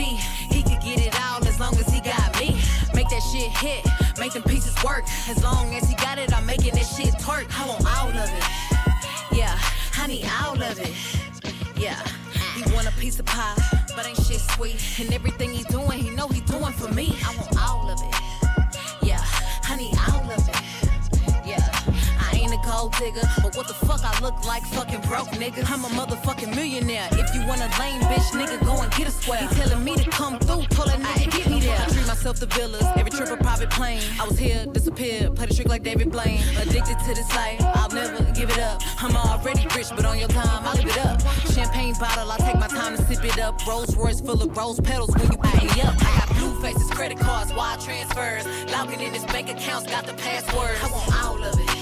He 0.53 0.63
could 0.63 0.81
get 0.81 1.05
it 1.05 1.13
all 1.21 1.45
as 1.45 1.59
long 1.59 1.75
as 1.77 1.91
he 1.93 2.00
shit 3.31 3.49
hit, 3.51 3.85
make 4.19 4.33
them 4.33 4.43
pieces 4.43 4.75
work. 4.83 5.03
As 5.29 5.41
long 5.43 5.73
as 5.75 5.87
he 5.89 5.95
got 5.95 6.17
it, 6.17 6.35
I'm 6.35 6.45
making 6.45 6.75
this 6.75 6.97
shit 6.97 7.13
twerk. 7.15 7.47
I 7.57 7.67
want 7.67 7.85
all 7.85 8.09
of 8.09 8.29
it. 8.29 9.37
Yeah, 9.37 9.57
I 9.97 10.07
need 10.07 10.25
all 10.43 10.61
of 10.61 10.79
it. 10.79 10.93
Yeah, 11.79 12.01
he 12.55 12.61
want 12.73 12.87
a 12.87 12.91
piece 12.99 13.19
of 13.19 13.25
pie, 13.25 13.55
but 13.95 14.05
ain't 14.05 14.17
shit 14.17 14.41
sweet. 14.41 14.99
And 14.99 15.13
everything 15.13 15.51
he 15.51 15.63
doing, 15.65 15.99
he 15.99 16.09
know 16.09 16.27
he 16.27 16.41
doing 16.41 16.73
for 16.73 16.93
me. 16.93 17.15
I 17.25 17.35
want 17.37 17.57
all 17.61 17.89
of 17.89 17.99
it. 18.00 18.00
A 23.01 23.41
but 23.41 23.55
what 23.55 23.67
the 23.67 23.73
fuck 23.73 24.01
I 24.03 24.13
look 24.21 24.45
like 24.45 24.63
fucking 24.63 25.01
broke 25.01 25.29
nigga. 25.29 25.65
I'm 25.69 25.83
a 25.85 25.89
motherfucking 25.89 26.55
millionaire. 26.55 27.07
If 27.13 27.33
you 27.33 27.41
want 27.47 27.61
a 27.61 27.69
lame 27.79 28.01
bitch, 28.01 28.29
nigga, 28.31 28.63
go 28.63 28.79
and 28.79 28.91
get 28.93 29.07
a 29.07 29.11
square. 29.11 29.39
He 29.39 29.47
telling 29.55 29.83
me 29.83 29.95
to 29.95 30.09
come 30.09 30.37
through, 30.39 30.65
told 30.67 30.89
that 30.89 30.99
nigga 30.99 31.31
get 31.35 31.49
me 31.49 31.59
there. 31.61 31.77
I 31.79 31.85
treat 31.85 32.05
myself 32.05 32.39
to 32.39 32.45
villas, 32.45 32.85
every 32.95 33.09
trip 33.09 33.29
a 33.29 33.37
private 33.37 33.71
plane. 33.71 34.03
I 34.19 34.27
was 34.27 34.37
here, 34.37 34.65
disappeared, 34.67 35.35
play 35.35 35.47
the 35.47 35.53
trick 35.53 35.67
like 35.67 35.83
David 35.83 36.11
Blaine. 36.11 36.43
Addicted 36.57 36.97
to 36.99 37.13
this 37.15 37.29
life, 37.35 37.59
I'll 37.75 37.89
never 37.89 38.23
give 38.33 38.51
it 38.51 38.59
up. 38.59 38.81
I'm 38.99 39.15
already 39.15 39.65
rich, 39.75 39.89
but 39.95 40.05
on 40.05 40.19
your 40.19 40.29
time, 40.29 40.63
I'll 40.63 40.75
live 40.75 40.85
it 40.85 41.05
up. 41.05 41.21
Champagne 41.53 41.95
bottle, 41.99 42.31
I 42.31 42.37
take 42.37 42.59
my 42.59 42.67
time 42.67 42.95
to 42.97 43.03
sip 43.03 43.25
it 43.25 43.39
up. 43.39 43.65
Rolls 43.65 43.95
Royce 43.95 44.21
full 44.21 44.41
of 44.41 44.55
rose 44.55 44.79
petals 44.79 45.09
when 45.17 45.31
you 45.31 45.37
pick 45.37 45.75
me 45.75 45.81
up. 45.81 45.95
I 45.99 46.19
got 46.19 46.29
blue 46.37 46.53
faces, 46.61 46.89
credit 46.91 47.17
cards, 47.19 47.51
wire 47.53 47.77
transfers. 47.77 48.45
Logging 48.71 49.01
in 49.01 49.13
his 49.13 49.25
bank 49.25 49.49
accounts, 49.49 49.89
got 49.89 50.05
the 50.05 50.13
password. 50.13 50.77
I 50.83 50.91
want 50.91 51.23
all 51.23 51.43
of 51.43 51.59
it. 51.59 51.80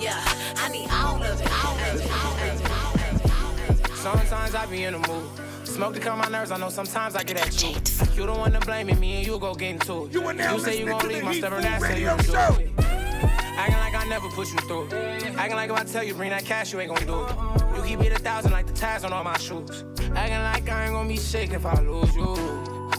Yeah, 0.00 0.18
I 0.56 0.68
need 0.70 0.88
all 0.90 1.22
of 1.22 1.40
it, 1.40 1.50
all 1.62 1.76
of 1.76 2.00
it, 2.00 2.10
all 2.10 2.32
of 2.32 2.42
it, 2.42 3.30
all 3.30 3.52
of 3.52 3.90
it. 3.90 3.96
Sometimes 3.96 4.54
I 4.54 4.64
be 4.64 4.84
in 4.84 4.94
the 4.94 5.06
mood. 5.06 5.28
Smoke 5.64 5.92
to 5.92 6.00
calm 6.00 6.18
my 6.18 6.28
nerves, 6.28 6.50
I 6.50 6.56
know 6.56 6.70
sometimes 6.70 7.14
I 7.16 7.22
get 7.22 7.36
at 7.36 7.62
you. 7.62 7.72
Like 8.00 8.16
you 8.16 8.24
the 8.24 8.32
one 8.32 8.52
to 8.52 8.60
blame 8.60 8.88
it, 8.88 8.98
me 8.98 9.18
and 9.18 9.26
you 9.26 9.38
go 9.38 9.54
get 9.54 9.72
into 9.72 10.06
it. 10.06 10.12
You, 10.14 10.32
now 10.32 10.56
say 10.56 10.78
you 10.80 10.86
listening 10.86 10.88
gon' 10.88 11.00
to 11.00 11.06
leave 11.06 11.18
the 11.18 11.24
my 11.24 11.32
Heat 11.32 11.38
stubborn 11.40 11.62
Food 11.62 11.68
ass, 11.68 11.82
say 11.82 12.00
you 12.00 12.08
Radio 12.08 12.16
gon' 12.16 12.56
do 12.56 12.62
it. 12.62 12.70
Acting 12.78 13.76
like 13.76 13.94
I 13.94 14.08
never 14.08 14.28
put 14.30 14.50
you 14.50 14.58
through 14.60 14.86
it. 14.86 14.92
Acting 15.36 15.56
like 15.56 15.70
if 15.70 15.76
I 15.76 15.84
tell 15.84 16.02
you 16.02 16.14
bring 16.14 16.30
that 16.30 16.46
cash, 16.46 16.72
you 16.72 16.80
ain't 16.80 16.94
gon' 16.94 17.06
do 17.06 17.26
it. 17.26 17.76
You 17.76 17.82
keep 17.82 18.00
it 18.00 18.18
a 18.18 18.18
thousand 18.18 18.52
like 18.52 18.66
the 18.66 18.72
ties 18.72 19.04
on 19.04 19.12
all 19.12 19.22
my 19.22 19.36
shoes. 19.36 19.84
Acting 20.14 20.38
like 20.38 20.66
I 20.66 20.86
ain't 20.86 20.94
gon' 20.94 21.08
be 21.08 21.18
shaking 21.18 21.56
if 21.56 21.66
I 21.66 21.78
lose 21.82 22.16
you. 22.16 22.36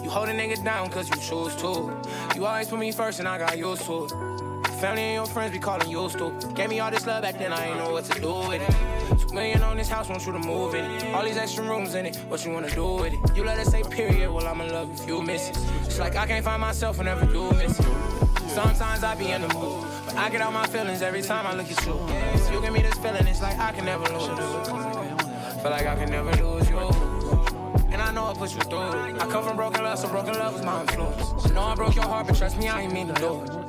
You 0.04 0.10
hold 0.10 0.30
a 0.30 0.34
nigga 0.34 0.64
down 0.64 0.92
cause 0.92 1.10
you 1.10 1.16
choose 1.16 1.56
to. 1.62 2.00
You 2.36 2.46
always 2.46 2.68
put 2.68 2.78
me 2.78 2.92
first 2.92 3.18
and 3.18 3.28
I 3.28 3.40
got 3.40 3.58
used 3.58 3.86
to 3.86 4.06
it. 4.06 4.51
Family 4.82 5.04
and 5.04 5.14
your 5.14 5.28
friends 5.28 5.52
be 5.52 5.60
calling 5.60 5.92
you 5.92 6.10
to. 6.10 6.32
Gave 6.56 6.72
me 6.72 6.80
all 6.80 6.90
this 6.90 7.06
love 7.06 7.22
back 7.22 7.38
then, 7.38 7.54
I 7.54 7.68
ain't 7.68 7.78
know 7.78 7.92
what 7.92 8.04
to 8.06 8.20
do 8.20 8.34
with 8.50 8.64
it. 8.64 9.20
Two 9.20 9.36
million 9.36 9.62
on 9.62 9.78
this 9.78 9.88
house, 9.88 10.10
want 10.10 10.26
you 10.26 10.32
to 10.32 10.40
move 10.40 10.74
in 10.74 10.84
it. 10.84 11.14
All 11.14 11.24
these 11.24 11.38
extra 11.38 11.64
rooms 11.64 11.94
in 11.94 12.08
it, 12.08 12.16
what 12.28 12.44
you 12.44 12.52
wanna 12.52 12.72
do 12.72 12.96
with 12.96 13.14
it? 13.14 13.38
You 13.38 13.44
let 13.44 13.60
us 13.60 13.68
say 13.68 13.84
period, 13.84 14.32
well 14.32 14.48
I'ma 14.48 14.64
love 14.64 14.90
if 15.00 15.08
you 15.08 15.22
miss 15.22 15.50
it. 15.50 15.58
It's 15.86 16.00
like 16.00 16.16
I 16.16 16.26
can't 16.26 16.44
find 16.44 16.60
myself 16.60 16.98
whenever 16.98 17.32
you 17.32 17.52
miss 17.52 17.80
it. 17.80 17.86
Sometimes 18.50 19.04
I 19.04 19.14
be 19.14 19.30
in 19.30 19.44
the 19.44 19.54
mood, 19.54 19.86
but 20.08 20.16
I 20.16 20.32
get 20.32 20.42
all 20.42 20.52
my 20.52 20.66
feelings 20.66 21.04
every 21.04 21.22
time 21.22 21.46
I 21.46 21.54
look 21.54 21.70
at 21.72 21.86
you. 21.86 21.94
You 22.52 22.60
give 22.60 22.74
me 22.74 22.82
this 22.82 22.96
feeling, 22.96 23.28
it's 23.28 23.44
like 23.44 23.60
I 23.60 23.74
can 23.74 23.86
never 23.86 24.06
lose. 24.06 24.30
You. 24.30 24.36
Feel 25.62 25.70
like 25.70 25.86
I 25.86 25.96
can 25.96 26.10
never 26.10 26.32
lose 26.44 26.68
you. 26.68 26.80
And 27.92 28.02
I 28.02 28.12
know 28.12 28.26
I 28.26 28.34
put 28.34 28.52
you 28.56 28.62
through. 28.62 28.80
I 28.80 29.28
come 29.30 29.44
from 29.44 29.58
broken 29.58 29.84
love, 29.84 30.00
so 30.00 30.08
broken 30.08 30.34
love 30.34 30.54
was 30.54 30.66
my 30.66 30.82
influence. 30.82 31.46
I 31.46 31.54
know 31.54 31.66
I 31.66 31.76
broke 31.76 31.94
your 31.94 32.06
heart, 32.06 32.26
but 32.26 32.36
trust 32.36 32.58
me, 32.58 32.68
I 32.68 32.82
ain't 32.82 32.94
mean 32.94 33.08
to 33.10 33.14
do 33.14 33.44
it. 33.44 33.62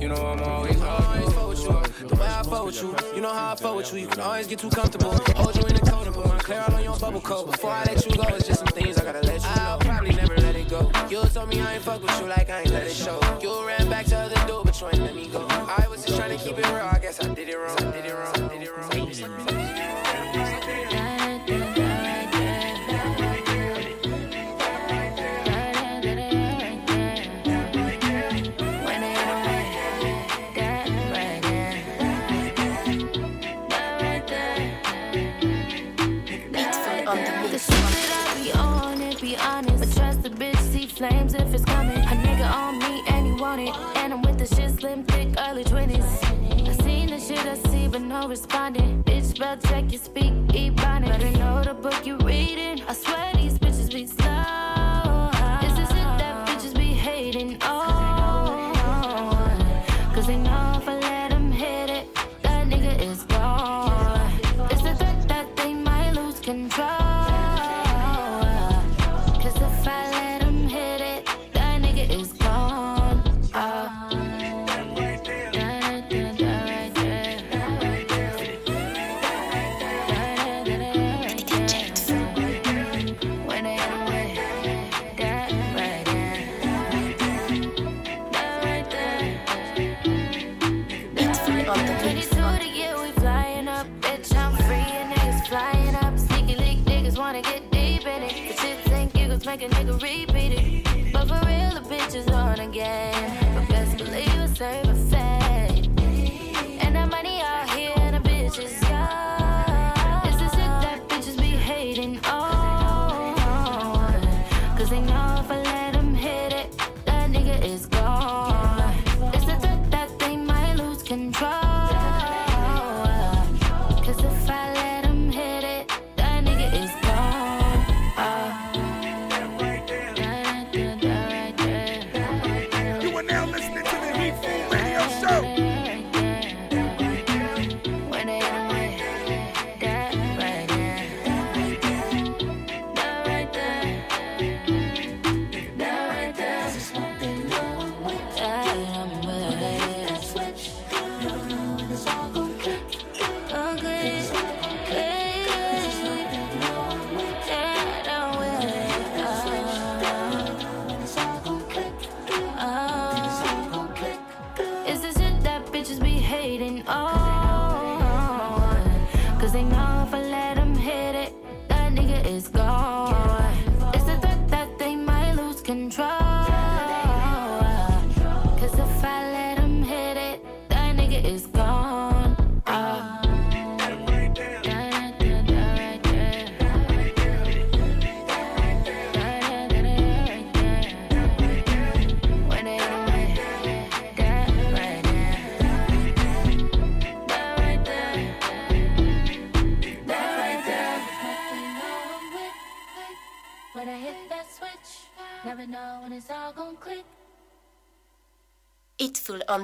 You 0.00 0.08
know 0.08 0.14
I'm 0.14 0.40
always, 0.42 0.80
always 0.80 1.32
fuck 1.32 1.48
with 1.48 1.62
you. 1.62 2.08
The 2.08 2.14
way 2.14 2.26
I 2.26 2.42
fuck 2.44 2.64
with 2.66 2.82
you, 2.82 2.94
you 3.14 3.20
know 3.20 3.32
how 3.32 3.52
I 3.52 3.54
fuck 3.56 3.76
with 3.76 3.92
you. 3.92 4.00
You 4.00 4.06
can 4.06 4.20
always 4.20 4.46
get 4.46 4.60
too 4.60 4.70
comfortable. 4.70 5.10
Hold 5.10 5.56
you 5.56 5.62
in 5.62 5.74
the 5.74 5.90
corner, 5.90 6.12
put 6.12 6.26
my 6.26 6.38
clear 6.38 6.64
all 6.68 6.74
on 6.74 6.84
your 6.84 6.96
bubble 6.98 7.20
coat. 7.20 7.50
Before 7.50 7.70
I 7.70 7.84
let 7.84 8.06
you 8.06 8.16
go, 8.16 8.22
it's 8.28 8.46
just 8.46 8.60
some 8.60 8.68
things 8.68 8.96
I 8.96 9.04
gotta 9.04 9.26
let 9.26 9.42
you 9.42 9.48
know. 9.48 9.54
I'll 9.56 9.78
probably 9.78 10.14
never 10.14 10.36
let 10.36 10.54
it 10.54 10.68
go. 10.68 10.90
You 11.10 11.22
told 11.24 11.48
me 11.48 11.60
I 11.60 11.74
ain't 11.74 11.82
fuck 11.82 12.00
with 12.00 12.20
you 12.20 12.26
like 12.26 12.48
I 12.48 12.60
ain't 12.60 12.70
let 12.70 12.86
it 12.86 12.94
show. 12.94 13.18
You 13.42 13.66
ran 13.66 13.90
back 13.90 14.06
to 14.06 14.16
other 14.16 14.46
dude, 14.46 14.64
but 14.64 14.80
you 14.80 14.86
ain't 14.86 15.00
let 15.00 15.16
me 15.16 15.26
go. 15.28 15.44
I 15.50 15.86
was 15.90 16.04
just 16.04 16.16
trying 16.16 16.36
to 16.36 16.44
keep 16.44 16.56
it 16.58 16.66
real. 16.66 16.76
I 16.76 16.98
guess 17.00 17.20
I. 17.20 17.28
I 17.28 17.34
did 17.34 17.48
it 17.48 17.56
wrong. 17.56 17.76
I 17.78 17.90
did 17.90 18.04
it 18.06 18.14
wrong. 18.14 18.34
I 18.34 18.48
did 18.48 18.62
it 18.62 19.26
wrong. 19.26 19.38
No 48.20 48.28
responding. 48.28 49.02
Bitch, 49.04 49.36
spell 49.36 49.56
check, 49.56 49.92
you 49.92 49.98
speak, 49.98 50.32
ebonics. 50.48 51.06
Better 51.06 51.30
know 51.38 51.62
the 51.62 51.74
book 51.74 52.06
you 52.06 52.17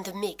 the 0.03 0.13
mix. 0.13 0.34